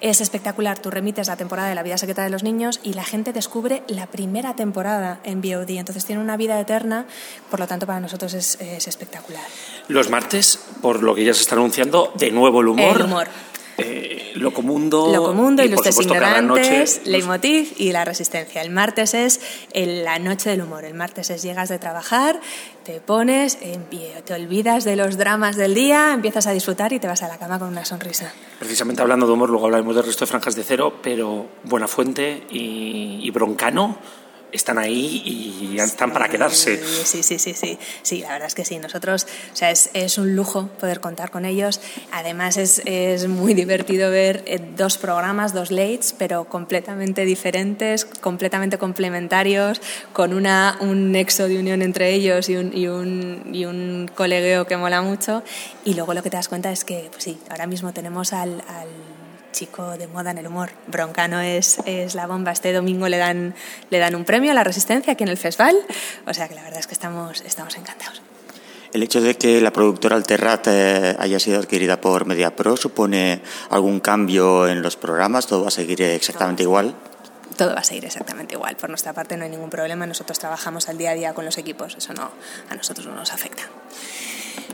es 0.00 0.20
espectacular. 0.20 0.78
Tú 0.78 0.90
remites 0.90 1.28
la 1.28 1.36
temporada 1.36 1.68
de 1.68 1.74
La 1.74 1.82
vida 1.82 1.98
secreta 1.98 2.22
de 2.22 2.30
los 2.30 2.42
niños 2.42 2.80
y 2.82 2.94
la 2.94 3.04
gente 3.04 3.32
descubre 3.32 3.82
la 3.88 4.06
primera 4.06 4.54
temporada 4.54 5.20
en 5.24 5.40
VOD. 5.40 5.70
Entonces 5.70 6.04
tiene 6.04 6.22
una 6.22 6.36
vida 6.36 6.58
eterna, 6.60 7.06
por 7.50 7.60
lo 7.60 7.66
tanto, 7.66 7.86
para 7.86 8.00
nosotros 8.00 8.34
es 8.34 8.58
espectacular. 8.60 9.44
Los 9.90 10.08
martes, 10.08 10.60
por 10.80 11.02
lo 11.02 11.16
que 11.16 11.24
ya 11.24 11.34
se 11.34 11.42
está 11.42 11.56
anunciando, 11.56 12.12
de 12.16 12.30
nuevo 12.30 12.60
el 12.60 12.68
humor. 12.68 12.96
El 12.96 13.02
humor. 13.06 13.28
Eh, 13.76 14.32
Locomundo, 14.36 15.12
Locomundo, 15.12 15.64
y, 15.64 15.66
Ilustres 15.66 15.98
Ignorantes, 16.00 17.00
Leitmotiv 17.06 17.72
y 17.76 17.90
La 17.90 18.04
Resistencia. 18.04 18.62
El 18.62 18.70
martes 18.70 19.14
es 19.14 19.40
el, 19.72 20.04
la 20.04 20.20
noche 20.20 20.50
del 20.50 20.62
humor. 20.62 20.84
El 20.84 20.94
martes 20.94 21.30
es 21.30 21.42
llegas 21.42 21.68
de 21.68 21.80
trabajar, 21.80 22.40
te 22.84 23.00
pones, 23.00 23.58
te 23.58 24.34
olvidas 24.34 24.84
de 24.84 24.94
los 24.94 25.16
dramas 25.16 25.56
del 25.56 25.74
día, 25.74 26.12
empiezas 26.12 26.46
a 26.46 26.52
disfrutar 26.52 26.92
y 26.92 27.00
te 27.00 27.08
vas 27.08 27.24
a 27.24 27.28
la 27.28 27.38
cama 27.38 27.58
con 27.58 27.68
una 27.68 27.84
sonrisa. 27.84 28.32
Precisamente 28.60 29.02
hablando 29.02 29.26
de 29.26 29.32
humor, 29.32 29.50
luego 29.50 29.66
hablaremos 29.66 29.96
del 29.96 30.04
resto 30.04 30.24
de 30.24 30.30
franjas 30.30 30.54
de 30.54 30.62
cero, 30.62 30.94
pero 31.02 31.46
Buenafuente 31.64 32.44
y, 32.50 33.18
y 33.22 33.30
Broncano 33.30 33.98
están 34.52 34.78
ahí 34.78 35.22
y 35.72 35.78
están 35.78 36.12
para 36.12 36.28
quedarse. 36.28 36.80
Sí, 37.04 37.22
sí, 37.22 37.38
sí, 37.38 37.54
sí, 37.54 37.78
sí, 38.02 38.20
la 38.20 38.32
verdad 38.32 38.48
es 38.48 38.54
que 38.54 38.64
sí. 38.64 38.78
Nosotros, 38.78 39.26
o 39.52 39.56
sea, 39.56 39.70
es, 39.70 39.90
es 39.94 40.18
un 40.18 40.34
lujo 40.34 40.68
poder 40.78 41.00
contar 41.00 41.30
con 41.30 41.44
ellos. 41.44 41.80
Además 42.12 42.56
es, 42.56 42.82
es 42.84 43.28
muy 43.28 43.54
divertido 43.54 44.10
ver 44.10 44.42
eh, 44.46 44.60
dos 44.76 44.98
programas, 44.98 45.52
dos 45.52 45.70
lates, 45.70 46.14
pero 46.16 46.44
completamente 46.44 47.24
diferentes, 47.24 48.04
completamente 48.04 48.78
complementarios, 48.78 49.80
con 50.12 50.34
una, 50.34 50.76
un 50.80 51.12
nexo 51.12 51.48
de 51.48 51.58
unión 51.58 51.82
entre 51.82 52.12
ellos 52.12 52.48
y 52.48 52.56
un, 52.56 52.76
y 52.76 52.86
un, 52.88 53.50
y 53.52 53.64
un 53.64 54.10
colegueo 54.14 54.66
que 54.66 54.76
mola 54.76 55.02
mucho. 55.02 55.42
Y 55.84 55.94
luego 55.94 56.14
lo 56.14 56.22
que 56.22 56.30
te 56.30 56.36
das 56.36 56.48
cuenta 56.48 56.70
es 56.72 56.84
que, 56.84 57.08
pues 57.10 57.24
sí, 57.24 57.38
ahora 57.50 57.66
mismo 57.66 57.92
tenemos 57.92 58.32
al, 58.32 58.62
al 58.68 58.88
chico 59.52 59.96
de 59.96 60.06
moda 60.06 60.30
en 60.30 60.38
el 60.38 60.46
humor. 60.46 60.70
Broncano 60.86 61.40
es, 61.40 61.78
es 61.84 62.14
la 62.14 62.26
bomba. 62.26 62.52
Este 62.52 62.72
domingo 62.72 63.08
le 63.08 63.18
dan, 63.18 63.54
le 63.90 63.98
dan 63.98 64.14
un 64.14 64.24
premio 64.24 64.50
a 64.50 64.54
la 64.54 64.64
Resistencia 64.64 65.12
aquí 65.12 65.24
en 65.24 65.30
el 65.30 65.36
festival. 65.36 65.76
O 66.26 66.34
sea 66.34 66.48
que 66.48 66.54
la 66.54 66.62
verdad 66.62 66.80
es 66.80 66.86
que 66.86 66.94
estamos, 66.94 67.40
estamos 67.42 67.76
encantados. 67.76 68.22
¿El 68.92 69.04
hecho 69.04 69.20
de 69.20 69.36
que 69.36 69.60
la 69.60 69.72
productora 69.72 70.16
Alterrat 70.16 70.66
eh, 70.68 71.16
haya 71.18 71.38
sido 71.38 71.60
adquirida 71.60 72.00
por 72.00 72.26
MediaPro 72.26 72.76
supone 72.76 73.40
algún 73.68 74.00
cambio 74.00 74.66
en 74.66 74.82
los 74.82 74.96
programas? 74.96 75.46
¿Todo 75.46 75.62
va 75.62 75.68
a 75.68 75.72
seguir 75.72 76.02
exactamente 76.02 76.64
igual? 76.64 76.96
todo 77.60 77.74
va 77.74 77.80
a 77.80 77.84
seguir 77.84 78.06
exactamente 78.06 78.54
igual. 78.54 78.74
Por 78.76 78.88
nuestra 78.88 79.12
parte 79.12 79.36
no 79.36 79.44
hay 79.44 79.50
ningún 79.50 79.68
problema. 79.68 80.06
Nosotros 80.06 80.38
trabajamos 80.38 80.88
al 80.88 80.96
día 80.96 81.10
a 81.10 81.14
día 81.14 81.34
con 81.34 81.44
los 81.44 81.58
equipos. 81.58 81.94
Eso 81.94 82.14
no, 82.14 82.30
a 82.70 82.74
nosotros 82.74 83.06
no 83.06 83.14
nos 83.14 83.34
afecta. 83.34 83.64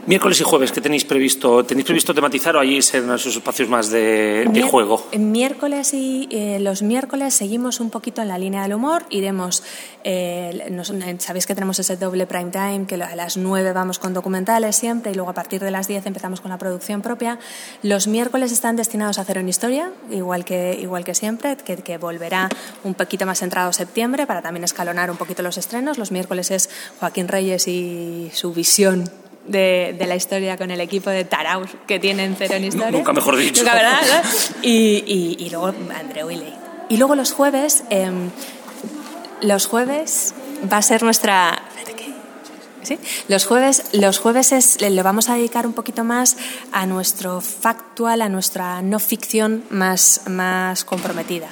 Miércoles 0.06 0.40
y 0.40 0.44
jueves, 0.44 0.70
¿qué 0.70 0.80
tenéis 0.80 1.04
previsto? 1.04 1.64
¿Tenéis 1.64 1.84
previsto 1.84 2.14
tematizar 2.14 2.54
o 2.54 2.60
allí 2.60 2.80
ser 2.80 3.02
esos 3.02 3.34
espacios 3.34 3.68
más 3.68 3.90
de, 3.90 4.46
de 4.48 4.62
juego? 4.62 5.04
Miércoles 5.18 5.92
y 5.94 6.28
eh, 6.30 6.58
los 6.60 6.82
miércoles 6.82 7.34
seguimos 7.34 7.80
un 7.80 7.90
poquito 7.90 8.22
en 8.22 8.28
la 8.28 8.38
línea 8.38 8.62
del 8.62 8.74
humor. 8.74 9.04
Iremos, 9.10 9.64
eh, 10.04 10.68
nos, 10.70 10.92
sabéis 11.18 11.46
que 11.48 11.56
tenemos 11.56 11.80
ese 11.80 11.96
doble 11.96 12.28
prime 12.28 12.52
time, 12.52 12.86
que 12.86 12.94
a 12.94 13.16
las 13.16 13.36
9 13.36 13.72
vamos 13.72 13.98
con 13.98 14.14
documentales 14.14 14.76
siempre 14.76 15.10
y 15.10 15.16
luego 15.16 15.30
a 15.30 15.34
partir 15.34 15.60
de 15.60 15.72
las 15.72 15.88
10 15.88 16.06
empezamos 16.06 16.40
con 16.40 16.52
la 16.52 16.58
producción 16.58 17.02
propia. 17.02 17.40
Los 17.82 18.06
miércoles 18.06 18.52
están 18.52 18.76
destinados 18.76 19.18
a 19.18 19.22
hacer 19.22 19.40
una 19.40 19.50
historia, 19.50 19.90
igual 20.12 20.44
que, 20.44 20.78
igual 20.80 21.04
que 21.04 21.16
siempre, 21.16 21.56
que, 21.56 21.78
que 21.78 21.98
volverá 21.98 22.48
un 22.84 22.94
poquito 22.94 23.26
más 23.26 23.42
entrado 23.42 23.72
septiembre 23.72 24.24
para 24.28 24.40
también 24.40 24.62
escalonar 24.62 25.10
un 25.10 25.16
poquito 25.16 25.42
los 25.42 25.58
estrenos. 25.58 25.98
Los 25.98 26.12
miércoles 26.12 26.52
es 26.52 26.70
Joaquín 27.00 27.26
Reyes 27.26 27.66
y 27.66 28.30
su 28.32 28.52
visión 28.52 29.10
de, 29.46 29.94
de, 29.98 30.06
la 30.06 30.16
historia 30.16 30.56
con 30.56 30.70
el 30.70 30.80
equipo 30.80 31.10
de 31.10 31.24
Taraus 31.24 31.70
que 31.86 31.98
tienen 31.98 32.34
cero 32.36 32.54
en 32.54 32.64
historia. 32.64 32.90
Nunca 32.90 33.12
mejor 33.12 33.36
dicho. 33.36 33.62
Nunca, 33.62 33.74
¿verdad? 33.74 34.00
Y, 34.62 35.04
y, 35.06 35.36
y, 35.38 35.50
luego 35.50 35.66
Andreu 35.66 36.30
y. 36.30 36.42
Y 36.88 36.98
luego 36.98 37.16
los 37.16 37.32
jueves, 37.32 37.84
eh, 37.90 38.10
los 39.40 39.66
jueves 39.66 40.34
va 40.72 40.78
a 40.78 40.82
ser 40.82 41.02
nuestra... 41.02 41.62
¿Sí? 42.82 43.00
Los 43.26 43.46
jueves, 43.46 43.82
los 43.94 44.20
jueves 44.20 44.52
es, 44.52 44.80
le 44.80 45.02
vamos 45.02 45.28
a 45.28 45.34
dedicar 45.34 45.66
un 45.66 45.72
poquito 45.72 46.04
más 46.04 46.36
a 46.70 46.86
nuestro 46.86 47.40
factual, 47.40 48.22
a 48.22 48.28
nuestra 48.28 48.80
no 48.80 49.00
ficción 49.00 49.64
más, 49.70 50.20
más 50.28 50.84
comprometida. 50.84 51.48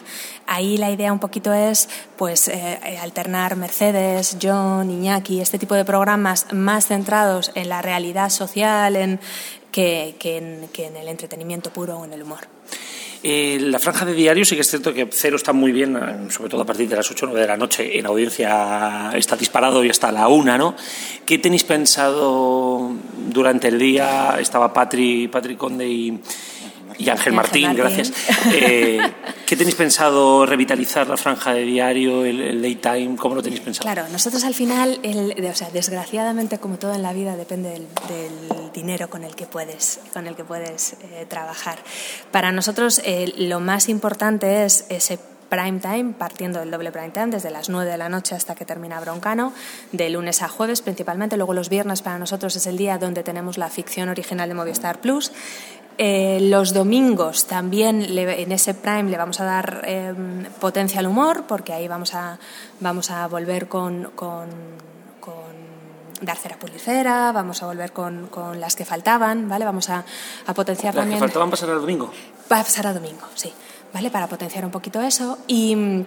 Ahí 0.46 0.76
la 0.76 0.90
idea 0.90 1.12
un 1.12 1.18
poquito 1.18 1.52
es 1.52 1.88
pues 2.16 2.48
eh, 2.48 2.98
alternar 3.00 3.56
Mercedes, 3.56 4.36
John, 4.40 4.90
Iñaki, 4.90 5.40
este 5.40 5.58
tipo 5.58 5.74
de 5.74 5.84
programas 5.84 6.46
más 6.52 6.86
centrados 6.86 7.50
en 7.54 7.68
la 7.68 7.82
realidad 7.82 8.30
social 8.30 8.96
en, 8.96 9.20
que 9.72 10.16
en 10.22 10.96
el 10.96 11.08
entretenimiento 11.08 11.72
puro 11.72 11.98
o 11.98 12.04
en 12.04 12.12
el 12.12 12.22
humor. 12.22 12.40
Eh, 13.26 13.58
la 13.58 13.78
franja 13.78 14.04
de 14.04 14.12
diario 14.12 14.44
sí 14.44 14.54
que 14.54 14.60
es 14.60 14.68
cierto 14.68 14.92
que 14.92 15.08
Cero 15.10 15.36
está 15.36 15.54
muy 15.54 15.72
bien, 15.72 15.98
sobre 16.28 16.50
todo 16.50 16.60
a 16.60 16.66
partir 16.66 16.90
de 16.90 16.96
las 16.96 17.10
8 17.10 17.24
o 17.24 17.28
9 17.28 17.40
de 17.40 17.46
la 17.46 17.56
noche. 17.56 17.98
En 17.98 18.04
audiencia 18.04 19.12
está 19.14 19.34
disparado 19.34 19.82
y 19.82 19.88
hasta 19.88 20.12
la 20.12 20.28
1, 20.28 20.58
¿no? 20.58 20.76
¿Qué 21.24 21.38
tenéis 21.38 21.64
pensado 21.64 22.92
durante 23.30 23.68
el 23.68 23.78
día? 23.78 24.36
Estaba 24.38 24.74
Patri, 24.74 25.28
Patri 25.28 25.56
Conde 25.56 25.88
y, 25.88 26.20
y 26.98 27.08
Ángel 27.08 27.32
Martín, 27.32 27.66
Martín, 27.66 27.82
gracias. 27.82 28.12
Eh, 28.52 29.00
¿Qué 29.46 29.56
tenéis 29.56 29.76
pensado 29.76 30.46
revitalizar 30.46 31.06
la 31.08 31.16
franja 31.16 31.52
de 31.52 31.62
diario, 31.62 32.24
el, 32.24 32.40
el 32.40 32.62
daytime? 32.62 33.16
¿Cómo 33.16 33.34
lo 33.34 33.42
tenéis 33.42 33.60
pensado? 33.60 33.84
Claro, 33.84 34.08
nosotros 34.10 34.44
al 34.44 34.54
final, 34.54 35.00
el, 35.02 35.34
o 35.44 35.54
sea, 35.54 35.70
desgraciadamente, 35.70 36.58
como 36.58 36.78
todo 36.78 36.94
en 36.94 37.02
la 37.02 37.12
vida, 37.12 37.36
depende 37.36 37.70
del, 37.70 37.86
del 38.08 38.72
dinero 38.72 39.08
con 39.08 39.24
el 39.24 39.34
que 39.34 39.46
puedes, 39.46 40.00
con 40.12 40.26
el 40.26 40.34
que 40.34 40.44
puedes 40.44 40.94
eh, 40.94 41.26
trabajar. 41.28 41.78
Para 42.30 42.52
nosotros, 42.52 43.00
eh, 43.04 43.32
lo 43.36 43.60
más 43.60 43.88
importante 43.88 44.64
es 44.64 44.86
ese 44.88 45.18
prime 45.48 45.80
time, 45.80 46.14
partiendo 46.16 46.60
del 46.60 46.70
doble 46.70 46.90
prime 46.92 47.10
time, 47.10 47.26
desde 47.28 47.50
las 47.50 47.68
9 47.68 47.90
de 47.90 47.98
la 47.98 48.08
noche 48.08 48.34
hasta 48.34 48.54
que 48.54 48.64
termina 48.64 49.00
Broncano, 49.00 49.52
de 49.92 50.10
lunes 50.10 50.42
a 50.42 50.48
jueves 50.48 50.82
principalmente. 50.82 51.36
Luego 51.36 51.54
los 51.54 51.68
viernes 51.68 52.02
para 52.02 52.18
nosotros 52.18 52.56
es 52.56 52.66
el 52.66 52.76
día 52.76 52.98
donde 52.98 53.22
tenemos 53.22 53.58
la 53.58 53.68
ficción 53.68 54.08
original 54.08 54.48
de 54.48 54.54
Movistar 54.54 55.00
Plus. 55.00 55.32
Eh, 55.96 56.40
los 56.42 56.72
domingos 56.72 57.46
también 57.46 58.16
le, 58.16 58.42
en 58.42 58.50
ese 58.50 58.74
prime 58.74 59.04
le 59.04 59.16
vamos 59.16 59.38
a 59.40 59.44
dar 59.44 59.82
eh, 59.84 60.12
potencia 60.60 60.98
al 60.98 61.06
humor, 61.06 61.44
porque 61.46 61.72
ahí 61.72 61.86
vamos 61.86 62.14
a, 62.14 62.38
vamos 62.80 63.12
a 63.12 63.28
volver 63.28 63.68
con, 63.68 64.10
con, 64.16 64.48
con 65.20 65.44
Darcera 66.20 66.58
Pulicera, 66.58 67.30
vamos 67.30 67.62
a 67.62 67.66
volver 67.66 67.92
con, 67.92 68.26
con, 68.26 68.60
las 68.60 68.74
que 68.74 68.84
faltaban, 68.84 69.48
¿vale? 69.48 69.64
Vamos 69.64 69.88
a, 69.88 70.04
a 70.46 70.54
potenciar 70.54 70.94
¿Las 70.94 71.02
también. 71.02 71.20
que 71.20 71.26
faltaban 71.26 71.50
pasar 71.50 71.70
al 71.70 71.80
domingo? 71.80 72.10
Va 72.50 72.58
a 72.58 72.64
pasar 72.64 72.88
a 72.88 72.92
domingo, 72.92 73.26
sí, 73.36 73.52
¿vale? 73.94 74.10
Para 74.10 74.26
potenciar 74.26 74.64
un 74.64 74.72
poquito 74.72 75.00
eso. 75.00 75.38
Y 75.46 76.04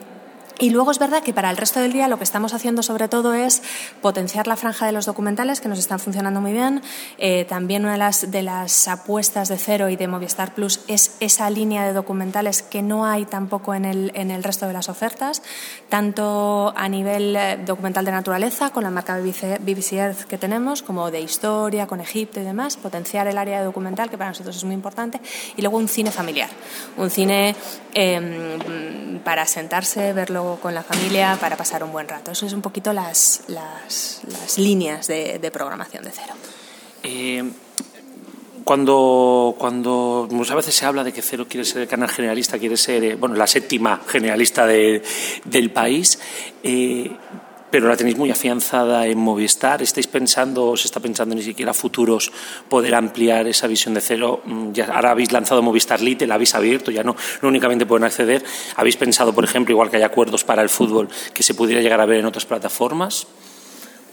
Y 0.60 0.72
luego 0.72 0.89
es 0.89 0.97
verdad 0.97 1.22
que 1.22 1.34
para 1.34 1.51
el 1.51 1.58
resto 1.58 1.80
del 1.80 1.93
día 1.93 2.08
lo 2.08 2.18
que 2.18 2.24
estamos 2.24 2.53
haciendo 2.53 2.82
sobre 2.82 3.08
todo 3.08 3.36
es 3.36 3.62
potenciar 4.01 4.47
la 4.47 4.55
franja 4.55 4.88
de 4.88 4.91
los 4.91 5.05
documentales 5.05 5.62
que 5.62 5.70
nos 5.70 5.78
están 5.78 5.99
funcionando 5.99 6.41
muy 6.41 6.51
bien. 6.51 6.82
Eh, 7.20 7.45
también 7.45 7.84
una 7.84 7.93
de 7.93 8.41
las, 8.41 8.88
apuestas 8.88 9.49
de 9.49 9.58
Cero 9.58 9.89
y 9.89 9.95
de 9.95 10.08
Movistar 10.08 10.55
Plus 10.55 10.80
es 10.88 11.16
esa 11.20 11.49
línea 11.51 11.86
de 11.86 11.93
documentales 11.93 12.64
que 12.64 12.82
no 12.82 13.05
hay 13.05 13.26
tampoco 13.26 13.76
en 13.76 13.86
el, 13.86 14.12
en 14.16 14.32
el 14.32 14.43
resto 14.43 14.66
de 14.66 14.74
las 14.74 14.89
ofertas, 14.89 15.43
tanto 15.89 16.74
a 16.76 16.89
nivel 16.89 17.36
eh, 17.36 17.60
documental 17.64 18.05
de 18.05 18.12
naturaleza 18.12 18.72
con 18.72 18.84
la 18.84 18.89
marca 18.89 19.20
BBC, 19.20 19.60
BBC 19.60 19.93
Earth 19.93 20.24
que 20.24 20.39
tenemos, 20.39 20.82
como 20.82 21.12
de 21.12 21.22
historia, 21.22 21.86
con 21.86 22.01
Egipto 22.01 22.39
y 22.39 22.43
demás, 22.43 22.78
potenciar 22.78 23.28
el 23.28 23.38
área 23.38 23.60
de 23.60 23.66
documental 23.66 24.10
que 24.10 24.18
para 24.18 24.32
nosotros 24.32 24.55
es 24.55 24.64
muy 24.64 24.74
importante, 24.74 25.22
y 25.55 25.62
luego 25.62 25.78
un 25.78 25.88
cine 25.88 26.12
familiar, 26.12 26.49
un 26.97 27.10
cine 27.12 27.55
em, 27.93 29.20
para 29.24 29.45
sentarse, 29.45 30.14
verlo 30.14 30.47
con 30.62 30.74
la 30.74 30.84
familia 30.84 31.38
para 31.39 31.58
pasar 31.58 31.84
un 31.84 31.91
buen 31.91 32.08
rato. 32.08 32.32
Eso 32.32 32.45
es 32.45 32.54
un 32.54 32.62
poquito 32.62 32.93
las, 32.93 33.41
las, 33.48 34.22
líneas 34.58 35.08
de, 35.08 35.50
programación 35.52 36.04
de 36.04 36.12
cero. 36.12 36.34
Eh, 37.04 37.43
cuando, 38.68 39.56
cuando 39.58 40.28
pues 40.30 40.52
a 40.52 40.56
veces 40.56 40.76
se 40.76 40.86
habla 40.86 41.06
de 41.06 41.14
que 41.14 41.22
Cero 41.22 41.45
quiere 41.50 41.64
ser 41.64 41.84
el 41.84 41.88
canal 41.88 42.10
generalista, 42.10 42.60
quiere 42.60 42.76
ser 42.76 43.02
eh, 43.02 43.16
bueno, 43.16 43.36
la 43.36 43.48
séptima 43.48 44.02
generalista 44.06 44.68
del 44.68 45.72
país, 45.74 46.20
eh, 46.64 47.10
pero 47.70 47.88
la 47.88 47.97
tenéis 47.97 48.18
muy 48.18 48.32
afianzada 48.32 49.07
en 49.07 49.18
Movistar. 49.18 49.82
¿Estáis 49.82 50.07
pensando, 50.07 50.68
o 50.68 50.78
se 50.78 50.88
está 50.88 50.99
pensando 50.99 51.36
ni 51.36 51.43
siquiera 51.43 51.74
futuros, 51.74 52.32
poder 52.70 52.95
ampliar 52.95 53.47
esa 53.47 53.68
visión 53.68 53.93
de 53.93 54.01
cero? 54.01 54.41
Mm, 54.45 54.72
ya, 54.72 54.86
ahora 54.86 55.11
habéis 55.11 55.32
lanzado 55.32 55.61
Movistar 55.61 56.01
Lite, 56.01 56.28
la 56.28 56.36
habéis 56.36 56.55
abierto, 56.55 56.91
ya 56.91 57.03
no, 57.03 57.15
no 57.41 57.47
únicamente 57.47 57.86
pueden 57.86 58.03
acceder. 58.03 58.43
¿Habéis 58.76 58.97
pensado, 58.97 59.34
por 59.34 59.43
ejemplo, 59.43 59.74
igual 59.74 59.89
que 59.89 59.97
hay 59.97 60.03
acuerdos 60.03 60.43
para 60.43 60.61
el 60.61 60.70
fútbol, 60.70 61.09
que 61.34 61.43
se 61.43 61.53
pudiera 61.53 61.82
llegar 61.82 62.01
a 62.01 62.05
ver 62.05 62.20
en 62.20 62.26
otras 62.26 62.45
plataformas? 62.45 63.28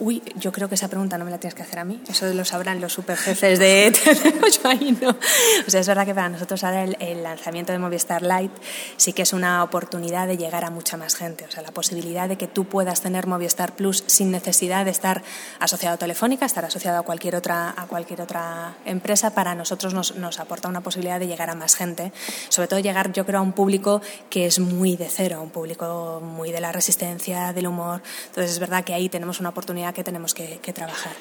Uy, 0.00 0.22
yo 0.34 0.50
creo 0.50 0.68
que 0.68 0.74
esa 0.74 0.88
pregunta 0.88 1.16
no 1.18 1.24
me 1.24 1.30
la 1.30 1.38
tienes 1.38 1.54
que 1.54 1.62
hacer 1.62 1.78
a 1.78 1.84
mí. 1.84 2.02
Eso 2.08 2.26
lo 2.32 2.44
sabrán 2.44 2.80
los 2.80 2.92
superjefes 2.92 3.60
de 3.60 3.92
yo 4.62 4.68
ahí 4.68 4.96
no. 5.00 5.10
O 5.10 5.70
sea, 5.70 5.80
es 5.80 5.86
verdad 5.86 6.04
que 6.04 6.14
para 6.14 6.28
nosotros 6.28 6.64
ahora 6.64 6.82
el, 6.82 7.22
lanzamiento 7.22 7.70
de 7.70 7.78
Movistar 7.78 8.22
Lite 8.22 8.54
sí 8.96 9.12
que 9.12 9.22
es 9.22 9.32
una 9.32 9.62
oportunidad 9.62 10.26
de 10.26 10.36
llegar 10.36 10.64
a 10.64 10.70
mucha 10.70 10.96
más 10.96 11.14
gente. 11.14 11.44
O 11.44 11.50
sea, 11.50 11.62
la 11.62 11.70
posibilidad 11.70 12.28
de 12.28 12.36
que 12.36 12.48
tú 12.48 12.64
puedas 12.64 13.02
tener 13.02 13.28
Movistar 13.28 13.76
Plus 13.76 14.02
sin 14.08 14.32
necesidad 14.32 14.84
de 14.84 14.90
estar 14.90 15.22
asociado 15.60 15.94
a 15.94 15.98
Telefónica, 15.98 16.44
estar 16.44 16.64
asociado 16.64 16.98
a 16.98 17.02
cualquier 17.02 17.36
otra, 17.36 17.72
a 17.76 17.86
cualquier 17.86 18.20
otra 18.20 18.76
empresa, 18.84 19.32
para 19.32 19.54
nosotros 19.54 19.94
nos, 19.94 20.16
nos 20.16 20.40
aporta 20.40 20.68
una 20.68 20.80
posibilidad 20.80 21.20
de 21.20 21.28
llegar 21.28 21.50
a 21.50 21.54
más 21.54 21.76
gente. 21.76 22.12
Sobre 22.48 22.66
todo 22.66 22.80
llegar, 22.80 23.12
yo 23.12 23.24
creo, 23.24 23.38
a 23.38 23.42
un 23.42 23.52
público 23.52 24.02
que 24.28 24.46
es 24.46 24.58
muy 24.58 24.96
de 24.96 25.08
cero, 25.08 25.40
un 25.40 25.50
público 25.50 26.20
muy 26.20 26.50
de 26.50 26.60
la 26.60 26.72
resistencia, 26.72 27.52
del 27.52 27.68
humor. 27.68 28.02
Entonces 28.26 28.50
es 28.50 28.58
verdad 28.58 28.82
que 28.82 28.92
ahí 28.92 29.08
tenemos 29.08 29.38
una 29.38 29.50
oportunidad 29.50 29.83
que 29.92 30.04
tenemos 30.04 30.34
que, 30.34 30.58
trabajar. 30.72 31.12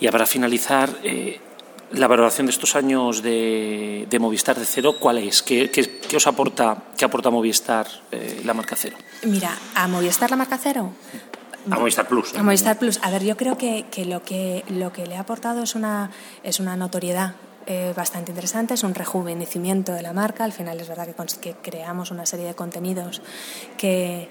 Y 0.00 0.08
para 0.08 0.26
finalizar, 0.26 0.90
eh, 1.02 1.40
la 1.92 2.08
valoración 2.08 2.46
de 2.46 2.52
estos 2.52 2.74
años 2.76 3.22
de, 3.22 4.06
Movistar 4.20 4.58
de 4.58 4.64
cero, 4.64 4.96
¿cuál 4.98 5.18
es? 5.18 5.42
¿Qué, 5.42 5.70
qué, 5.70 6.16
os 6.16 6.26
aporta, 6.26 6.84
qué 6.96 7.04
aporta 7.04 7.30
Movistar 7.30 7.86
eh, 8.10 8.42
la 8.44 8.54
marca 8.54 8.76
cero? 8.76 8.96
Mira, 9.24 9.56
a 9.74 9.86
Movistar 9.88 10.30
la 10.30 10.36
marca 10.36 10.58
cero. 10.58 10.92
A 11.70 11.78
Movistar 11.78 12.06
Plus. 12.06 12.34
A 12.34 12.42
Movistar 12.42 12.78
Plus. 12.78 12.98
A 13.02 13.10
ver, 13.10 13.24
yo 13.24 13.36
creo 13.36 13.58
que, 13.58 13.86
que, 13.90 14.04
lo, 14.04 14.22
que 14.22 14.64
lo 14.68 14.92
que 14.92 15.06
le 15.06 15.16
ha 15.16 15.20
aportado 15.20 15.62
es 15.62 15.74
una, 15.74 16.10
es 16.42 16.60
una 16.60 16.76
notoriedad 16.76 17.34
eh, 17.68 17.92
bastante 17.96 18.30
interesante, 18.30 18.74
es 18.74 18.84
un 18.84 18.94
rejuvenecimiento 18.94 19.92
de 19.92 20.02
la 20.02 20.12
marca. 20.12 20.44
Al 20.44 20.52
final 20.52 20.78
es 20.78 20.88
verdad 20.88 21.08
que, 21.08 21.40
que 21.40 21.54
creamos 21.54 22.12
una 22.12 22.24
serie 22.24 22.46
de 22.46 22.54
contenidos 22.54 23.22
que 23.76 24.28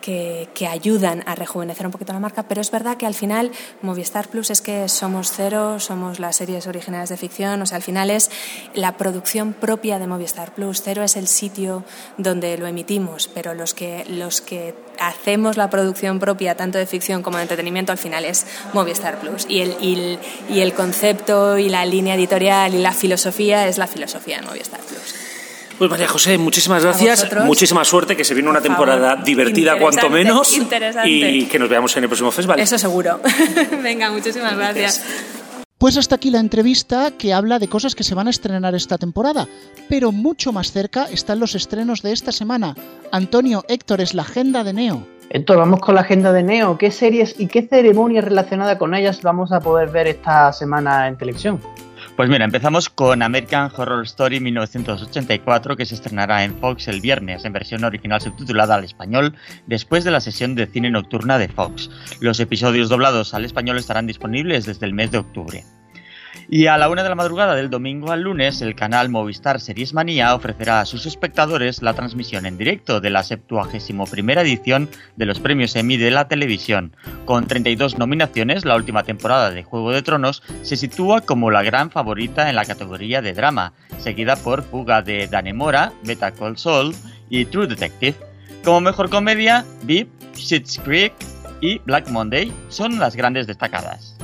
que, 0.00 0.48
ayudan 0.68 1.22
a 1.26 1.34
rejuvenecer 1.34 1.86
un 1.86 1.92
poquito 1.92 2.12
la 2.12 2.20
marca, 2.20 2.42
pero 2.42 2.60
es 2.60 2.70
verdad 2.70 2.96
que 2.96 3.06
al 3.06 3.14
final 3.14 3.50
Movistar 3.80 4.28
Plus 4.28 4.50
es 4.50 4.60
que 4.60 4.88
somos 4.88 5.32
cero, 5.34 5.80
somos 5.80 6.20
las 6.20 6.36
series 6.36 6.66
originales 6.66 7.08
de 7.08 7.16
ficción, 7.16 7.62
o 7.62 7.66
sea, 7.66 7.76
al 7.76 7.82
final 7.82 8.10
es 8.10 8.30
la 8.74 8.96
producción 8.96 9.54
propia 9.54 9.98
de 9.98 10.06
Movistar 10.06 10.54
Plus. 10.54 10.82
Cero 10.82 11.02
es 11.02 11.16
el 11.16 11.26
sitio 11.26 11.84
donde 12.18 12.58
lo 12.58 12.66
emitimos, 12.66 13.28
pero 13.28 13.54
los 13.54 13.72
que, 13.72 14.04
los 14.08 14.40
que 14.40 14.74
hacemos 15.00 15.56
la 15.56 15.70
producción 15.70 16.18
propia, 16.18 16.56
tanto 16.56 16.76
de 16.76 16.86
ficción 16.86 17.22
como 17.22 17.38
de 17.38 17.44
entretenimiento, 17.44 17.92
al 17.92 17.98
final 17.98 18.24
es 18.24 18.46
Movistar 18.74 19.18
Plus. 19.20 19.46
Y 19.48 19.60
el, 19.60 19.76
y 19.80 20.18
y 20.48 20.60
el 20.60 20.74
concepto 20.74 21.58
y 21.58 21.68
la 21.68 21.84
línea 21.84 22.14
editorial 22.14 22.74
y 22.74 22.78
la 22.78 22.92
filosofía 22.92 23.68
es 23.68 23.78
la 23.78 23.86
filosofía 23.86 24.40
de 24.40 24.46
Movistar 24.46 24.80
Plus. 24.80 25.27
Pues 25.78 25.90
María 25.90 26.08
José, 26.08 26.38
muchísimas 26.38 26.82
gracias, 26.82 27.28
muchísima 27.44 27.84
suerte, 27.84 28.16
que 28.16 28.24
se 28.24 28.34
viene 28.34 28.50
una 28.50 28.60
temporada 28.60 29.14
divertida 29.14 29.78
cuanto 29.78 30.10
menos 30.10 30.58
y 31.04 31.46
que 31.46 31.58
nos 31.58 31.68
veamos 31.68 31.96
en 31.96 32.02
el 32.02 32.08
próximo 32.08 32.32
festival. 32.32 32.58
Eso 32.58 32.76
seguro. 32.76 33.20
Venga, 33.82 34.10
muchísimas 34.10 34.56
gracias. 34.56 35.04
Pues 35.78 35.96
hasta 35.96 36.16
aquí 36.16 36.30
la 36.30 36.40
entrevista 36.40 37.12
que 37.16 37.32
habla 37.32 37.60
de 37.60 37.68
cosas 37.68 37.94
que 37.94 38.02
se 38.02 38.16
van 38.16 38.26
a 38.26 38.30
estrenar 38.30 38.74
esta 38.74 38.98
temporada, 38.98 39.46
pero 39.88 40.10
mucho 40.10 40.52
más 40.52 40.72
cerca 40.72 41.04
están 41.04 41.38
los 41.38 41.54
estrenos 41.54 42.02
de 42.02 42.12
esta 42.12 42.32
semana. 42.32 42.74
Antonio, 43.12 43.64
Héctor, 43.68 44.00
es 44.00 44.12
la 44.12 44.22
agenda 44.22 44.64
de 44.64 44.72
Neo. 44.72 45.06
Héctor, 45.30 45.58
vamos 45.58 45.78
con 45.78 45.94
la 45.94 46.00
agenda 46.00 46.32
de 46.32 46.42
Neo. 46.42 46.76
¿Qué 46.78 46.90
series 46.90 47.36
y 47.38 47.46
qué 47.46 47.62
ceremonias 47.62 48.24
relacionadas 48.24 48.78
con 48.78 48.94
ellas 48.96 49.22
vamos 49.22 49.52
a 49.52 49.60
poder 49.60 49.90
ver 49.90 50.08
esta 50.08 50.52
semana 50.52 51.06
en 51.06 51.16
televisión? 51.16 51.60
Pues 52.18 52.28
mira, 52.28 52.44
empezamos 52.44 52.88
con 52.88 53.22
American 53.22 53.70
Horror 53.76 54.04
Story 54.04 54.40
1984, 54.40 55.76
que 55.76 55.86
se 55.86 55.94
estrenará 55.94 56.42
en 56.42 56.52
Fox 56.58 56.88
el 56.88 57.00
viernes 57.00 57.44
en 57.44 57.52
versión 57.52 57.84
original 57.84 58.20
subtitulada 58.20 58.74
al 58.74 58.82
español, 58.82 59.36
después 59.68 60.02
de 60.02 60.10
la 60.10 60.20
sesión 60.20 60.56
de 60.56 60.66
cine 60.66 60.90
nocturna 60.90 61.38
de 61.38 61.46
Fox. 61.46 61.88
Los 62.18 62.40
episodios 62.40 62.88
doblados 62.88 63.34
al 63.34 63.44
español 63.44 63.78
estarán 63.78 64.08
disponibles 64.08 64.66
desde 64.66 64.86
el 64.86 64.94
mes 64.94 65.12
de 65.12 65.18
octubre. 65.18 65.64
Y 66.50 66.66
a 66.66 66.78
la 66.78 66.88
una 66.88 67.02
de 67.02 67.10
la 67.10 67.14
madrugada 67.14 67.54
del 67.54 67.68
domingo 67.68 68.10
al 68.10 68.22
lunes, 68.22 68.62
el 68.62 68.74
canal 68.74 69.10
Movistar 69.10 69.60
Series 69.60 69.92
Manía 69.92 70.34
ofrecerá 70.34 70.80
a 70.80 70.86
sus 70.86 71.04
espectadores 71.04 71.82
la 71.82 71.92
transmisión 71.92 72.46
en 72.46 72.56
directo 72.56 73.02
de 73.02 73.10
la 73.10 73.22
71 73.22 74.40
edición 74.40 74.88
de 75.16 75.26
los 75.26 75.40
premios 75.40 75.76
Emmy 75.76 75.98
de 75.98 76.10
la 76.10 76.26
televisión. 76.26 76.96
Con 77.26 77.46
32 77.46 77.98
nominaciones, 77.98 78.64
la 78.64 78.76
última 78.76 79.02
temporada 79.02 79.50
de 79.50 79.62
Juego 79.62 79.92
de 79.92 80.00
Tronos 80.00 80.42
se 80.62 80.76
sitúa 80.76 81.20
como 81.20 81.50
la 81.50 81.62
gran 81.62 81.90
favorita 81.90 82.48
en 82.48 82.56
la 82.56 82.64
categoría 82.64 83.20
de 83.20 83.34
drama, 83.34 83.74
seguida 83.98 84.34
por 84.34 84.62
Fuga 84.62 85.02
de 85.02 85.26
Danemora, 85.26 85.92
Beta 86.04 86.32
Call 86.32 86.56
Saul 86.56 86.94
y 87.28 87.44
True 87.44 87.66
Detective. 87.66 88.16
Como 88.64 88.80
mejor 88.80 89.10
comedia, 89.10 89.66
VIP, 89.82 90.08
Schitt's 90.34 90.80
Creek 90.82 91.12
y 91.60 91.78
Black 91.80 92.08
Monday 92.08 92.50
son 92.70 92.98
las 92.98 93.14
grandes 93.16 93.46
destacadas. 93.46 94.17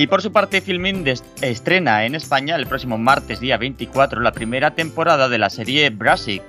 Y 0.00 0.06
por 0.06 0.22
su 0.22 0.32
parte, 0.32 0.62
Filmin 0.62 1.04
estrena 1.42 2.06
en 2.06 2.14
España 2.14 2.56
el 2.56 2.66
próximo 2.66 2.96
martes 2.96 3.38
día 3.38 3.58
24 3.58 4.22
la 4.22 4.32
primera 4.32 4.70
temporada 4.70 5.28
de 5.28 5.36
la 5.36 5.50
serie 5.50 5.90
Brassic, 5.90 6.42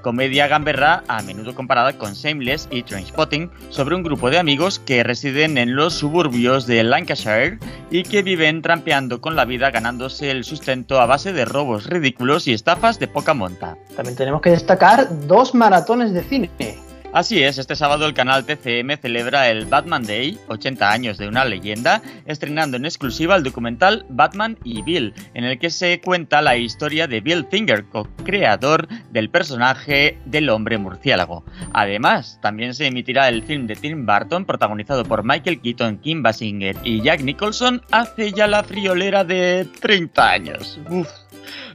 comedia 0.00 0.46
gamberra 0.46 1.04
a 1.06 1.20
menudo 1.20 1.54
comparada 1.54 1.98
con 1.98 2.14
Shameless 2.14 2.68
y 2.70 2.84
Trainspotting, 2.84 3.50
sobre 3.68 3.96
un 3.96 4.02
grupo 4.02 4.30
de 4.30 4.38
amigos 4.38 4.78
que 4.78 5.02
residen 5.02 5.58
en 5.58 5.76
los 5.76 5.92
suburbios 5.92 6.66
de 6.66 6.84
Lancashire 6.84 7.58
y 7.90 8.02
que 8.02 8.22
viven 8.22 8.62
trampeando 8.62 9.20
con 9.20 9.36
la 9.36 9.44
vida 9.44 9.70
ganándose 9.70 10.30
el 10.30 10.44
sustento 10.44 10.98
a 10.98 11.04
base 11.04 11.34
de 11.34 11.44
robos 11.44 11.90
ridículos 11.90 12.48
y 12.48 12.54
estafas 12.54 12.98
de 12.98 13.08
poca 13.08 13.34
monta. 13.34 13.76
También 13.94 14.16
tenemos 14.16 14.40
que 14.40 14.48
destacar 14.48 15.26
dos 15.26 15.54
maratones 15.54 16.14
de 16.14 16.22
cine. 16.22 16.85
Así 17.16 17.42
es, 17.42 17.56
este 17.56 17.76
sábado 17.76 18.04
el 18.04 18.12
canal 18.12 18.44
TCM 18.44 18.98
celebra 19.00 19.48
el 19.48 19.64
Batman 19.64 20.04
Day, 20.04 20.38
80 20.48 20.92
años 20.92 21.16
de 21.16 21.26
una 21.26 21.46
leyenda, 21.46 22.02
estrenando 22.26 22.76
en 22.76 22.84
exclusiva 22.84 23.36
el 23.36 23.42
documental 23.42 24.04
Batman 24.10 24.58
y 24.64 24.82
Bill, 24.82 25.14
en 25.32 25.44
el 25.44 25.58
que 25.58 25.70
se 25.70 25.98
cuenta 26.02 26.42
la 26.42 26.58
historia 26.58 27.06
de 27.06 27.22
Bill 27.22 27.46
Finger, 27.50 27.86
co-creador 27.86 28.86
del 29.12 29.30
personaje 29.30 30.18
del 30.26 30.50
hombre 30.50 30.76
murciélago. 30.76 31.42
Además, 31.72 32.38
también 32.42 32.74
se 32.74 32.86
emitirá 32.86 33.30
el 33.30 33.42
film 33.42 33.66
de 33.66 33.76
Tim 33.76 34.04
Burton, 34.04 34.44
protagonizado 34.44 35.02
por 35.02 35.24
Michael 35.24 35.62
Keaton, 35.62 35.96
Kim 36.00 36.22
Basinger 36.22 36.76
y 36.84 37.00
Jack 37.00 37.22
Nicholson, 37.22 37.80
hace 37.92 38.30
ya 38.30 38.46
la 38.46 38.62
friolera 38.62 39.24
de 39.24 39.66
30 39.80 40.30
años. 40.30 40.78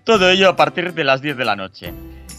Todo 0.04 0.30
ello 0.30 0.50
a 0.50 0.56
partir 0.56 0.94
de 0.94 1.04
las 1.04 1.24
10 1.24 1.36
de 1.36 1.46
la 1.46 1.56
noche. 1.56 1.92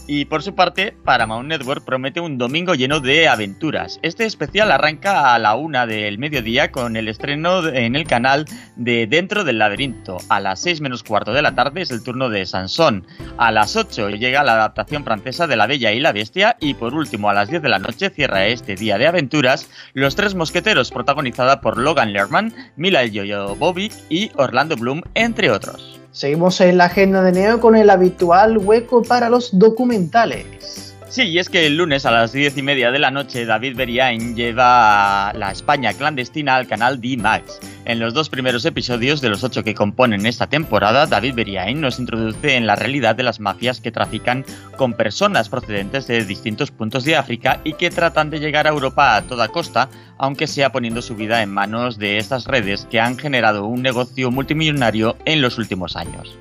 Y 0.05 0.25
por 0.25 0.43
su 0.43 0.53
parte, 0.53 0.95
Paramount 1.05 1.47
Network 1.47 1.85
promete 1.85 2.19
un 2.19 2.37
domingo 2.37 2.75
lleno 2.75 2.92
de 2.99 3.27
aventuras. 3.27 3.99
Este 4.01 4.25
especial 4.25 4.71
arranca 4.71 5.33
a 5.33 5.39
la 5.39 5.55
una 5.55 5.85
del 5.85 6.17
mediodía 6.17 6.71
con 6.71 6.95
el 6.95 7.07
estreno 7.07 7.67
en 7.67 7.95
el 7.95 8.05
canal 8.05 8.45
de 8.75 9.07
Dentro 9.07 9.43
del 9.43 9.59
Laberinto. 9.59 10.17
A 10.29 10.39
las 10.39 10.59
6 10.61 10.81
menos 10.81 11.03
cuarto 11.03 11.33
de 11.33 11.41
la 11.41 11.55
tarde 11.55 11.81
es 11.81 11.91
el 11.91 12.03
turno 12.03 12.29
de 12.29 12.45
Sansón. 12.45 13.05
A 13.37 13.51
las 13.51 13.75
8 13.75 14.09
llega 14.09 14.43
la 14.43 14.53
adaptación 14.53 15.03
francesa 15.03 15.47
de 15.47 15.55
La 15.55 15.67
Bella 15.67 15.91
y 15.91 15.99
la 15.99 16.11
Bestia. 16.11 16.57
Y 16.59 16.73
por 16.73 16.93
último, 16.93 17.29
a 17.29 17.33
las 17.33 17.49
10 17.49 17.61
de 17.61 17.69
la 17.69 17.79
noche 17.79 18.09
cierra 18.09 18.45
este 18.45 18.75
día 18.75 18.97
de 18.97 19.07
aventuras 19.07 19.69
Los 19.93 20.15
Tres 20.15 20.35
Mosqueteros, 20.35 20.91
protagonizada 20.91 21.61
por 21.61 21.77
Logan 21.77 22.13
Lerman, 22.13 22.53
Mila 22.75 23.01
Jovovich 23.11 23.93
y 24.09 24.31
Orlando 24.35 24.75
Bloom, 24.75 25.01
entre 25.13 25.51
otros. 25.51 25.99
Seguimos 26.11 26.61
en 26.61 26.77
la 26.77 26.85
agenda 26.85 27.23
de 27.23 27.31
Neo 27.31 27.59
con 27.59 27.75
el 27.75 27.89
habitual 27.89 28.59
hueco 28.59 29.01
para 29.01 29.29
los 29.29 29.57
documentales. 29.57 30.92
Sí, 31.13 31.25
y 31.25 31.37
es 31.37 31.47
que 31.47 31.67
el 31.67 31.77
lunes 31.77 32.07
a 32.07 32.11
las 32.11 32.33
diez 32.33 32.57
y 32.57 32.63
media 32.63 32.89
de 32.89 32.97
la 32.97 33.11
noche 33.11 33.45
David 33.45 33.75
Beriain 33.75 34.35
lleva 34.35 35.31
la 35.35 35.51
España 35.51 35.93
clandestina 35.93 36.55
al 36.55 36.65
canal 36.65 36.99
D-Max. 36.99 37.59
En 37.85 37.99
los 37.99 38.15
dos 38.15 38.29
primeros 38.29 38.65
episodios 38.65 39.21
de 39.21 39.29
los 39.29 39.43
ocho 39.43 39.63
que 39.63 39.75
componen 39.75 40.25
esta 40.25 40.47
temporada, 40.47 41.05
David 41.05 41.35
Beriain 41.35 41.79
nos 41.79 41.99
introduce 41.99 42.55
en 42.55 42.65
la 42.65 42.75
realidad 42.75 43.15
de 43.15 43.21
las 43.21 43.39
mafias 43.39 43.79
que 43.79 43.91
trafican 43.91 44.43
con 44.75 44.93
personas 44.93 45.49
procedentes 45.49 46.07
de 46.07 46.25
distintos 46.25 46.71
puntos 46.71 47.03
de 47.03 47.15
África 47.15 47.61
y 47.63 47.73
que 47.73 47.91
tratan 47.91 48.31
de 48.31 48.39
llegar 48.39 48.65
a 48.65 48.71
Europa 48.71 49.15
a 49.15 49.21
toda 49.21 49.49
costa, 49.49 49.89
aunque 50.17 50.47
sea 50.47 50.71
poniendo 50.71 51.03
su 51.03 51.15
vida 51.15 51.43
en 51.43 51.53
manos 51.53 51.99
de 51.99 52.17
estas 52.17 52.45
redes 52.45 52.87
que 52.89 52.99
han 52.99 53.19
generado 53.19 53.67
un 53.67 53.83
negocio 53.83 54.31
multimillonario 54.31 55.15
en 55.25 55.43
los 55.43 55.59
últimos 55.59 55.95
años. 55.95 56.35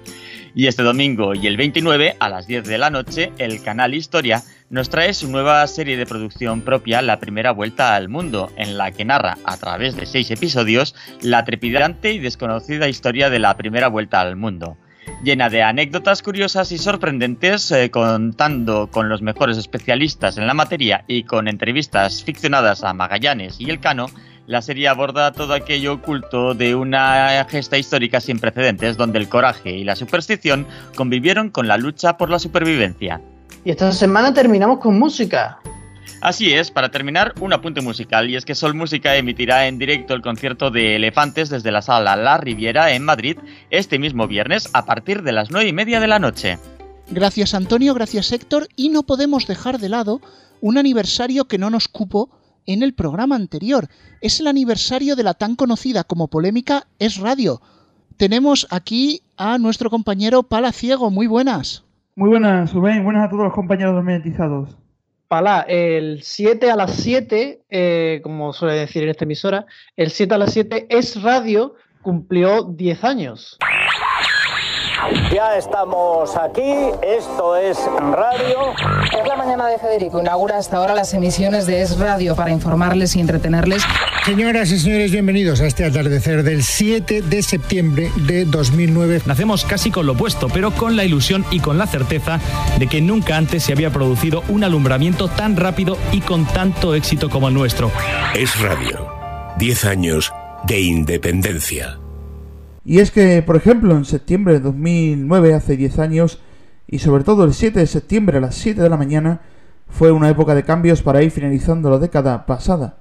Y 0.54 0.66
este 0.66 0.82
domingo 0.82 1.34
y 1.34 1.46
el 1.46 1.56
29 1.56 2.16
a 2.20 2.28
las 2.28 2.46
10 2.46 2.64
de 2.64 2.76
la 2.76 2.90
noche, 2.90 3.32
el 3.38 3.62
canal 3.62 3.94
Historia 3.94 4.42
nos 4.68 4.90
trae 4.90 5.14
su 5.14 5.30
nueva 5.30 5.66
serie 5.66 5.96
de 5.96 6.04
producción 6.04 6.60
propia, 6.60 7.00
La 7.00 7.20
Primera 7.20 7.52
Vuelta 7.52 7.94
al 7.94 8.08
Mundo, 8.08 8.50
en 8.56 8.76
la 8.76 8.90
que 8.90 9.04
narra, 9.04 9.38
a 9.44 9.56
través 9.56 9.96
de 9.96 10.04
seis 10.04 10.30
episodios, 10.30 10.94
la 11.22 11.44
trepidante 11.44 12.12
y 12.12 12.18
desconocida 12.18 12.88
historia 12.88 13.30
de 13.30 13.38
la 13.38 13.56
Primera 13.56 13.88
Vuelta 13.88 14.20
al 14.20 14.36
Mundo. 14.36 14.76
Llena 15.24 15.48
de 15.48 15.62
anécdotas 15.62 16.22
curiosas 16.22 16.70
y 16.72 16.78
sorprendentes, 16.78 17.70
eh, 17.70 17.90
contando 17.90 18.90
con 18.90 19.08
los 19.08 19.22
mejores 19.22 19.56
especialistas 19.56 20.36
en 20.36 20.46
la 20.46 20.54
materia 20.54 21.04
y 21.06 21.24
con 21.24 21.48
entrevistas 21.48 22.24
ficcionadas 22.24 22.82
a 22.82 22.92
Magallanes 22.92 23.60
y 23.60 23.70
Elcano, 23.70 24.06
la 24.46 24.62
serie 24.62 24.88
aborda 24.88 25.32
todo 25.32 25.54
aquello 25.54 25.94
oculto 25.94 26.54
de 26.54 26.74
una 26.74 27.44
gesta 27.48 27.78
histórica 27.78 28.20
sin 28.20 28.38
precedentes 28.38 28.96
donde 28.96 29.18
el 29.18 29.28
coraje 29.28 29.70
y 29.70 29.84
la 29.84 29.96
superstición 29.96 30.66
convivieron 30.94 31.50
con 31.50 31.68
la 31.68 31.76
lucha 31.76 32.16
por 32.16 32.30
la 32.30 32.38
supervivencia. 32.38 33.20
Y 33.64 33.70
esta 33.70 33.92
semana 33.92 34.34
terminamos 34.34 34.78
con 34.80 34.98
música. 34.98 35.58
Así 36.20 36.52
es, 36.52 36.70
para 36.70 36.90
terminar, 36.90 37.34
un 37.40 37.52
apunte 37.52 37.80
musical, 37.80 38.30
y 38.30 38.36
es 38.36 38.44
que 38.44 38.54
Sol 38.54 38.74
Música 38.74 39.16
emitirá 39.16 39.66
en 39.66 39.78
directo 39.78 40.14
el 40.14 40.22
concierto 40.22 40.70
de 40.70 40.96
Elefantes 40.96 41.48
desde 41.48 41.72
la 41.72 41.82
sala 41.82 42.16
La 42.16 42.38
Riviera 42.38 42.92
en 42.92 43.04
Madrid 43.04 43.38
este 43.70 43.98
mismo 43.98 44.28
viernes 44.28 44.68
a 44.72 44.84
partir 44.84 45.22
de 45.22 45.32
las 45.32 45.50
nueve 45.50 45.68
y 45.68 45.72
media 45.72 46.00
de 46.00 46.06
la 46.06 46.18
noche. 46.18 46.58
Gracias 47.10 47.54
Antonio, 47.54 47.94
gracias 47.94 48.30
Héctor, 48.32 48.68
y 48.76 48.88
no 48.88 49.02
podemos 49.02 49.46
dejar 49.46 49.78
de 49.78 49.88
lado 49.88 50.20
un 50.60 50.78
aniversario 50.78 51.46
que 51.46 51.58
no 51.58 51.70
nos 51.70 51.88
cupo 51.88 52.30
en 52.66 52.82
el 52.82 52.94
programa 52.94 53.36
anterior. 53.36 53.88
Es 54.20 54.40
el 54.40 54.46
aniversario 54.46 55.16
de 55.16 55.22
la 55.22 55.34
tan 55.34 55.56
conocida 55.56 56.04
como 56.04 56.28
polémica 56.28 56.86
Es 56.98 57.18
Radio. 57.18 57.60
Tenemos 58.16 58.66
aquí 58.70 59.22
a 59.36 59.58
nuestro 59.58 59.90
compañero 59.90 60.42
Palaciego. 60.42 61.10
Muy 61.10 61.26
buenas. 61.26 61.84
Muy 62.14 62.28
buenas, 62.28 62.72
Rubén. 62.72 63.04
Buenas 63.04 63.26
a 63.26 63.30
todos 63.30 63.44
los 63.44 63.54
compañeros 63.54 63.94
domesticados. 63.94 64.76
Pala, 65.28 65.64
el 65.66 66.22
7 66.22 66.70
a 66.70 66.76
las 66.76 66.94
7, 66.96 67.62
eh, 67.70 68.20
como 68.22 68.52
suele 68.52 68.74
decir 68.74 69.02
en 69.02 69.08
esta 69.08 69.24
emisora, 69.24 69.64
el 69.96 70.10
7 70.10 70.34
a 70.34 70.38
las 70.38 70.52
7 70.52 70.86
Es 70.90 71.22
Radio 71.22 71.74
cumplió 72.02 72.64
10 72.64 73.04
años. 73.04 73.58
Ya 75.32 75.56
estamos 75.56 76.36
aquí, 76.36 76.72
esto 77.02 77.56
es 77.56 77.76
radio. 78.12 78.72
Es 79.18 79.26
la 79.26 79.36
mañana 79.36 79.66
de 79.66 79.78
Federico, 79.78 80.20
inaugura 80.20 80.58
hasta 80.58 80.76
ahora 80.76 80.94
las 80.94 81.12
emisiones 81.12 81.66
de 81.66 81.82
Es 81.82 81.98
Radio 81.98 82.36
para 82.36 82.52
informarles 82.52 83.16
y 83.16 83.20
entretenerles. 83.20 83.82
Señoras 84.24 84.70
y 84.70 84.78
señores, 84.78 85.10
bienvenidos 85.10 85.60
a 85.60 85.66
este 85.66 85.84
atardecer 85.84 86.44
del 86.44 86.62
7 86.62 87.22
de 87.22 87.42
septiembre 87.42 88.12
de 88.28 88.44
2009. 88.44 89.22
Nacemos 89.26 89.64
casi 89.64 89.90
con 89.90 90.06
lo 90.06 90.12
opuesto, 90.12 90.48
pero 90.48 90.70
con 90.70 90.94
la 90.94 91.04
ilusión 91.04 91.44
y 91.50 91.58
con 91.58 91.78
la 91.78 91.88
certeza 91.88 92.38
de 92.78 92.86
que 92.86 93.00
nunca 93.00 93.36
antes 93.36 93.64
se 93.64 93.72
había 93.72 93.90
producido 93.90 94.44
un 94.48 94.62
alumbramiento 94.62 95.26
tan 95.26 95.56
rápido 95.56 95.98
y 96.12 96.20
con 96.20 96.46
tanto 96.46 96.94
éxito 96.94 97.28
como 97.28 97.48
el 97.48 97.54
nuestro. 97.54 97.90
Es 98.34 98.60
Radio. 98.60 99.08
10 99.58 99.84
años 99.84 100.32
de 100.64 100.80
independencia. 100.80 102.01
Y 102.84 102.98
es 102.98 103.10
que, 103.10 103.42
por 103.42 103.56
ejemplo, 103.56 103.96
en 103.96 104.04
septiembre 104.04 104.54
de 104.54 104.60
2009, 104.60 105.54
hace 105.54 105.76
10 105.76 105.98
años, 105.98 106.40
y 106.88 106.98
sobre 106.98 107.24
todo 107.24 107.44
el 107.44 107.54
7 107.54 107.78
de 107.78 107.86
septiembre 107.86 108.38
a 108.38 108.40
las 108.40 108.56
7 108.56 108.82
de 108.82 108.88
la 108.88 108.96
mañana, 108.96 109.40
fue 109.88 110.10
una 110.10 110.28
época 110.28 110.54
de 110.54 110.64
cambios 110.64 111.02
para 111.02 111.22
ir 111.22 111.30
finalizando 111.30 111.90
la 111.90 111.98
década 111.98 112.44
pasada. 112.46 112.96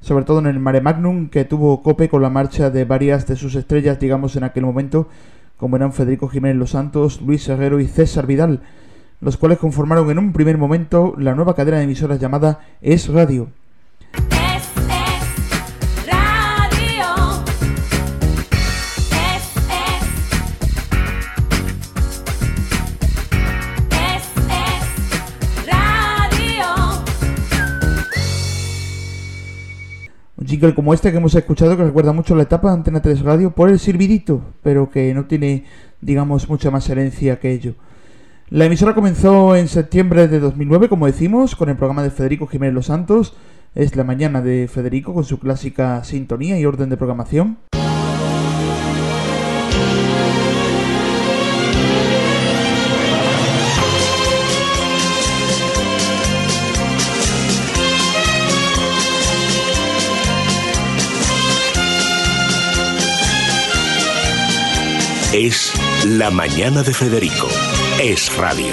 Sobre 0.00 0.24
todo 0.24 0.40
en 0.40 0.46
el 0.46 0.60
Mare 0.60 0.82
Magnum, 0.82 1.30
que 1.30 1.44
tuvo 1.44 1.82
cope 1.82 2.10
con 2.10 2.20
la 2.20 2.28
marcha 2.28 2.68
de 2.68 2.84
varias 2.84 3.26
de 3.26 3.36
sus 3.36 3.54
estrellas, 3.54 3.98
digamos, 3.98 4.36
en 4.36 4.44
aquel 4.44 4.64
momento, 4.64 5.08
como 5.56 5.76
eran 5.76 5.94
Federico 5.94 6.28
Jiménez 6.28 6.58
Los 6.58 6.70
Santos, 6.70 7.22
Luis 7.22 7.48
Herrero 7.48 7.80
y 7.80 7.86
César 7.86 8.26
Vidal, 8.26 8.60
los 9.20 9.38
cuales 9.38 9.58
conformaron 9.58 10.10
en 10.10 10.18
un 10.18 10.32
primer 10.34 10.58
momento 10.58 11.14
la 11.16 11.34
nueva 11.34 11.54
cadena 11.54 11.78
de 11.78 11.84
emisoras 11.84 12.20
llamada 12.20 12.60
Es 12.82 13.08
Radio. 13.08 13.48
Jingle 30.54 30.74
como 30.74 30.94
este 30.94 31.10
que 31.10 31.16
hemos 31.16 31.34
escuchado 31.34 31.76
que 31.76 31.82
recuerda 31.82 32.12
mucho 32.12 32.36
la 32.36 32.44
etapa 32.44 32.68
de 32.68 32.74
Antena 32.74 33.02
3 33.02 33.22
Radio 33.22 33.50
por 33.50 33.70
el 33.70 33.80
silbidito, 33.80 34.40
pero 34.62 34.88
que 34.88 35.12
no 35.12 35.24
tiene, 35.24 35.64
digamos, 36.00 36.48
mucha 36.48 36.70
más 36.70 36.88
herencia 36.88 37.40
que 37.40 37.50
ello. 37.50 37.74
La 38.50 38.66
emisora 38.66 38.94
comenzó 38.94 39.56
en 39.56 39.66
septiembre 39.66 40.28
de 40.28 40.38
2009, 40.38 40.88
como 40.88 41.06
decimos, 41.06 41.56
con 41.56 41.70
el 41.70 41.76
programa 41.76 42.04
de 42.04 42.10
Federico 42.10 42.46
Jiménez 42.46 42.74
Los 42.74 42.86
Santos. 42.86 43.34
Es 43.74 43.96
la 43.96 44.04
mañana 44.04 44.42
de 44.42 44.68
Federico 44.68 45.12
con 45.12 45.24
su 45.24 45.40
clásica 45.40 46.04
sintonía 46.04 46.58
y 46.58 46.64
orden 46.64 46.88
de 46.88 46.96
programación. 46.96 47.58
Es 65.36 65.72
la 66.06 66.30
mañana 66.30 66.84
de 66.84 66.94
Federico. 66.94 67.48
Es 68.00 68.36
radio. 68.36 68.72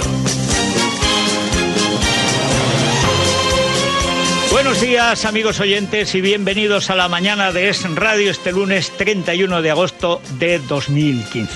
Buenos 4.52 4.80
días 4.80 5.26
amigos 5.26 5.60
oyentes 5.60 6.14
y 6.14 6.22
bienvenidos 6.22 6.92
a 6.92 6.96
la 6.96 7.08
mañana 7.08 7.52
de 7.52 7.70
Es 7.70 7.84
Radio 7.96 8.30
este 8.30 8.52
lunes 8.52 8.92
31 8.96 9.64
de 9.64 9.72
agosto 9.72 10.22
de 10.38 10.60
2015. 10.60 11.52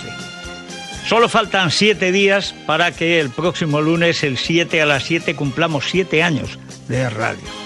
Solo 1.07 1.29
faltan 1.29 1.69
siete 1.69 2.11
días 2.11 2.55
para 2.65 2.91
que 2.91 3.19
el 3.19 3.29
próximo 3.29 3.81
lunes, 3.81 4.23
el 4.23 4.39
7 4.39 4.81
a 4.81 4.87
las 4.87 5.03
7, 5.03 5.35
cumplamos 5.35 5.85
siete 5.87 6.23
años 6.23 6.57
de 6.87 7.07
Radio 7.11 7.64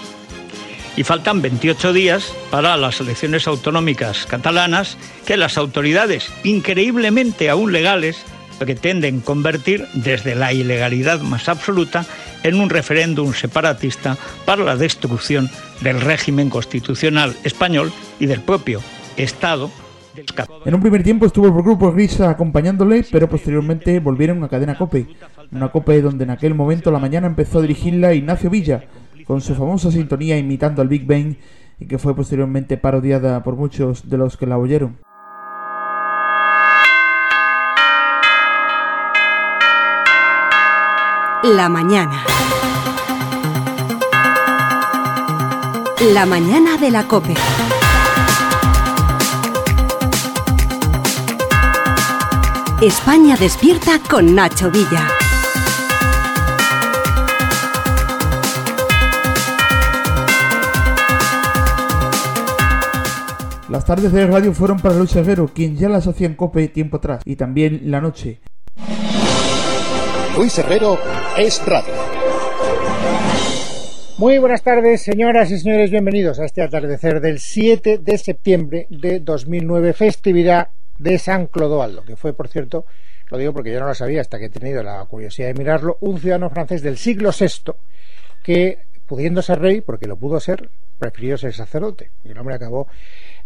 y 0.99 1.05
faltan 1.05 1.41
28 1.41 1.93
días 1.93 2.33
para 2.51 2.75
las 2.75 2.99
elecciones 2.99 3.47
autonómicas 3.47 4.25
catalanas 4.25 4.97
que 5.25 5.37
las 5.37 5.57
autoridades, 5.57 6.29
increíblemente 6.43 7.49
aún 7.49 7.71
legales, 7.71 8.25
pretenden 8.59 9.21
convertir 9.21 9.87
desde 9.93 10.35
la 10.35 10.51
ilegalidad 10.51 11.21
más 11.21 11.47
absoluta 11.47 12.05
en 12.43 12.59
un 12.59 12.69
referéndum 12.69 13.33
separatista 13.33 14.17
para 14.45 14.65
la 14.65 14.75
destrucción 14.75 15.49
del 15.79 16.01
régimen 16.01 16.49
constitucional 16.49 17.33
español 17.45 17.93
y 18.19 18.25
del 18.25 18.41
propio 18.41 18.81
Estado. 19.15 19.71
En 20.65 20.75
un 20.75 20.81
primer 20.81 21.01
tiempo 21.01 21.25
estuvo 21.25 21.47
el 21.47 21.53
grupo 21.53 21.93
Grisa 21.93 22.29
acompañándole, 22.29 23.05
pero 23.09 23.29
posteriormente 23.29 24.01
volvieron 24.01 24.43
a 24.43 24.49
Cadena 24.49 24.77
Cope, 24.77 25.07
una 25.49 25.69
Cope 25.69 26.01
donde 26.01 26.25
en 26.25 26.31
aquel 26.31 26.55
momento 26.55 26.91
la 26.91 26.99
mañana 26.99 27.27
empezó 27.27 27.59
a 27.59 27.61
dirigirla 27.61 28.13
Ignacio 28.13 28.49
Villa, 28.49 28.83
con 29.29 29.41
su 29.41 29.53
famosa 29.53 29.91
sintonía 29.91 30.39
imitando 30.39 30.81
al 30.81 30.87
Big 30.87 31.05
Bang 31.05 31.35
y 31.79 31.85
que 31.85 31.99
fue 31.99 32.15
posteriormente 32.15 32.77
parodiada 32.77 33.43
por 33.43 33.55
muchos 33.55 34.09
de 34.09 34.17
los 34.17 34.37
que 34.37 34.47
la 34.47 34.57
oyeron. 34.57 34.97
La 41.43 41.69
mañana. 41.69 42.23
La 46.11 46.25
mañana 46.25 46.77
de 46.77 46.89
la 46.89 47.07
COPE. 47.07 47.35
España 52.81 53.37
despierta 53.37 53.99
con 54.09 54.33
Nacho 54.33 54.71
Villa. 54.71 55.18
Las 63.69 63.85
tardes 63.85 64.11
de 64.11 64.25
radio 64.25 64.51
fueron 64.51 64.79
para 64.79 64.95
Luis 64.95 65.15
Herrero, 65.15 65.47
quien 65.47 65.77
ya 65.77 65.89
las 65.89 66.07
hacía 66.07 66.25
en 66.25 66.33
Cope 66.33 66.69
tiempo 66.69 66.97
atrás, 66.97 67.21
y 67.23 67.35
también 67.35 67.91
la 67.91 68.01
noche. 68.01 68.39
Luis 70.35 70.57
Herrero 70.57 70.97
es 71.37 71.63
radio. 71.67 71.93
Muy 74.17 74.39
buenas 74.39 74.63
tardes, 74.63 75.03
señoras 75.03 75.51
y 75.51 75.59
señores, 75.59 75.91
bienvenidos 75.91 76.39
a 76.39 76.45
este 76.45 76.63
atardecer 76.63 77.21
del 77.21 77.37
7 77.39 77.99
de 77.99 78.17
septiembre 78.17 78.87
de 78.89 79.19
2009, 79.19 79.93
festividad 79.93 80.69
de 80.97 81.19
San 81.19 81.45
Clodoaldo, 81.45 82.03
que 82.03 82.15
fue, 82.15 82.33
por 82.33 82.47
cierto, 82.47 82.85
lo 83.29 83.37
digo 83.37 83.53
porque 83.53 83.71
yo 83.71 83.79
no 83.79 83.85
lo 83.85 83.93
sabía 83.93 84.21
hasta 84.21 84.39
que 84.39 84.45
he 84.45 84.49
tenido 84.49 84.81
la 84.81 85.05
curiosidad 85.05 85.47
de 85.49 85.53
mirarlo, 85.53 85.99
un 86.01 86.19
ciudadano 86.19 86.49
francés 86.49 86.81
del 86.81 86.97
siglo 86.97 87.29
VI 87.39 87.73
que, 88.41 88.79
pudiendo 89.05 89.43
ser 89.43 89.59
rey, 89.59 89.81
porque 89.81 90.07
lo 90.07 90.17
pudo 90.17 90.39
ser, 90.39 90.71
prefirió 90.97 91.37
ser 91.37 91.53
sacerdote. 91.53 92.09
Y 92.23 92.31
el 92.31 92.37
hombre 92.39 92.55
acabó 92.55 92.87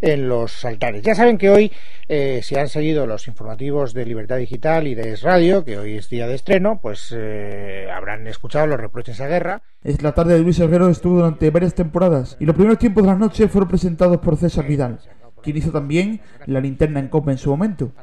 en 0.04 0.28
los 0.28 0.66
altares. 0.66 1.01
Ya 1.01 1.16
saben 1.16 1.38
que 1.38 1.49
hoy, 1.49 1.72
eh, 2.10 2.41
si 2.43 2.56
han 2.56 2.68
seguido 2.68 3.08
los 3.08 3.30
informativos 3.30 3.93
de 3.93 4.06
Libertad 4.06 4.36
Digital 4.36 4.86
y 4.86 4.95
de 4.95 5.14
Es 5.14 5.22
Radio, 5.22 5.64
que 5.64 5.78
hoy 5.80 5.95
es 5.95 6.10
día 6.10 6.28
de 6.28 6.36
estreno, 6.36 6.80
pues 6.82 7.14
eh, 7.16 7.88
habrán 7.89 8.28
escuchado 8.28 8.68
los 8.68 8.82
reproches 8.82 9.22
a 9.22 9.28
guerra. 9.28 9.62
Es 9.82 10.01
la 10.04 10.12
tarde 10.12 10.34
de 10.34 10.41
Luis 10.41 10.60
Herrero 10.60 10.89
estuvo 10.89 11.16
durante 11.16 11.49
varias 11.51 11.74
temporadas 11.74 12.36
y 12.41 12.45
los 12.45 12.54
primeros 12.54 12.80
tiempos 12.80 13.04
de 13.04 13.10
la 13.12 13.16
noche 13.16 13.47
fueron 13.47 13.70
presentados 13.70 14.18
por 14.18 14.36
César 14.36 14.68
Vidal, 14.68 14.99
quien 15.41 15.56
hizo 15.56 15.72
también 15.72 16.20
la 16.47 16.60
linterna 16.60 16.99
en 16.99 17.08
copa 17.08 17.32
en 17.32 17.38
su 17.38 17.49
momento. 17.49 17.93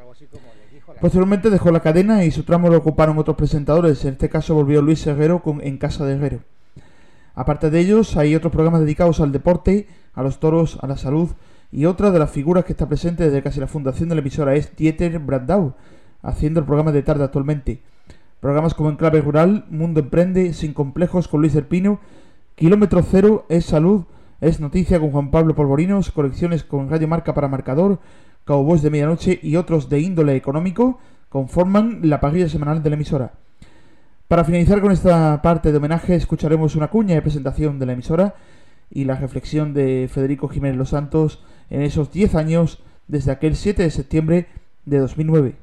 Posteriormente 0.99 1.51
dejó 1.51 1.69
la 1.69 1.81
cadena 1.81 2.25
y 2.25 2.31
su 2.31 2.43
tramo 2.43 2.69
lo 2.69 2.77
ocuparon 2.77 3.19
otros 3.19 3.37
presentadores, 3.37 4.03
en 4.05 4.13
este 4.13 4.27
caso 4.27 4.55
volvió 4.55 4.81
Luis 4.81 5.05
Herrero 5.05 5.43
con 5.43 5.61
En 5.61 5.77
Casa 5.77 6.03
de 6.05 6.15
Herrero. 6.15 6.39
Aparte 7.35 7.69
de 7.69 7.79
ellos, 7.79 8.17
hay 8.17 8.35
otros 8.35 8.51
programas 8.51 8.81
dedicados 8.81 9.19
al 9.19 9.31
deporte, 9.31 9.87
a 10.13 10.23
los 10.23 10.39
toros, 10.39 10.79
a 10.81 10.87
la 10.87 10.97
salud 10.97 11.29
y 11.71 11.85
otra 11.85 12.11
de 12.11 12.19
las 12.19 12.31
figuras 12.31 12.65
que 12.65 12.73
está 12.73 12.87
presente 12.87 13.23
desde 13.23 13.41
casi 13.41 13.59
la 13.59 13.67
fundación 13.67 14.09
de 14.09 14.15
la 14.15 14.21
emisora 14.21 14.55
es 14.55 14.75
Dieter 14.75 15.19
Brandau, 15.19 15.75
haciendo 16.21 16.59
el 16.59 16.65
programa 16.65 16.91
de 16.91 17.03
tarde 17.03 17.23
actualmente. 17.23 17.81
Programas 18.39 18.73
como 18.73 18.89
Enclave 18.89 19.21
Rural, 19.21 19.65
Mundo 19.69 19.99
Emprende, 19.99 20.53
Sin 20.53 20.73
Complejos 20.73 21.27
con 21.27 21.41
Luis 21.41 21.55
Erpino, 21.55 21.99
Kilómetro 22.55 23.03
Cero, 23.03 23.45
Es 23.49 23.65
Salud, 23.65 24.03
Es 24.41 24.59
Noticia 24.59 24.99
con 24.99 25.11
Juan 25.11 25.31
Pablo 25.31 25.55
Polvorinos, 25.55 26.11
Colecciones 26.11 26.63
con 26.63 26.89
Radio 26.89 27.07
Marca 27.07 27.33
para 27.33 27.47
Marcador, 27.47 27.99
Cowboys 28.45 28.81
de 28.81 28.89
Medianoche 28.89 29.39
y 29.41 29.55
otros 29.55 29.89
de 29.89 29.99
índole 29.99 30.35
económico 30.35 30.99
conforman 31.29 31.99
la 32.03 32.19
parrilla 32.19 32.49
semanal 32.49 32.83
de 32.83 32.89
la 32.89 32.95
emisora. 32.95 33.33
Para 34.27 34.43
finalizar 34.43 34.81
con 34.81 34.91
esta 34.91 35.41
parte 35.41 35.71
de 35.71 35.77
homenaje 35.77 36.15
escucharemos 36.15 36.75
una 36.75 36.89
cuña 36.89 37.15
de 37.15 37.21
presentación 37.21 37.79
de 37.79 37.85
la 37.85 37.93
emisora 37.93 38.35
y 38.89 39.05
la 39.05 39.15
reflexión 39.15 39.73
de 39.73 40.09
Federico 40.11 40.49
Jiménez 40.49 40.77
Los 40.77 40.89
Santos 40.89 41.43
en 41.71 41.81
esos 41.81 42.11
10 42.11 42.35
años 42.35 42.79
desde 43.07 43.31
aquel 43.31 43.55
7 43.55 43.81
de 43.81 43.89
septiembre 43.89 44.47
de 44.85 44.99
2009. 44.99 45.55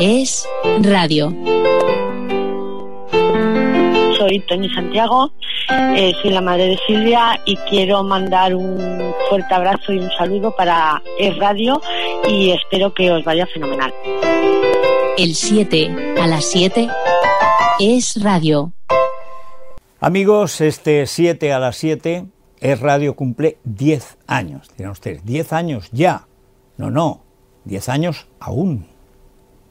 Es 0.00 0.46
radio. 0.82 1.34
Soy 4.18 4.40
Tony 4.46 4.68
Santiago, 4.74 5.32
eh, 5.96 6.12
soy 6.20 6.32
la 6.32 6.42
madre 6.42 6.66
de 6.66 6.78
Silvia 6.86 7.40
y 7.46 7.56
quiero 7.68 8.02
mandar 8.02 8.54
un 8.54 8.78
fuerte 9.28 9.54
abrazo 9.54 9.92
y 9.92 9.98
un 9.98 10.10
saludo 10.18 10.54
para 10.54 11.02
Es 11.18 11.36
Radio 11.38 11.80
y 12.28 12.50
espero 12.50 12.92
que 12.92 13.10
os 13.10 13.24
vaya 13.24 13.46
fenomenal. 13.46 13.94
El 15.16 15.34
7 15.34 16.16
a 16.20 16.26
las 16.26 16.44
7 16.46 16.88
es 17.78 18.22
radio. 18.22 18.72
Amigos, 20.00 20.60
este 20.60 21.06
7 21.06 21.52
a 21.52 21.58
las 21.58 21.76
7 21.76 22.26
es 22.60 22.80
Radio 22.80 23.14
cumple 23.16 23.58
10 23.64 24.18
años. 24.26 24.70
Dirán 24.76 24.92
ustedes, 24.92 25.24
¿10 25.24 25.52
años 25.52 25.88
ya? 25.92 26.26
No, 26.76 26.90
no, 26.90 27.22
10 27.64 27.88
años 27.88 28.28
aún. 28.38 28.86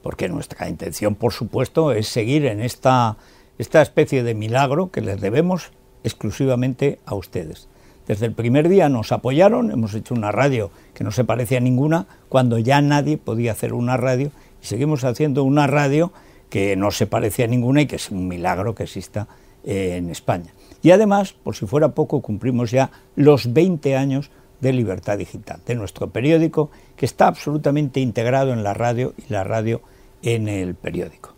Porque 0.02 0.28
nuestra 0.28 0.68
intención, 0.68 1.14
por 1.14 1.32
supuesto, 1.32 1.92
es 1.92 2.08
seguir 2.08 2.46
en 2.46 2.60
esta, 2.60 3.16
esta 3.58 3.82
especie 3.82 4.22
de 4.22 4.34
milagro 4.34 4.90
que 4.90 5.02
les 5.02 5.20
debemos 5.20 5.72
exclusivamente 6.02 6.98
a 7.04 7.14
ustedes. 7.14 7.68
Desde 8.06 8.26
el 8.26 8.32
primer 8.32 8.68
día 8.68 8.88
nos 8.88 9.12
apoyaron, 9.12 9.70
hemos 9.70 9.94
hecho 9.94 10.14
una 10.14 10.32
radio 10.32 10.70
que 10.94 11.04
no 11.04 11.12
se 11.12 11.24
parece 11.24 11.56
a 11.56 11.60
ninguna, 11.60 12.06
cuando 12.28 12.58
ya 12.58 12.80
nadie 12.80 13.18
podía 13.18 13.52
hacer 13.52 13.72
una 13.72 13.96
radio, 13.96 14.32
y 14.62 14.66
seguimos 14.66 15.04
haciendo 15.04 15.44
una 15.44 15.66
radio 15.66 16.12
que 16.48 16.74
no 16.74 16.90
se 16.90 17.06
parece 17.06 17.44
a 17.44 17.46
ninguna 17.46 17.82
y 17.82 17.86
que 17.86 17.96
es 17.96 18.10
un 18.10 18.26
milagro 18.26 18.74
que 18.74 18.82
exista 18.82 19.28
en 19.62 20.10
España. 20.10 20.52
Y 20.82 20.92
además, 20.92 21.32
por 21.32 21.56
si 21.56 21.66
fuera 21.66 21.94
poco, 21.94 22.22
cumplimos 22.22 22.70
ya 22.70 22.90
los 23.16 23.52
20 23.52 23.96
años 23.96 24.30
de 24.60 24.72
Libertad 24.72 25.18
Digital, 25.18 25.60
de 25.66 25.74
nuestro 25.74 26.10
periódico, 26.10 26.70
que 26.96 27.06
está 27.06 27.26
absolutamente 27.28 28.00
integrado 28.00 28.52
en 28.52 28.62
la 28.62 28.74
radio 28.74 29.14
y 29.16 29.32
la 29.32 29.44
radio 29.44 29.80
en 30.22 30.48
el 30.48 30.74
periódico. 30.74 31.34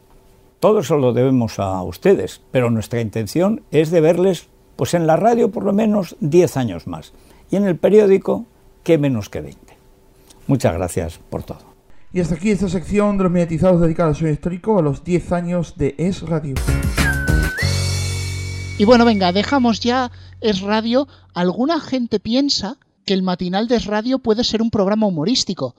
Todo 0.61 0.81
eso 0.81 0.97
lo 0.97 1.13
debemos 1.13 1.59
a 1.59 1.83
ustedes, 1.83 2.41
pero 2.51 2.71
nuestra 2.71 3.01
intención 3.01 3.63
es 3.71 3.91
de 3.91 4.01
verles 4.01 4.49
pues 4.77 4.95
en 4.95 5.07
la 5.07 5.17
radio 5.17 5.51
por 5.51 5.65
lo 5.65 5.73
menos 5.73 6.17
10 6.21 6.57
años 6.57 6.87
más 6.87 7.13
y 7.51 7.57
en 7.57 7.65
el 7.65 7.77
periódico 7.77 8.47
que 8.83 8.99
menos 8.99 9.29
que 9.29 9.41
20. 9.41 9.61
Muchas 10.47 10.75
gracias 10.75 11.19
por 11.31 11.43
todo. 11.43 11.73
Y 12.13 12.21
hasta 12.21 12.35
aquí 12.35 12.51
esta 12.51 12.69
sección 12.69 13.17
de 13.17 13.25
los 13.25 13.33
mediatizados 13.33 13.81
dedicada 13.81 14.11
al 14.11 14.15
sueño 14.15 14.35
histórico 14.35 14.79
a 14.79 14.83
los 14.83 15.03
10 15.05 15.33
años 15.33 15.77
de 15.77 15.95
Es 15.99 16.23
Radio. 16.23 16.55
Y 18.79 18.85
bueno, 18.85 19.05
venga, 19.05 19.33
dejamos 19.33 19.81
ya 19.81 20.11
Es 20.41 20.61
Radio. 20.61 21.07
Alguna 21.35 21.81
gente 21.81 22.21
piensa 22.21 22.79
que 23.05 23.15
el 23.15 23.23
matinal 23.23 23.69
de 23.69 23.77
Es 23.77 23.87
Radio 23.87 24.19
puede 24.19 24.45
ser 24.45 24.63
un 24.63 24.71
programa 24.71 25.07
humorístico. 25.07 25.75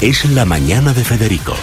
Es 0.00 0.24
la 0.30 0.44
mañana 0.44 0.92
de 0.92 1.04
Federico, 1.04 1.54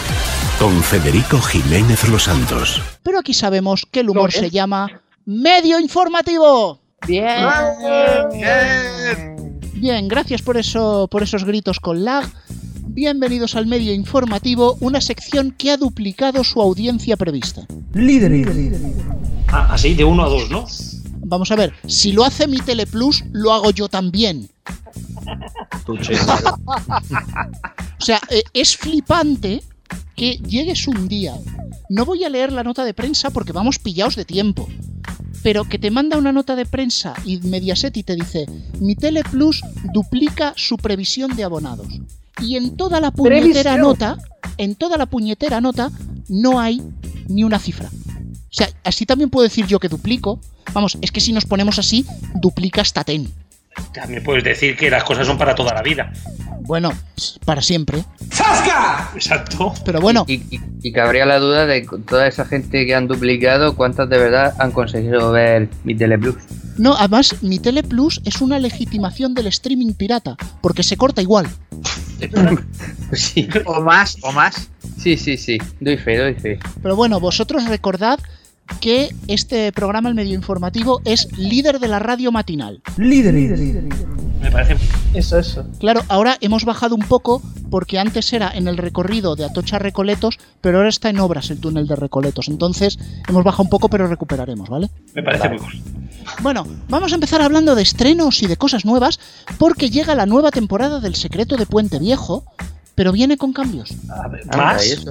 con 0.59 0.82
Federico 0.84 1.39
Jiménez 1.39 2.07
Los 2.09 2.24
Santos. 2.24 2.82
Pero 3.03 3.19
aquí 3.19 3.34
sabemos 3.34 3.86
que 3.89 4.01
el 4.01 4.09
humor 4.09 4.32
se 4.32 4.49
llama 4.49 5.01
medio 5.26 5.80
informativo. 5.80 6.80
Bien. 7.07 7.47
Bien, 9.74 10.07
gracias 10.07 10.41
por 10.41 10.57
eso, 10.57 11.07
por 11.09 11.24
esos 11.24 11.43
gritos 11.43 11.80
con 11.80 12.05
lag. 12.05 12.30
Bienvenidos 12.88 13.55
al 13.55 13.67
medio 13.67 13.93
informativo, 13.93 14.78
una 14.82 15.01
sección 15.01 15.51
que 15.51 15.72
ha 15.72 15.78
duplicado 15.78 16.43
su 16.43 16.61
audiencia 16.61 17.17
prevista. 17.17 17.65
Líderes. 17.93 18.47
Ah, 19.09 19.15
así, 19.51 19.93
de 19.93 20.03
uno 20.03 20.23
a 20.23 20.29
dos, 20.29 20.49
¿no? 20.49 20.65
Vamos 21.23 21.51
a 21.51 21.55
ver, 21.55 21.73
si 21.87 22.11
lo 22.11 22.23
hace 22.25 22.47
mi 22.47 22.57
Teleplus, 22.57 23.23
lo 23.31 23.53
hago 23.53 23.71
yo 23.71 23.87
también. 23.87 24.49
o 25.87 26.03
sea, 27.99 28.19
eh, 28.29 28.43
es 28.53 28.75
flipante 28.77 29.63
que 30.15 30.37
llegues 30.37 30.87
un 30.87 31.07
día. 31.07 31.35
No 31.89 32.05
voy 32.05 32.23
a 32.23 32.29
leer 32.29 32.51
la 32.51 32.63
nota 32.63 32.85
de 32.85 32.93
prensa 32.93 33.29
porque 33.29 33.51
vamos 33.53 33.79
pillados 33.79 34.15
de 34.15 34.25
tiempo. 34.25 34.67
Pero 35.43 35.63
que 35.65 35.79
te 35.79 35.89
manda 35.89 36.17
una 36.17 36.31
nota 36.31 36.55
de 36.55 36.65
prensa 36.65 37.13
y 37.25 37.37
Mediaset 37.37 37.95
y 37.97 38.03
te 38.03 38.15
dice, 38.15 38.45
mi 38.79 38.95
Teleplus 38.95 39.61
duplica 39.93 40.53
su 40.55 40.77
previsión 40.77 41.35
de 41.35 41.43
abonados. 41.43 41.87
Y 42.41 42.57
en 42.57 42.77
toda 42.77 42.99
la 42.99 43.11
puñetera 43.11 43.41
Previsión. 43.41 43.81
nota, 43.81 44.17
en 44.57 44.75
toda 44.75 44.97
la 44.97 45.05
puñetera 45.05 45.61
nota, 45.61 45.91
no 46.27 46.59
hay 46.59 46.81
ni 47.27 47.43
una 47.43 47.59
cifra. 47.59 47.89
O 48.51 48.53
sea, 48.53 48.69
así 48.83 49.05
también 49.05 49.29
puedo 49.29 49.43
decir 49.43 49.65
yo 49.65 49.79
que 49.79 49.87
duplico. 49.87 50.39
Vamos, 50.73 50.97
es 51.01 51.11
que 51.11 51.21
si 51.21 51.31
nos 51.31 51.45
ponemos 51.45 51.79
así, 51.79 52.05
duplica 52.35 52.81
hasta 52.81 53.03
ten. 53.03 53.31
También 53.93 54.21
puedes 54.23 54.43
decir 54.43 54.75
que 54.75 54.89
las 54.89 55.03
cosas 55.05 55.25
son 55.25 55.37
para 55.37 55.55
toda 55.55 55.73
la 55.73 55.81
vida. 55.81 56.11
Bueno, 56.61 56.91
para 57.45 57.61
siempre. 57.61 58.03
Exacto. 59.15 59.73
Pero 59.85 60.01
bueno. 60.01 60.25
Y, 60.27 60.33
y- 60.55 60.59
y 60.83 60.91
cabría 60.91 61.25
la 61.25 61.39
duda 61.39 61.65
de 61.65 61.85
con 61.85 62.03
toda 62.03 62.27
esa 62.27 62.43
gente 62.45 62.85
que 62.85 62.93
han 62.95 63.07
duplicado, 63.07 63.75
¿cuántas 63.75 64.09
de 64.09 64.17
verdad 64.17 64.53
han 64.59 64.71
conseguido 64.71 65.31
ver 65.31 65.69
mi 65.83 65.95
Teleplus? 65.95 66.35
No, 66.77 66.95
además, 66.95 67.35
mi 67.41 67.59
Teleplus 67.59 68.21
es 68.25 68.41
una 68.41 68.59
legitimación 68.59 69.33
del 69.33 69.47
streaming 69.47 69.93
pirata, 69.93 70.35
porque 70.61 70.83
se 70.83 70.97
corta 70.97 71.21
igual. 71.21 71.47
sí. 73.13 73.47
O 73.65 73.81
más, 73.81 74.17
o 74.21 74.31
más. 74.31 74.69
Sí, 74.97 75.17
sí, 75.17 75.37
sí. 75.37 75.57
Doy 75.79 75.97
fe, 75.97 76.17
doy 76.17 76.33
fe. 76.35 76.59
Pero 76.81 76.95
bueno, 76.95 77.19
vosotros 77.19 77.65
recordad 77.67 78.19
que 78.80 79.13
este 79.28 79.72
programa, 79.72 80.09
el 80.09 80.15
medio 80.15 80.34
informativo, 80.34 81.01
es 81.05 81.28
líder 81.38 81.80
de 81.80 81.88
la 81.88 81.99
radio 81.99 82.32
matinal. 82.32 82.82
Líderes. 82.97 83.59
Me 84.41 84.51
parece. 84.51 84.78
Eso, 85.13 85.38
eso. 85.38 85.65
Claro, 85.80 86.01
ahora 86.07 86.38
hemos 86.41 86.65
bajado 86.65 86.95
un 86.95 87.03
poco 87.03 87.41
porque 87.69 87.99
antes 87.99 88.34
era 88.34 88.51
en 88.53 88.67
el 88.67 88.78
recorrido 88.78 89.36
de 89.36 89.45
Atocha 89.45 89.80
Recoletos, 89.80 90.39
pero 90.61 90.78
ahora 90.78 90.89
está 90.89 91.09
en 91.09 91.19
obras 91.19 91.49
el 91.51 91.59
túnel 91.59 91.88
de 91.88 91.95
Recoletos. 91.95 92.47
Entonces 92.47 92.97
hemos 93.28 93.43
bajado 93.43 93.63
un 93.63 93.69
poco, 93.69 93.89
pero 93.89 94.07
recuperaremos, 94.07 94.69
¿vale? 94.69 94.89
Me 95.13 95.24
parece 95.24 95.49
muy 95.49 95.59
justo. 95.59 95.80
Bueno, 96.41 96.65
vamos 96.89 97.11
a 97.11 97.15
empezar 97.15 97.41
hablando 97.41 97.76
de 97.76 97.82
estrenos 97.82 98.41
y 98.43 98.47
de 98.47 98.57
cosas 98.57 98.86
nuevas, 98.86 99.19
porque 99.57 99.89
llega 99.89 100.15
la 100.15 100.26
nueva 100.26 100.51
temporada 100.51 100.99
del 100.99 101.15
Secreto 101.15 101.55
de 101.55 101.65
Puente 101.65 101.99
Viejo, 101.99 102.43
pero 103.01 103.11
viene 103.11 103.35
con 103.35 103.51
cambios. 103.51 103.95
¿Más? 104.55 105.03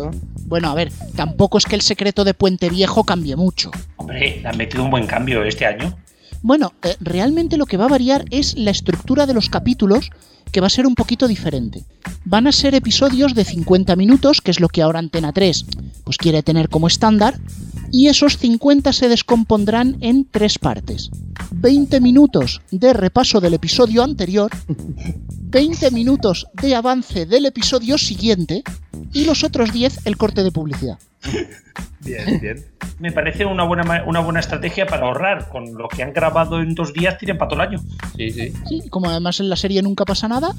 Bueno, 0.47 0.71
a 0.71 0.75
ver, 0.77 0.93
tampoco 1.17 1.59
es 1.59 1.65
que 1.65 1.75
el 1.75 1.81
Secreto 1.81 2.23
de 2.23 2.35
Puente 2.35 2.71
Viejo 2.71 3.03
cambie 3.03 3.35
mucho. 3.35 3.73
Hombre, 3.97 4.39
le 4.41 4.49
han 4.49 4.57
metido 4.57 4.85
un 4.85 4.93
buen 4.93 5.09
cambio 5.09 5.43
este 5.43 5.67
año. 5.67 5.99
Bueno, 6.43 6.73
eh, 6.83 6.97
realmente 7.01 7.57
lo 7.57 7.67
que 7.67 7.77
va 7.77 7.85
a 7.85 7.89
variar 7.89 8.25
es 8.31 8.57
la 8.57 8.71
estructura 8.71 9.27
de 9.27 9.35
los 9.35 9.51
capítulos, 9.51 10.11
que 10.51 10.61
va 10.61 10.67
a 10.67 10.71
ser 10.71 10.87
un 10.87 10.95
poquito 10.95 11.29
diferente. 11.29 11.85
Van 12.25 12.47
a 12.47 12.53
ser 12.53 12.75
episodios 12.75 13.35
de 13.35 13.45
50 13.45 13.95
minutos, 13.97 14.41
que 14.41 14.51
es 14.51 14.61
lo 14.61 14.69
que 14.69 14.83
ahora 14.83 14.99
Antena 14.99 15.33
3 15.33 15.67
pues 16.05 16.17
quiere 16.17 16.43
tener 16.43 16.69
como 16.69 16.87
estándar, 16.87 17.39
y 17.93 18.09
esos 18.09 18.39
50 18.39 18.93
se 18.93 19.09
descompondrán 19.09 19.97
en 20.01 20.25
tres 20.25 20.59
partes. 20.59 21.11
20 21.53 22.01
minutos 22.01 22.63
de 22.71 22.93
repaso 22.93 23.41
del 23.41 23.55
episodio 23.55 24.03
anterior, 24.03 24.51
20 25.41 25.91
minutos 25.91 26.47
de 26.61 26.75
avance 26.75 27.27
del 27.27 27.47
episodio 27.47 27.99
siguiente 27.99 28.63
y 29.13 29.25
los 29.25 29.45
otros 29.45 29.73
10 29.73 30.07
el 30.07 30.17
corte 30.17 30.43
de 30.43 30.53
publicidad. 30.53 30.99
Bien, 32.01 32.41
bien. 32.41 32.65
Me 32.99 33.13
parece 33.13 33.45
una 33.45 33.65
buena, 33.65 34.03
una 34.07 34.21
buena 34.21 34.41
estrategia 34.41 34.87
para 34.87 35.07
ahorrar. 35.07 35.49
Con 35.49 35.75
lo 35.75 35.89
que 35.89 36.03
han 36.03 36.13
grabado 36.13 36.61
en 36.61 36.75
dos 36.75 36.93
días, 36.93 37.19
tienen 37.19 37.37
para 37.39 37.51
todo 37.51 37.63
el 37.63 37.69
año. 37.69 37.79
Sí, 38.17 38.31
sí. 38.31 38.53
Sí, 38.69 38.89
como 38.89 39.11
además 39.11 39.39
en 39.41 39.49
la 39.51 39.57
serie 39.57 39.83
nunca 39.83 40.05
pasa 40.05 40.29
nada, 40.29 40.55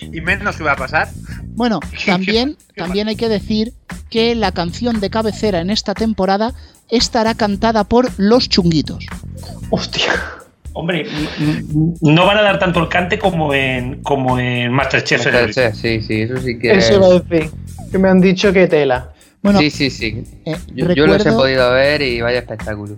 Y 0.00 0.20
menos 0.20 0.56
que 0.56 0.64
va 0.64 0.72
a 0.72 0.76
pasar. 0.76 1.08
Bueno, 1.54 1.80
también, 2.06 2.56
también 2.76 3.08
hay 3.08 3.16
que 3.16 3.28
decir 3.28 3.72
que 4.08 4.34
la 4.34 4.52
canción 4.52 5.00
de 5.00 5.10
cabecera 5.10 5.60
en 5.60 5.70
esta 5.70 5.94
temporada 5.94 6.52
estará 6.88 7.34
cantada 7.34 7.84
por 7.84 8.08
Los 8.18 8.48
Chunguitos. 8.48 9.06
Hombre, 10.74 11.06
m- 11.38 11.58
m- 11.70 11.94
no 12.00 12.24
van 12.26 12.38
a 12.38 12.42
dar 12.42 12.58
tanto 12.58 12.80
el 12.80 12.88
cante 12.88 13.18
como 13.18 13.52
en, 13.52 14.02
como 14.02 14.38
en 14.38 14.72
Masterchef. 14.72 15.24
Masterchef, 15.26 15.74
sí, 15.74 16.00
sí, 16.02 16.22
eso 16.22 16.36
sí 16.38 16.58
que 16.58 16.70
Eso 16.72 17.02
a 17.04 17.20
decir. 17.20 17.50
Que 17.90 17.98
me 17.98 18.08
han 18.08 18.20
dicho 18.20 18.52
que 18.52 18.66
tela. 18.68 19.10
Bueno, 19.42 19.58
sí, 19.58 19.70
sí, 19.70 19.90
sí. 19.90 20.24
eh, 20.44 20.56
yo, 20.74 20.86
yo 20.94 21.06
los 21.06 21.16
he 21.16 21.18
recuerdo- 21.18 21.36
podido 21.38 21.70
ver 21.72 22.02
y 22.02 22.20
vaya 22.20 22.38
espectáculo. 22.38 22.96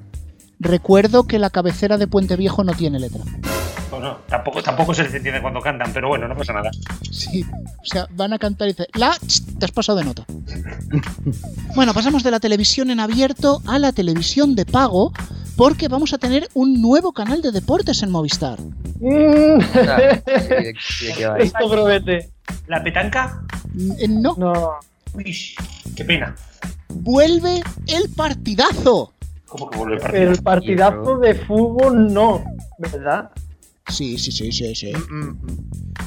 Recuerdo 0.61 1.25
que 1.27 1.39
la 1.39 1.51
cabecera 1.51 1.99
de 1.99 2.07
Puente 2.07 2.37
Viejo 2.37 2.65
no 2.65 2.73
tiene 2.75 2.99
letra. 3.01 3.23
Bueno, 3.91 4.19
tampoco, 4.29 4.63
tampoco 4.63 4.93
se 4.95 5.05
les 5.05 5.15
entiende 5.15 5.41
cuando 5.41 5.61
cantan, 5.61 5.93
pero 5.93 6.09
bueno, 6.09 6.27
no 6.29 6.37
pasa 6.37 6.53
nada. 6.53 6.71
Sí, 7.11 7.45
o 7.45 7.85
sea, 7.85 8.07
van 8.11 8.33
a 8.33 8.39
cantar 8.39 8.69
y 8.69 8.73
dice, 8.73 8.89
la, 8.95 9.17
ch, 9.27 9.43
te 9.59 9.65
has 9.67 9.71
pasado 9.73 9.99
de 9.99 10.05
nota. 10.05 10.25
Bueno, 11.75 11.95
pasamos 11.95 12.23
de 12.23 12.31
la 12.31 12.41
televisión 12.41 12.91
en 12.91 13.01
abierto 13.01 13.63
a 13.67 13.79
la 13.79 13.93
televisión 13.93 14.55
de 14.55 14.67
pago, 14.67 15.13
porque 15.57 15.89
vamos 15.89 16.13
a 16.13 16.19
tener 16.19 16.49
un 16.55 16.81
nuevo 16.83 17.13
canal 17.13 17.41
de 17.43 17.53
deportes 17.53 18.03
en 18.03 18.11
Movistar. 18.11 18.59
Mm. 19.01 19.59
va 19.77 21.39
Esto 21.39 21.71
promete. 21.71 22.31
¿La 22.67 22.83
petanca? 22.83 23.43
Eh, 23.99 24.09
No. 24.09 24.35
No. 24.39 24.73
Qué 25.97 26.05
pena. 26.05 26.35
Vuelve 26.89 27.63
el 27.87 28.09
partidazo. 28.11 29.13
¿Cómo 29.47 29.71
que 29.71 29.79
vuelve 29.79 29.95
el 29.97 30.01
partido? 30.03 30.31
El 30.33 30.43
partidazo 30.43 31.19
de 31.19 31.35
fútbol 31.35 32.13
no, 32.13 32.45
¿verdad? 32.79 33.31
Sí, 33.89 34.19
sí, 34.19 34.33
sí, 34.33 34.51
sí, 34.51 34.75
sí. 34.75 34.93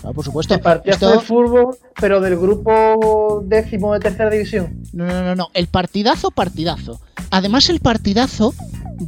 Ah, 0.03 0.11
por 0.13 0.25
supuesto. 0.25 0.55
El 0.55 0.61
partidazo 0.61 1.05
Esto- 1.13 1.19
de 1.19 1.25
fútbol, 1.25 1.77
pero 1.99 2.19
del 2.19 2.35
grupo 2.37 3.43
décimo 3.45 3.93
de 3.93 3.99
tercera 3.99 4.29
división. 4.29 4.81
No, 4.93 5.05
no, 5.05 5.23
no, 5.23 5.35
no. 5.35 5.49
El 5.53 5.67
partidazo, 5.67 6.31
partidazo. 6.31 6.99
Además, 7.29 7.69
el 7.69 7.79
partidazo 7.79 8.53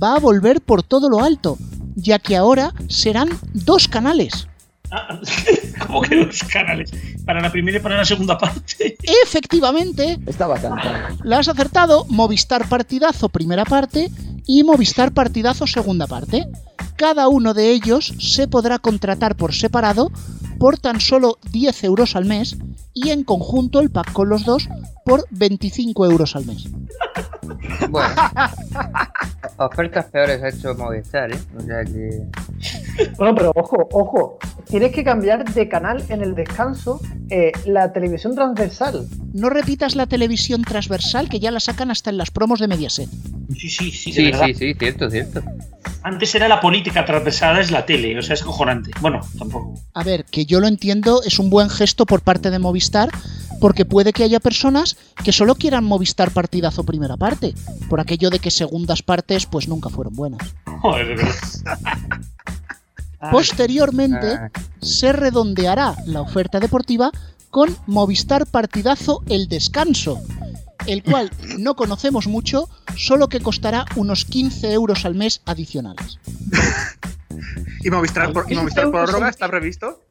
va 0.02 0.16
a 0.16 0.20
volver 0.20 0.62
por 0.62 0.84
todo 0.84 1.10
lo 1.10 1.20
alto, 1.24 1.58
ya 1.96 2.20
que 2.20 2.38
ahora 2.38 2.74
serán 2.88 3.30
dos 3.54 3.88
canales. 3.88 4.48
¿Cómo 5.88 6.02
que 6.02 6.16
los 6.16 6.44
canales? 6.46 6.92
Para 7.30 7.42
la 7.42 7.52
primera 7.52 7.78
y 7.78 7.80
para 7.80 7.96
la 7.96 8.06
segunda 8.06 8.40
parte. 8.40 8.98
Efectivamente, 9.24 10.18
Estaba 10.26 10.60
cantando. 10.60 11.24
la 11.24 11.38
has 11.38 11.48
acertado. 11.48 12.06
Movistar 12.10 12.68
Partidazo, 12.68 13.30
primera 13.30 13.66
parte, 13.66 14.10
y 14.48 14.64
Movistar 14.64 15.12
Partidazo, 15.12 15.68
segunda 15.68 16.08
parte. 16.08 16.48
Cada 16.96 17.28
uno 17.28 17.54
de 17.54 17.70
ellos 17.70 18.16
se 18.18 18.48
podrá 18.48 18.80
contratar 18.80 19.36
por 19.36 19.54
separado 19.54 20.12
por 20.58 20.80
tan 20.80 21.00
solo 21.00 21.38
10 21.52 21.84
euros 21.84 22.16
al 22.16 22.26
mes 22.26 22.58
y 22.96 23.12
en 23.12 23.24
conjunto 23.24 23.80
el 23.80 23.92
pack 23.92 24.12
con 24.12 24.28
los 24.28 24.44
dos 24.44 24.68
por 25.06 25.28
25 25.30 26.08
euros 26.08 26.36
al 26.36 26.48
mes. 26.48 26.66
Bueno, 27.90 28.10
ofertas 29.58 30.06
peores 30.06 30.42
ha 30.44 30.50
hecho 30.50 30.76
Movistar, 30.76 31.32
¿eh? 31.32 31.40
O 31.58 31.62
sea 31.62 31.84
que. 31.84 32.24
Bueno, 33.18 33.36
pero 33.36 33.52
ojo, 33.56 33.88
ojo. 33.92 34.40
Tienes 34.68 34.92
que 34.92 35.04
cambiar 35.04 35.52
de 35.52 35.68
canal 35.68 36.04
en 36.10 36.22
el 36.22 36.36
descanso 36.36 37.02
eh, 37.30 37.52
la 37.66 37.92
televisión 37.92 38.36
transversal. 38.36 39.08
No 39.34 39.50
repitas 39.50 39.96
la 39.96 40.06
televisión 40.06 40.62
transversal 40.62 41.28
que 41.28 41.40
ya 41.40 41.50
la 41.50 41.60
sacan 41.60 41.90
hasta 41.90 42.12
en 42.12 42.18
las 42.18 42.30
promos 42.30 42.60
de 42.60 42.68
Mediaset. 42.68 43.10
Sí, 43.58 43.70
sí, 43.70 43.92
sí. 43.92 44.12
de 44.12 44.16
Sí, 44.16 44.32
verdad. 44.32 44.46
sí, 44.46 44.54
sí, 44.54 44.74
cierto, 44.78 45.10
cierto. 45.10 45.42
Antes 46.04 46.36
era 46.36 46.48
la 46.48 46.62
política 46.62 47.04
transversal, 47.04 47.58
es 47.60 47.72
la 47.72 47.86
tele, 47.86 48.18
o 48.18 48.22
sea, 48.22 48.36
es 48.36 48.44
cojonante. 48.44 48.92
Bueno, 49.02 49.22
tampoco. 49.38 49.74
A 49.94 50.04
ver, 50.04 50.26
que 50.26 50.46
yo 50.46 50.60
lo 50.60 50.68
entiendo, 50.68 51.24
es 51.24 51.40
un 51.40 51.50
buen 51.50 51.70
gesto 51.70 52.06
por 52.06 52.22
parte 52.22 52.52
de 52.52 52.60
Movistar, 52.60 53.10
porque 53.60 53.86
puede 53.86 54.14
que 54.14 54.24
haya 54.24 54.40
personas 54.40 54.98
que 55.24 55.32
solo 55.32 55.56
quieran 55.56 55.84
Movistar 55.84 56.32
partidazo 56.32 56.84
primera 56.84 57.18
parte, 57.18 57.39
por 57.90 58.00
aquello 58.00 58.30
de 58.30 58.40
que 58.40 58.52
segundas 58.52 59.02
partes 59.02 59.46
pues 59.46 59.68
nunca 59.68 59.90
fueron 59.90 60.16
buenas. 60.16 60.42
Joder. 60.82 61.20
Posteriormente 63.32 64.28
Ah, 64.34 64.50
se 64.82 65.12
redondeará 65.12 65.96
la 66.06 66.22
oferta 66.22 66.60
deportiva 66.60 67.12
con 67.50 67.76
Movistar 67.86 68.46
Partidazo 68.46 69.24
El 69.28 69.50
Descanso, 69.50 70.22
el 70.88 71.04
cual 71.04 71.30
no 71.60 71.76
conocemos 71.76 72.28
mucho, 72.28 72.70
solo 72.96 73.28
que 73.28 73.42
costará 73.42 73.86
unos 73.96 74.24
15 74.24 74.72
euros 74.72 75.06
al 75.06 75.16
mes 75.16 75.42
adicionales. 75.46 76.20
¿Y 77.84 77.90
Movistar, 77.90 78.32
por, 78.34 78.52
y 78.52 78.56
Movistar 78.56 78.90
prórroga 78.92 79.30
está 79.30 79.48
previsto? 79.48 80.06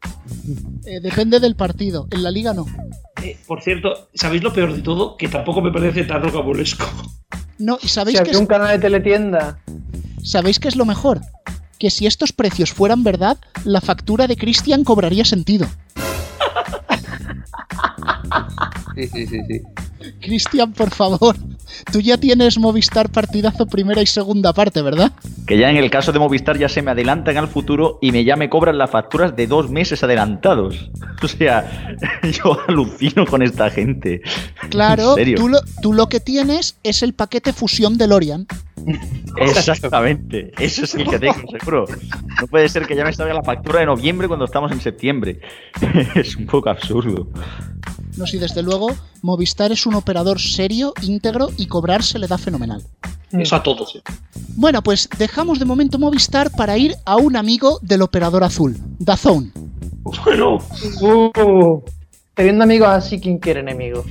Eh, 0.86 1.00
depende 1.00 1.40
del 1.40 1.54
partido, 1.56 2.06
en 2.10 2.22
la 2.22 2.30
liga 2.30 2.52
no. 2.54 2.66
Eh, 3.22 3.36
por 3.46 3.62
cierto, 3.62 4.08
¿sabéis 4.14 4.42
lo 4.42 4.52
peor 4.52 4.74
de 4.74 4.82
todo? 4.82 5.16
Que 5.16 5.28
tampoco 5.28 5.60
me 5.60 5.72
parece 5.72 6.04
tan 6.04 6.22
rocambolesco. 6.22 6.84
No, 7.58 7.76
y 7.82 7.88
Si 7.88 7.94
sabéis 7.94 8.20
que 8.20 8.30
es- 8.30 8.36
un 8.36 8.46
canal 8.46 8.68
de 8.68 8.78
teletienda. 8.78 9.58
¿Sabéis 10.22 10.58
qué 10.60 10.68
es 10.68 10.76
lo 10.76 10.84
mejor? 10.84 11.20
Que 11.78 11.90
si 11.90 12.06
estos 12.06 12.32
precios 12.32 12.72
fueran 12.72 13.04
verdad, 13.04 13.38
la 13.64 13.80
factura 13.80 14.26
de 14.26 14.36
Cristian 14.36 14.84
cobraría 14.84 15.24
sentido. 15.24 15.66
Sí, 18.94 19.06
sí, 19.08 19.26
sí, 19.26 19.40
sí. 19.48 19.62
Cristian, 20.20 20.72
por 20.72 20.90
favor, 20.90 21.36
tú 21.92 22.00
ya 22.00 22.18
tienes 22.18 22.58
Movistar 22.58 23.10
partidazo 23.10 23.66
primera 23.66 24.02
y 24.02 24.06
segunda 24.06 24.52
parte, 24.52 24.82
¿verdad? 24.82 25.12
Que 25.46 25.58
ya 25.58 25.70
en 25.70 25.76
el 25.76 25.90
caso 25.90 26.12
de 26.12 26.18
Movistar 26.18 26.58
ya 26.58 26.68
se 26.68 26.82
me 26.82 26.90
adelantan 26.90 27.36
al 27.36 27.48
futuro 27.48 27.98
y 28.00 28.12
me 28.12 28.24
ya 28.24 28.36
me 28.36 28.48
cobran 28.48 28.78
las 28.78 28.90
facturas 28.90 29.36
de 29.36 29.46
dos 29.46 29.70
meses 29.70 30.02
adelantados. 30.02 30.90
O 31.20 31.26
sea, 31.26 31.96
yo 32.22 32.56
alucino 32.68 33.26
con 33.26 33.42
esta 33.42 33.70
gente. 33.70 34.22
Claro, 34.70 35.16
tú 35.36 35.48
lo, 35.48 35.60
tú 35.82 35.92
lo 35.92 36.08
que 36.08 36.20
tienes 36.20 36.76
es 36.82 37.02
el 37.02 37.14
paquete 37.14 37.52
fusión 37.52 37.98
DeLorean. 37.98 38.46
Exactamente, 39.36 40.53
eso 40.59 40.84
es 40.84 40.95
el 40.95 41.09
que 41.09 41.18
tengo, 41.18 41.41
seguro. 41.59 41.84
No 42.41 42.47
puede 42.47 42.68
ser 42.68 42.86
que 42.86 42.97
ya 42.97 43.05
me 43.05 43.12
salga 43.12 43.34
la 43.34 43.43
factura 43.43 43.80
de 43.80 43.86
noviembre 43.86 44.26
cuando 44.28 44.45
estamos 44.47 44.72
en 44.72 44.80
septiembre. 44.80 45.41
Es 46.14 46.36
un 46.36 46.47
poco 46.47 46.70
absurdo. 46.70 47.28
No 48.16 48.26
sé, 48.26 48.39
desde 48.39 48.62
luego, 48.62 48.89
Movistar 49.22 49.70
es 49.70 49.86
un 49.86 49.95
operador 49.95 50.41
serio, 50.41 50.93
íntegro 51.03 51.51
y 51.57 51.66
cobrar 51.66 52.03
se 52.03 52.18
le 52.18 52.26
da 52.26 52.36
fenomenal. 52.39 52.82
Eso 53.30 53.57
a 53.57 53.62
todos. 53.62 53.95
eh. 53.97 54.03
Bueno, 54.57 54.82
pues 54.82 55.09
dejamos 55.18 55.59
de 55.59 55.64
momento 55.66 55.99
Movistar 55.99 56.51
para 56.51 56.76
ir 56.78 56.95
a 57.05 57.16
un 57.16 57.36
amigo 57.36 57.78
del 57.82 58.03
operador 58.03 58.43
azul, 58.43 58.76
Dazón. 58.99 59.53
Bueno, 60.24 60.59
Uh, 61.03 61.80
teniendo 62.39 62.62
amigos 62.62 62.89
así, 62.89 63.18
¿quién 63.20 63.39
quiere 63.39 63.59
enemigos? 63.61 64.07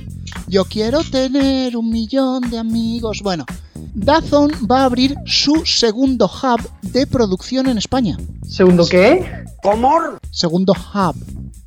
Yo 0.48 0.66
quiero 0.66 1.02
tener 1.02 1.74
un 1.78 1.88
millón 1.90 2.50
de 2.50 2.58
amigos. 2.58 3.20
Bueno, 3.22 3.46
Dazón 3.94 4.50
va 4.70 4.82
a 4.82 4.84
abrir 4.84 5.14
su 5.24 5.64
segundo 5.64 6.26
hub 6.26 6.60
de 6.82 7.06
producción 7.06 7.68
en 7.68 7.78
España. 7.78 8.18
¿Segundo 8.46 8.86
qué? 8.86 9.44
¿Cómo? 9.62 9.90
Segundo 10.30 10.74
hub. 10.74 11.16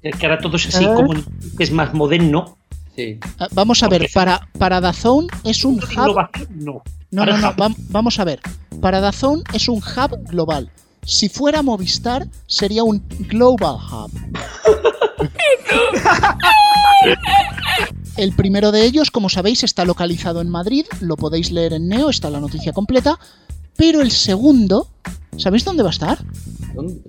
es 0.04 0.16
que 0.16 0.26
ahora 0.28 0.40
todo 0.40 0.56
es 0.58 0.68
así 0.68 0.84
¿Eh? 0.86 0.92
como 0.96 1.14
es 1.58 1.72
más 1.72 1.96
moderno. 1.96 2.58
Sí. 2.96 3.20
Ah, 3.40 3.48
Vamos 3.54 3.82
a 3.82 3.88
ver, 3.88 4.08
para, 4.14 4.48
para 4.60 4.80
Dazón 4.82 5.26
es 5.44 5.66
un 5.66 5.76
hub. 5.80 6.16
No. 6.52 6.84
No, 7.10 7.26
no, 7.26 7.38
no, 7.40 7.54
vam- 7.56 7.76
vamos 7.90 8.20
a 8.20 8.24
ver. 8.24 8.40
Para 8.82 9.00
Dazón 9.02 9.42
es 9.52 9.68
un 9.68 9.78
hub 9.80 10.28
global. 10.30 10.70
Si 11.04 11.30
fuera 11.30 11.62
Movistar, 11.62 12.28
sería 12.48 12.84
un 12.84 13.04
Global 13.30 13.78
Hub. 13.92 14.12
El 18.18 18.34
primero 18.34 18.72
de 18.72 18.86
ellos, 18.86 19.10
como 19.10 19.30
sabéis, 19.30 19.64
está 19.64 19.86
localizado 19.86 20.42
en 20.42 20.50
Madrid, 20.50 20.86
lo 21.00 21.16
podéis 21.16 21.52
leer 21.52 21.74
en 21.74 21.88
Neo, 21.88 22.10
está 22.10 22.30
la 22.30 22.40
noticia 22.40 22.74
completa. 22.74 23.18
Pero 23.78 24.02
el 24.02 24.12
segundo, 24.12 24.88
¿sabéis 25.38 25.66
dónde 25.66 25.84
va 25.84 25.90
a 25.90 25.94
estar? 25.94 26.20
¿Dónde? 26.76 27.02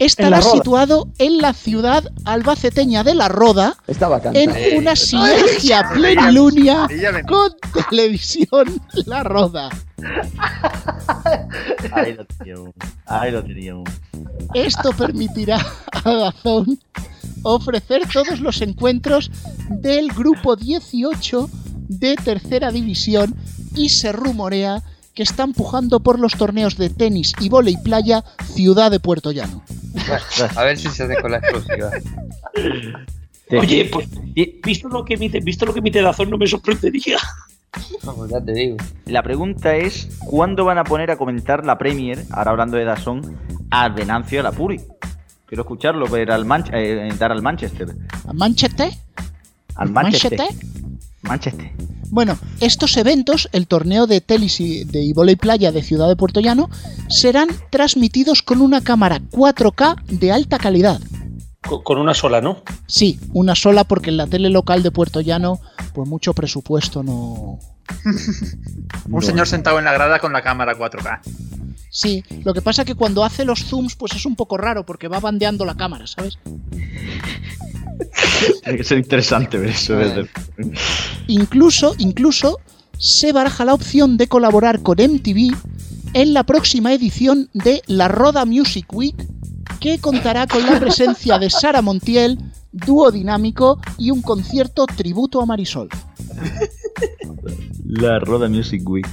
Estará 0.00 0.38
En 0.38 0.42
situado 0.42 1.08
en 1.18 1.38
la 1.38 1.52
ciudad 1.52 2.02
albaceteña 2.24 3.04
de 3.04 3.14
La 3.14 3.28
Roda, 3.28 3.76
en 4.32 4.78
una 4.78 4.96
sinergia 4.96 5.90
plenilunia 5.92 6.88
con 7.28 7.52
televisión 7.90 8.80
La 9.04 9.22
Roda. 9.22 9.68
Ahí 11.92 12.14
lo 12.14 12.24
teníamos. 12.24 12.74
Ahí 13.04 13.30
lo 13.30 13.44
teníamos. 13.44 13.90
Esto 14.54 14.90
permitirá 14.92 15.58
a 16.02 16.10
Dazón 16.10 16.80
ofrecer 17.42 18.08
todos 18.10 18.40
los 18.40 18.62
encuentros 18.62 19.30
del 19.68 20.08
grupo 20.08 20.56
18 20.56 21.50
de 21.88 22.16
tercera 22.16 22.70
división 22.70 23.34
y 23.74 23.90
se 23.90 24.12
rumorea 24.12 24.82
que 25.14 25.24
está 25.24 25.42
empujando 25.42 26.00
por 26.00 26.18
los 26.18 26.32
torneos 26.32 26.78
de 26.78 26.88
tenis 26.88 27.34
y 27.38 27.50
volei 27.50 27.76
playa 27.76 28.24
Ciudad 28.54 28.90
de 28.90 29.00
Puerto 29.00 29.32
Llano. 29.32 29.62
Bueno, 29.92 30.52
a 30.56 30.64
ver 30.64 30.78
si 30.78 30.88
se 30.88 31.04
hace 31.04 31.20
con 31.20 31.30
la 31.30 31.38
exclusiva. 31.38 31.90
Oye, 33.50 33.88
pues 33.92 34.08
visto 34.62 34.88
lo 34.88 35.04
que 35.04 35.14
emite, 35.14 35.40
visto 35.40 35.66
lo 35.66 35.72
que 35.72 35.80
emite 35.80 36.02
Dazón 36.02 36.30
no 36.30 36.38
me 36.38 36.46
sorprendería. 36.46 37.18
Vamos, 38.02 38.30
ya 38.30 38.40
te 38.40 38.52
digo. 38.52 38.76
La 39.06 39.22
pregunta 39.22 39.76
es, 39.76 40.08
¿cuándo 40.20 40.64
van 40.64 40.78
a 40.78 40.84
poner 40.84 41.10
a 41.10 41.16
comentar 41.16 41.64
la 41.64 41.78
Premier, 41.78 42.24
ahora 42.30 42.52
hablando 42.52 42.76
de 42.76 42.84
Dazón, 42.84 43.38
a 43.70 43.88
Venancio 43.88 44.40
a 44.40 44.42
la 44.44 44.52
Puri? 44.52 44.80
Quiero 45.46 45.62
escucharlo, 45.62 46.06
ver 46.06 46.30
al 46.30 46.44
Manch 46.44 46.70
eh, 46.72 47.08
dar 47.18 47.32
al 47.32 47.42
Manchester. 47.42 47.88
¿A 48.26 48.32
Manchester? 48.32 48.92
Al 49.74 49.90
Manchester. 49.90 50.38
¿Manchester? 50.38 50.68
Manchester. 51.22 51.70
Bueno, 52.10 52.38
estos 52.58 52.96
eventos, 52.96 53.48
el 53.52 53.68
torneo 53.68 54.06
de 54.06 54.20
tenis 54.20 54.60
y 54.60 54.84
de 54.84 55.00
y 55.00 55.12
volei 55.12 55.36
playa 55.36 55.70
de 55.70 55.82
Ciudad 55.82 56.08
de 56.08 56.16
Puerto 56.16 56.40
Llano, 56.40 56.68
serán 57.08 57.48
transmitidos 57.70 58.42
con 58.42 58.60
una 58.60 58.82
cámara 58.82 59.20
4K 59.30 60.02
de 60.06 60.32
alta 60.32 60.58
calidad. 60.58 61.00
Con, 61.60 61.98
una 61.98 62.14
sola, 62.14 62.40
¿no? 62.40 62.62
Sí, 62.86 63.20
una 63.32 63.54
sola 63.54 63.84
porque 63.84 64.10
en 64.10 64.16
la 64.16 64.26
tele 64.26 64.50
local 64.50 64.82
de 64.82 64.90
Puerto 64.90 65.20
Llano, 65.20 65.60
pues 65.94 66.08
mucho 66.08 66.34
presupuesto 66.34 67.04
no. 67.04 67.60
Un 69.10 69.22
señor 69.22 69.46
sentado 69.46 69.78
en 69.78 69.84
la 69.84 69.92
grada 69.92 70.18
con 70.18 70.32
la 70.32 70.42
cámara 70.42 70.76
4K. 70.76 71.20
Sí, 71.90 72.24
lo 72.44 72.54
que 72.54 72.62
pasa 72.62 72.84
que 72.84 72.94
cuando 72.94 73.24
hace 73.24 73.44
los 73.44 73.64
zooms, 73.64 73.94
pues 73.94 74.14
es 74.14 74.26
un 74.26 74.34
poco 74.34 74.56
raro 74.56 74.84
porque 74.84 75.06
va 75.06 75.20
bandeando 75.20 75.64
la 75.64 75.76
cámara, 75.76 76.06
¿sabes? 76.06 76.38
Tiene 78.64 78.78
que 78.78 78.84
ser 78.84 78.98
interesante 78.98 79.58
ver 79.58 79.70
eso. 79.70 79.94
desde- 79.96 80.28
Incluso, 81.26 81.94
incluso, 81.98 82.58
se 82.98 83.32
baraja 83.32 83.64
la 83.64 83.74
opción 83.74 84.16
de 84.16 84.28
colaborar 84.28 84.80
con 84.82 84.98
MTV 85.00 85.54
en 86.14 86.34
la 86.34 86.44
próxima 86.44 86.92
edición 86.92 87.48
de 87.54 87.82
la 87.86 88.08
Roda 88.08 88.44
Music 88.44 88.86
Week, 88.92 89.14
que 89.80 89.98
contará 89.98 90.46
con 90.46 90.64
la 90.66 90.78
presencia 90.80 91.38
de 91.38 91.48
Sara 91.50 91.82
Montiel, 91.82 92.38
dúo 92.72 93.10
dinámico 93.10 93.80
y 93.98 94.10
un 94.10 94.20
concierto 94.22 94.86
tributo 94.86 95.40
a 95.40 95.46
Marisol. 95.46 95.88
La 97.84 98.18
Roda 98.18 98.48
Music 98.48 98.88
Week. 98.88 99.06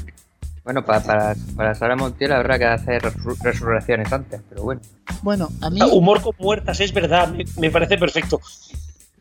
Bueno, 0.67 0.83
para, 0.83 1.01
para, 1.01 1.35
para 1.55 1.73
Sara 1.75 1.95
Montiel 1.95 2.33
habrá 2.33 2.59
que 2.59 2.65
hacer 2.65 3.01
resu- 3.01 3.37
resurrecciones 3.41 4.11
antes, 4.11 4.41
pero 4.49 4.63
bueno. 4.63 4.81
Bueno, 5.23 5.47
a 5.61 5.69
mí, 5.69 5.79
Humor 5.81 6.21
con 6.21 6.33
muertas, 6.37 6.81
es 6.81 6.91
verdad, 6.93 7.29
me, 7.29 7.45
me 7.57 7.71
parece 7.71 7.97
perfecto. 7.97 8.41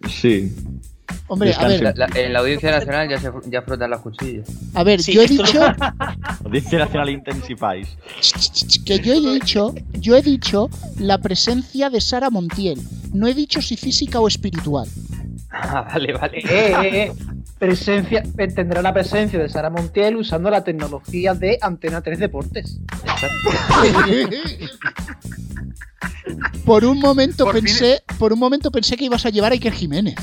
Sí. 0.08 0.52
hombre, 1.28 1.54
a 1.54 1.68
ver, 1.68 1.82
La- 1.84 1.92
la- 1.94 2.08
en 2.20 2.32
la 2.32 2.40
Audiencia 2.40 2.72
Nacional 2.72 3.08
ya, 3.08 3.20
se, 3.20 3.30
ya 3.48 3.62
frotan 3.62 3.90
las 3.90 4.00
cuchillas. 4.00 4.48
a 4.74 4.82
ver, 4.82 5.00
Sí, 5.00 5.12
yo 5.12 5.22
he 5.22 5.28
dicho 5.28 5.60
Audiencia 6.44 6.80
Nacional 6.80 7.10
Intensifáis. 7.10 7.96
que 8.84 8.98
yo 8.98 9.12
he 9.12 9.20
dicho, 9.20 9.72
yo 9.92 10.16
he 10.16 10.22
dicho 10.22 10.68
la 10.98 11.18
presencia 11.18 11.90
de 11.90 12.00
Sara 12.00 12.28
Montiel. 12.28 12.80
No 13.12 13.28
he 13.28 13.34
dicho 13.34 13.62
si 13.62 13.76
física 13.76 14.18
o 14.18 14.26
espiritual. 14.26 14.88
Ah, 15.58 15.86
vale, 15.92 16.12
vale. 16.12 16.38
Eh, 16.38 16.44
eh, 16.50 17.02
eh. 17.04 17.12
Presencia, 17.58 18.22
eh, 18.36 18.48
tendrá 18.48 18.82
la 18.82 18.92
presencia 18.92 19.38
de 19.38 19.48
Sara 19.48 19.70
Montiel 19.70 20.16
usando 20.16 20.50
la 20.50 20.62
tecnología 20.64 21.34
de 21.34 21.58
Antena 21.62 22.02
3 22.02 22.18
Deportes. 22.18 22.78
Por 26.64 26.84
un 26.84 26.98
momento 26.98 27.44
Por 27.44 27.54
fin- 27.54 27.64
pensé, 27.64 28.02
por 28.18 28.32
un 28.32 28.38
momento 28.38 28.70
pensé 28.70 28.96
que 28.96 29.04
ibas 29.04 29.24
a 29.24 29.30
llevar 29.30 29.52
a 29.52 29.54
Iker 29.54 29.72
Jiménez. 29.72 30.16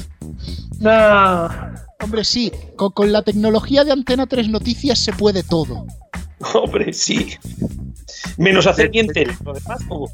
No. 0.79 1.49
Hombre, 2.01 2.23
sí, 2.25 2.51
con, 2.75 2.91
con 2.91 3.11
la 3.11 3.21
tecnología 3.21 3.83
de 3.85 3.93
Antena 3.93 4.27
3 4.27 4.49
Noticias 4.49 4.99
se 4.99 5.13
puede 5.13 5.41
todo. 5.43 5.87
Hombre, 6.53 6.91
sí. 6.91 7.37
Menos 8.37 8.67
hacer 8.67 8.91
todo. 9.43 10.09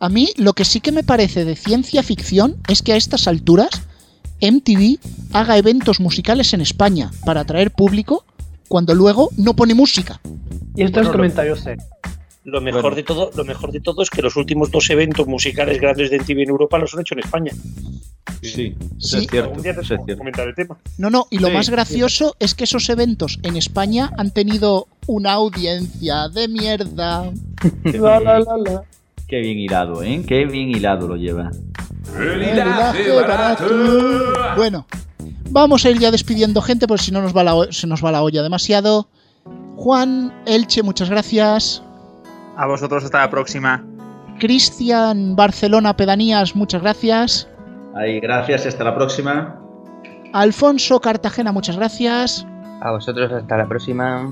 A 0.00 0.08
mí 0.08 0.30
lo 0.36 0.54
que 0.54 0.64
sí 0.64 0.80
que 0.80 0.92
me 0.92 1.04
parece 1.04 1.44
de 1.44 1.54
ciencia 1.56 2.02
ficción 2.02 2.56
es 2.68 2.82
que 2.82 2.92
a 2.92 2.96
estas 2.96 3.28
alturas 3.28 3.68
MTV 4.40 4.98
haga 5.32 5.56
eventos 5.58 6.00
musicales 6.00 6.52
en 6.54 6.60
España 6.60 7.10
para 7.24 7.40
atraer 7.42 7.70
público 7.70 8.24
cuando 8.68 8.94
luego 8.94 9.30
no 9.36 9.54
pone 9.54 9.74
música. 9.74 10.20
Y 10.76 10.82
esto 10.82 11.00
es 11.00 11.06
No, 11.06 11.12
comentario 11.12 11.56
serio. 11.56 11.82
Lo 12.44 12.60
mejor 12.62 12.82
Bueno. 12.82 12.96
de 12.96 13.02
todo, 13.02 13.30
lo 13.36 13.44
mejor 13.44 13.70
de 13.70 13.80
todo 13.80 14.02
es 14.02 14.08
que 14.08 14.22
los 14.22 14.34
últimos 14.36 14.70
dos 14.70 14.88
eventos 14.90 15.26
musicales 15.26 15.78
grandes 15.80 16.10
de 16.10 16.16
MTV 16.18 16.42
en 16.44 16.48
Europa 16.48 16.78
los 16.78 16.94
han 16.94 17.00
hecho 17.00 17.14
en 17.14 17.20
España. 17.20 17.52
Sí, 18.40 18.48
Sí. 18.48 18.74
eso 18.98 19.18
es 19.18 19.26
cierto. 19.28 19.50
Algún 19.50 19.62
día 19.62 19.74
te 19.74 19.80
eso 19.82 19.94
es 19.94 20.00
cierto. 20.04 20.16
comentar 20.18 20.48
el 20.48 20.54
tema. 20.54 20.78
No, 20.96 21.10
no, 21.10 21.26
y 21.30 21.38
lo 21.38 21.48
Sí. 21.48 21.54
más 21.54 21.68
gracioso 21.68 22.36
es 22.40 22.54
que 22.54 22.64
esos 22.64 22.88
eventos 22.88 23.38
en 23.42 23.56
España 23.56 24.10
han 24.16 24.30
tenido 24.30 24.86
una 25.06 25.32
audiencia 25.32 26.28
de 26.30 26.48
mierda. 26.48 27.30
La, 27.84 28.20
la, 28.20 28.38
la, 28.40 28.56
la. 28.56 28.82
Qué 29.28 29.40
bien 29.40 29.58
hilado, 29.58 30.02
¿eh? 30.02 30.24
Qué 30.26 30.46
bien 30.46 30.70
hilado 30.70 31.06
lo 31.08 31.16
lleva. 31.16 31.50
El 32.18 32.42
hilaje 32.42 33.10
barato. 33.12 33.64
Bueno, 34.56 34.86
vamos 35.50 35.84
a 35.84 35.90
ir 35.90 35.98
ya 35.98 36.10
despidiendo 36.10 36.60
gente 36.62 36.86
porque 36.86 37.04
si 37.04 37.12
no 37.12 37.22
nos 37.22 37.36
va 37.36 37.44
la, 37.44 37.54
se 37.70 37.86
nos 37.86 38.04
va 38.04 38.12
la 38.12 38.22
olla 38.22 38.42
demasiado. 38.42 39.08
Juan, 39.76 40.32
Elche, 40.46 40.82
muchas 40.82 41.10
gracias. 41.10 41.82
A 42.56 42.66
vosotros 42.66 43.04
hasta 43.04 43.18
la 43.20 43.30
próxima. 43.30 43.84
Cristian, 44.38 45.36
Barcelona, 45.36 45.96
Pedanías, 45.96 46.56
muchas 46.56 46.82
gracias. 46.82 47.48
Ahí, 47.94 48.20
gracias, 48.20 48.66
hasta 48.66 48.84
la 48.84 48.94
próxima. 48.94 49.56
Alfonso, 50.32 51.00
Cartagena, 51.00 51.52
muchas 51.52 51.76
gracias. 51.76 52.46
A 52.80 52.92
vosotros 52.92 53.32
hasta 53.32 53.56
la 53.56 53.66
próxima. 53.66 54.30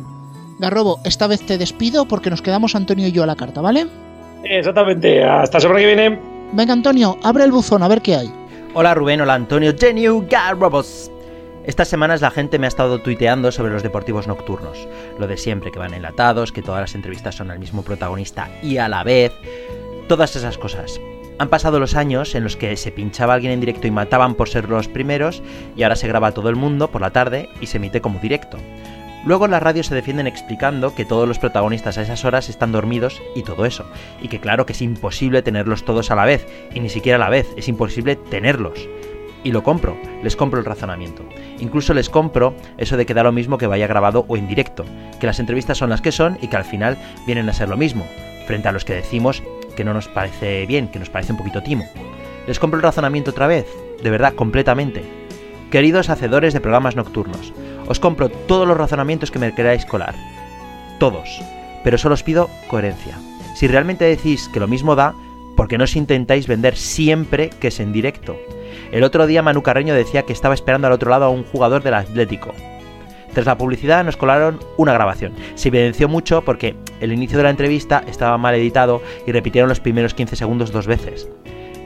Garrobo, 0.58 1.00
esta 1.04 1.26
vez 1.26 1.44
te 1.44 1.58
despido 1.58 2.06
porque 2.06 2.30
nos 2.30 2.42
quedamos 2.42 2.74
Antonio 2.74 3.06
y 3.06 3.12
yo 3.12 3.22
a 3.22 3.26
la 3.26 3.36
carta, 3.36 3.60
¿vale? 3.60 3.86
Exactamente, 4.44 5.24
hasta 5.24 5.58
la 5.58 5.60
semana 5.60 5.80
que 5.80 5.86
viene. 5.86 6.37
Venga, 6.52 6.72
Antonio, 6.72 7.18
abre 7.22 7.44
el 7.44 7.52
buzón 7.52 7.82
a 7.82 7.88
ver 7.88 8.00
qué 8.00 8.16
hay. 8.16 8.32
Hola 8.72 8.94
Rubén, 8.94 9.20
hola 9.20 9.34
Antonio, 9.34 9.74
Geniu 9.78 10.26
Garrobos. 10.30 11.10
Estas 11.64 11.88
semanas 11.88 12.22
la 12.22 12.30
gente 12.30 12.58
me 12.58 12.66
ha 12.66 12.68
estado 12.68 13.00
tuiteando 13.00 13.52
sobre 13.52 13.72
los 13.72 13.82
deportivos 13.82 14.26
nocturnos. 14.26 14.88
Lo 15.18 15.26
de 15.26 15.36
siempre, 15.36 15.70
que 15.70 15.78
van 15.78 15.92
enlatados, 15.92 16.50
que 16.50 16.62
todas 16.62 16.80
las 16.80 16.94
entrevistas 16.94 17.34
son 17.34 17.50
al 17.50 17.58
mismo 17.58 17.82
protagonista 17.82 18.48
y 18.62 18.78
a 18.78 18.88
la 18.88 19.04
vez. 19.04 19.32
Todas 20.08 20.36
esas 20.36 20.56
cosas. 20.56 20.98
Han 21.38 21.50
pasado 21.50 21.78
los 21.78 21.94
años 21.94 22.34
en 22.34 22.44
los 22.44 22.56
que 22.56 22.74
se 22.78 22.92
pinchaba 22.92 23.34
alguien 23.34 23.52
en 23.52 23.60
directo 23.60 23.86
y 23.86 23.90
mataban 23.90 24.34
por 24.34 24.48
ser 24.48 24.70
los 24.70 24.88
primeros, 24.88 25.42
y 25.76 25.82
ahora 25.82 25.96
se 25.96 26.08
graba 26.08 26.32
todo 26.32 26.48
el 26.48 26.56
mundo 26.56 26.88
por 26.90 27.02
la 27.02 27.10
tarde 27.10 27.50
y 27.60 27.66
se 27.66 27.76
emite 27.76 28.00
como 28.00 28.18
directo. 28.20 28.56
Luego 29.24 29.44
en 29.44 29.50
la 29.50 29.60
radio 29.60 29.82
se 29.82 29.94
defienden 29.94 30.26
explicando 30.26 30.94
que 30.94 31.04
todos 31.04 31.26
los 31.26 31.38
protagonistas 31.38 31.98
a 31.98 32.02
esas 32.02 32.24
horas 32.24 32.48
están 32.48 32.72
dormidos 32.72 33.20
y 33.34 33.42
todo 33.42 33.66
eso, 33.66 33.84
y 34.22 34.28
que 34.28 34.40
claro 34.40 34.64
que 34.64 34.72
es 34.72 34.80
imposible 34.80 35.42
tenerlos 35.42 35.84
todos 35.84 36.10
a 36.10 36.14
la 36.14 36.24
vez, 36.24 36.46
y 36.72 36.80
ni 36.80 36.88
siquiera 36.88 37.16
a 37.16 37.18
la 37.18 37.28
vez, 37.28 37.46
es 37.56 37.68
imposible 37.68 38.16
tenerlos. 38.16 38.88
Y 39.44 39.52
lo 39.52 39.62
compro, 39.62 39.96
les 40.22 40.36
compro 40.36 40.60
el 40.60 40.66
razonamiento. 40.66 41.24
Incluso 41.58 41.94
les 41.94 42.08
compro 42.08 42.54
eso 42.76 42.96
de 42.96 43.06
que 43.06 43.14
da 43.14 43.22
lo 43.22 43.32
mismo 43.32 43.58
que 43.58 43.66
vaya 43.66 43.86
grabado 43.86 44.24
o 44.28 44.36
en 44.36 44.48
directo, 44.48 44.84
que 45.20 45.26
las 45.26 45.40
entrevistas 45.40 45.78
son 45.78 45.90
las 45.90 46.00
que 46.00 46.12
son 46.12 46.38
y 46.40 46.48
que 46.48 46.56
al 46.56 46.64
final 46.64 46.96
vienen 47.26 47.48
a 47.48 47.52
ser 47.52 47.68
lo 47.68 47.76
mismo, 47.76 48.06
frente 48.46 48.68
a 48.68 48.72
los 48.72 48.84
que 48.84 48.94
decimos 48.94 49.42
que 49.76 49.84
no 49.84 49.94
nos 49.94 50.08
parece 50.08 50.66
bien, 50.66 50.88
que 50.88 50.98
nos 50.98 51.10
parece 51.10 51.32
un 51.32 51.38
poquito 51.38 51.62
timo. 51.62 51.88
Les 52.46 52.58
compro 52.58 52.78
el 52.78 52.82
razonamiento 52.82 53.30
otra 53.30 53.46
vez, 53.46 53.66
de 54.02 54.10
verdad, 54.10 54.34
completamente. 54.34 55.04
Queridos 55.70 56.08
hacedores 56.08 56.54
de 56.54 56.60
programas 56.60 56.96
nocturnos, 56.96 57.52
os 57.88 57.98
compro 57.98 58.28
todos 58.28 58.68
los 58.68 58.76
razonamientos 58.76 59.30
que 59.30 59.38
me 59.38 59.54
queráis 59.54 59.84
colar. 59.84 60.14
Todos. 60.98 61.40
Pero 61.82 61.98
solo 61.98 62.14
os 62.14 62.22
pido 62.22 62.50
coherencia. 62.68 63.18
Si 63.54 63.66
realmente 63.66 64.04
decís 64.04 64.48
que 64.52 64.60
lo 64.60 64.68
mismo 64.68 64.94
da, 64.94 65.14
¿por 65.56 65.68
qué 65.68 65.78
no 65.78 65.84
os 65.84 65.96
intentáis 65.96 66.46
vender 66.46 66.76
siempre 66.76 67.50
que 67.50 67.68
es 67.68 67.80
en 67.80 67.92
directo? 67.92 68.36
El 68.92 69.04
otro 69.04 69.26
día 69.26 69.42
Manu 69.42 69.62
Carreño 69.62 69.94
decía 69.94 70.22
que 70.22 70.32
estaba 70.32 70.54
esperando 70.54 70.86
al 70.86 70.92
otro 70.92 71.10
lado 71.10 71.24
a 71.24 71.30
un 71.30 71.44
jugador 71.44 71.82
del 71.82 71.94
Atlético. 71.94 72.54
Tras 73.32 73.46
la 73.46 73.58
publicidad 73.58 74.04
nos 74.04 74.16
colaron 74.16 74.60
una 74.76 74.92
grabación. 74.92 75.32
Se 75.54 75.68
evidenció 75.68 76.08
mucho 76.08 76.42
porque 76.42 76.76
el 77.00 77.12
inicio 77.12 77.36
de 77.36 77.44
la 77.44 77.50
entrevista 77.50 78.02
estaba 78.06 78.38
mal 78.38 78.54
editado 78.54 79.02
y 79.26 79.32
repitieron 79.32 79.68
los 79.68 79.80
primeros 79.80 80.14
15 80.14 80.36
segundos 80.36 80.72
dos 80.72 80.86
veces. 80.86 81.28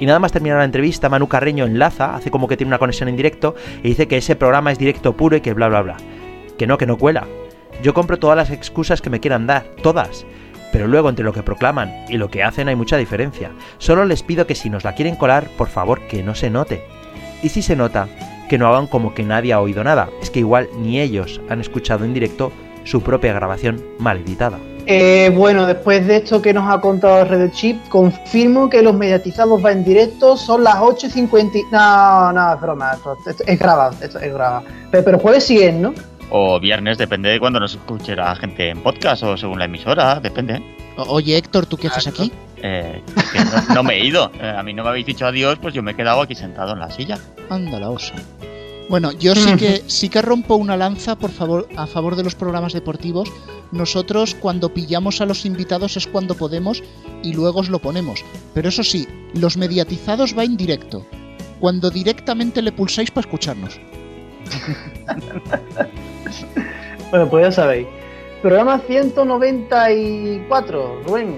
Y 0.01 0.07
nada 0.07 0.19
más 0.19 0.33
terminar 0.33 0.59
la 0.59 0.65
entrevista, 0.65 1.09
Manu 1.09 1.29
Carreño 1.29 1.65
enlaza, 1.65 2.15
hace 2.15 2.31
como 2.31 2.49
que 2.49 2.57
tiene 2.57 2.69
una 2.69 2.79
conexión 2.79 3.09
en 3.09 3.17
directo 3.17 3.55
y 3.83 3.89
dice 3.89 4.09
que 4.09 4.17
ese 4.17 4.37
programa 4.37 4.73
es 4.73 4.79
directo 4.79 5.17
puro 5.17 5.37
y 5.37 5.41
que 5.41 5.55
bla 5.55 5.69
bla 5.69 5.83
bla. 5.83 5.97
Que 6.59 6.67
no, 6.67 6.79
que 6.79 6.87
no 6.87 6.99
cuela. 6.99 7.27
Yo 7.83 7.95
compro 7.95 8.19
todas 8.19 8.37
las 8.37 8.51
excusas 8.51 9.01
que 9.01 9.11
me 9.11 9.21
quieran 9.21 9.47
dar, 9.47 9.65
todas. 9.83 10.25
Pero 10.73 10.87
luego 10.87 11.09
entre 11.09 11.25
lo 11.25 11.33
que 11.33 11.43
proclaman 11.43 11.93
y 12.09 12.17
lo 12.17 12.31
que 12.31 12.43
hacen 12.43 12.69
hay 12.69 12.77
mucha 12.77 12.97
diferencia. 12.97 13.51
Solo 13.79 14.05
les 14.05 14.23
pido 14.23 14.47
que 14.47 14.55
si 14.55 14.71
nos 14.71 14.85
la 14.85 14.95
quieren 14.95 15.17
colar, 15.17 15.49
por 15.59 15.69
favor 15.69 16.01
que 16.07 16.23
no 16.23 16.35
se 16.35 16.51
note. 16.51 16.83
Y 17.43 17.51
si 17.51 17.61
se 17.61 17.77
nota, 17.77 18.09
que 18.49 18.59
no 18.59 18.69
hagan 18.69 18.87
como 18.87 19.15
que 19.15 19.23
nadie 19.23 19.53
ha 19.53 19.61
oído 19.61 19.85
nada. 19.85 20.09
Es 20.23 20.31
que 20.31 20.41
igual 20.41 20.69
ni 20.79 21.01
ellos 21.01 21.41
han 21.49 21.61
escuchado 21.61 22.05
en 22.05 22.15
directo 22.15 22.53
su 22.85 23.03
propia 23.03 23.33
grabación 23.33 23.83
mal 23.99 24.19
editada. 24.19 24.59
Eh, 24.87 25.31
bueno, 25.35 25.67
después 25.67 26.07
de 26.07 26.17
esto 26.17 26.43
que 26.43 26.53
nos 26.53 26.69
ha 26.73 26.81
contado 26.81 27.25
Red 27.25 27.53
Chip, 27.53 27.89
confirmo 27.89 28.69
que 28.69 28.83
los 28.83 28.95
mediatizados 28.95 29.65
va 29.65 29.71
en 29.73 29.85
directo, 29.85 30.37
son 30.37 30.65
las 30.65 30.77
8.50. 30.77 31.59
y- 31.59 31.63
No, 31.71 32.33
no, 32.33 32.55
es 32.55 32.61
broma, 32.61 32.93
esto, 32.95 33.17
esto 33.27 33.45
es 33.47 33.59
grabado, 33.59 33.95
esto 34.01 34.19
es 34.19 34.33
grabado. 34.35 34.65
Pero, 34.91 35.05
pero 35.05 35.19
jueves 35.19 35.45
sí 35.45 35.59
es, 35.63 35.75
¿no? 35.75 35.95
o 36.35 36.59
viernes, 36.59 36.97
depende 36.97 37.29
de 37.29 37.39
cuando 37.39 37.61
nos 37.61 37.75
escuche 37.75 38.17
la 38.17 38.35
gente 38.37 38.71
en 38.71 38.83
podcast 38.83 39.23
o 39.23 39.37
según 39.37 39.59
la 39.59 39.67
emisora, 39.67 40.19
depende. 40.19 40.63
O- 40.97 41.03
Oye, 41.17 41.37
Héctor, 41.37 41.67
¿tú 41.67 41.77
qué 41.77 41.89
haces 41.89 42.07
aquí? 42.07 42.33
Eh, 42.63 43.03
que 43.33 43.39
no, 43.69 43.75
no 43.75 43.83
me 43.83 43.97
he 43.97 44.07
ido. 44.07 44.31
Eh, 44.41 44.49
a 44.57 44.63
mí 44.63 44.73
no 44.73 44.83
me 44.83 44.89
habéis 44.89 45.05
dicho 45.05 45.27
adiós, 45.27 45.59
pues 45.61 45.75
yo 45.75 45.83
me 45.83 45.91
he 45.93 45.95
quedado 45.95 46.23
aquí 46.23 46.35
sentado 46.35 46.73
en 46.73 46.79
la 46.79 46.91
silla. 46.91 47.19
Anda 47.51 47.79
la 47.79 47.91
osa. 47.91 48.15
Bueno, 48.89 49.13
yo 49.13 49.35
sí 49.35 49.55
que 49.57 49.83
sí 49.89 50.09
que 50.09 50.23
rompo 50.23 50.55
una 50.57 50.75
lanza 50.77 51.17
por 51.17 51.31
favor 51.33 51.69
a 51.77 51.87
favor 51.87 52.17
de 52.17 52.23
los 52.25 52.35
programas 52.35 52.73
deportivos. 52.73 53.31
Nosotros 53.73 54.35
cuando 54.35 54.73
pillamos 54.73 55.21
a 55.21 55.27
los 55.27 55.45
invitados 55.45 55.97
es 55.97 56.07
cuando 56.07 56.37
podemos 56.37 56.83
y 57.23 57.33
luego 57.33 57.61
os 57.61 57.71
lo 57.71 57.81
ponemos. 57.81 58.25
Pero 58.55 58.69
eso 58.69 58.85
sí, 58.85 59.09
los 59.35 59.57
mediatizados 59.57 60.37
va 60.37 60.45
en 60.45 60.57
directo. 60.57 61.05
Cuando 61.59 61.91
directamente 61.91 62.63
le 62.63 62.73
pulsáis 62.73 63.11
para 63.11 63.27
escucharnos. 63.27 63.81
Bueno, 67.13 67.29
pues 67.29 67.45
ya 67.45 67.53
sabéis. 67.53 67.87
Programa 68.41 68.81
194, 68.87 71.03
Rubén. 71.07 71.37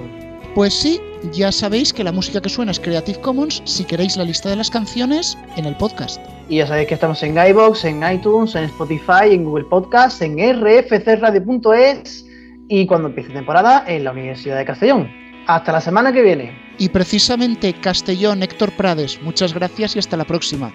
Pues 0.55 0.73
sí, 0.73 1.01
ya 1.33 1.51
sabéis 1.51 1.93
que 1.93 2.05
la 2.05 2.13
música 2.13 2.41
que 2.41 2.49
suena 2.49 2.71
es 2.71 2.79
Creative 2.79 3.21
Commons. 3.21 3.61
Si 3.65 3.85
queréis 3.85 4.17
la 4.17 4.23
lista 4.23 4.51
de 4.51 4.57
las 4.57 4.71
canciones, 4.71 5.37
en 5.57 5.65
el 5.65 5.77
podcast. 5.77 6.21
Y 6.49 6.59
ya 6.59 6.69
sabéis 6.69 6.87
que 6.87 6.95
estamos 6.95 7.21
en 7.25 7.37
iBox, 7.37 7.85
en 7.87 8.09
iTunes, 8.09 8.55
en 8.55 8.63
Spotify, 8.65 9.33
en 9.33 9.45
Google 9.45 9.65
Podcast, 9.65 10.23
en 10.23 10.39
rfcradio.es 10.39 12.24
y 12.69 12.87
cuando 12.87 13.09
empiece 13.09 13.33
temporada 13.33 13.85
en 13.87 14.05
la 14.05 14.13
Universidad 14.13 14.57
de 14.57 14.65
Castellón. 14.65 15.11
Hasta 15.47 15.73
la 15.73 15.81
semana 15.81 16.13
que 16.13 16.23
viene. 16.23 16.57
Y 16.79 16.89
precisamente 16.89 17.73
Castellón, 17.75 18.43
Héctor 18.43 18.73
Prades, 18.73 19.21
muchas 19.23 19.53
gracias 19.53 19.97
y 19.97 19.99
hasta 19.99 20.17
la 20.17 20.25
próxima. 20.25 20.73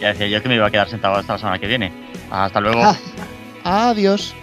Ya 0.00 0.08
decía 0.08 0.26
yo 0.26 0.42
que 0.42 0.48
me 0.48 0.56
iba 0.56 0.66
a 0.66 0.70
quedar 0.70 0.88
sentado 0.88 1.14
hasta 1.14 1.34
la 1.34 1.38
semana 1.38 1.58
que 1.58 1.68
viene. 1.68 1.92
Hasta 2.30 2.60
luego. 2.60 2.82
Adiós. 3.64 4.34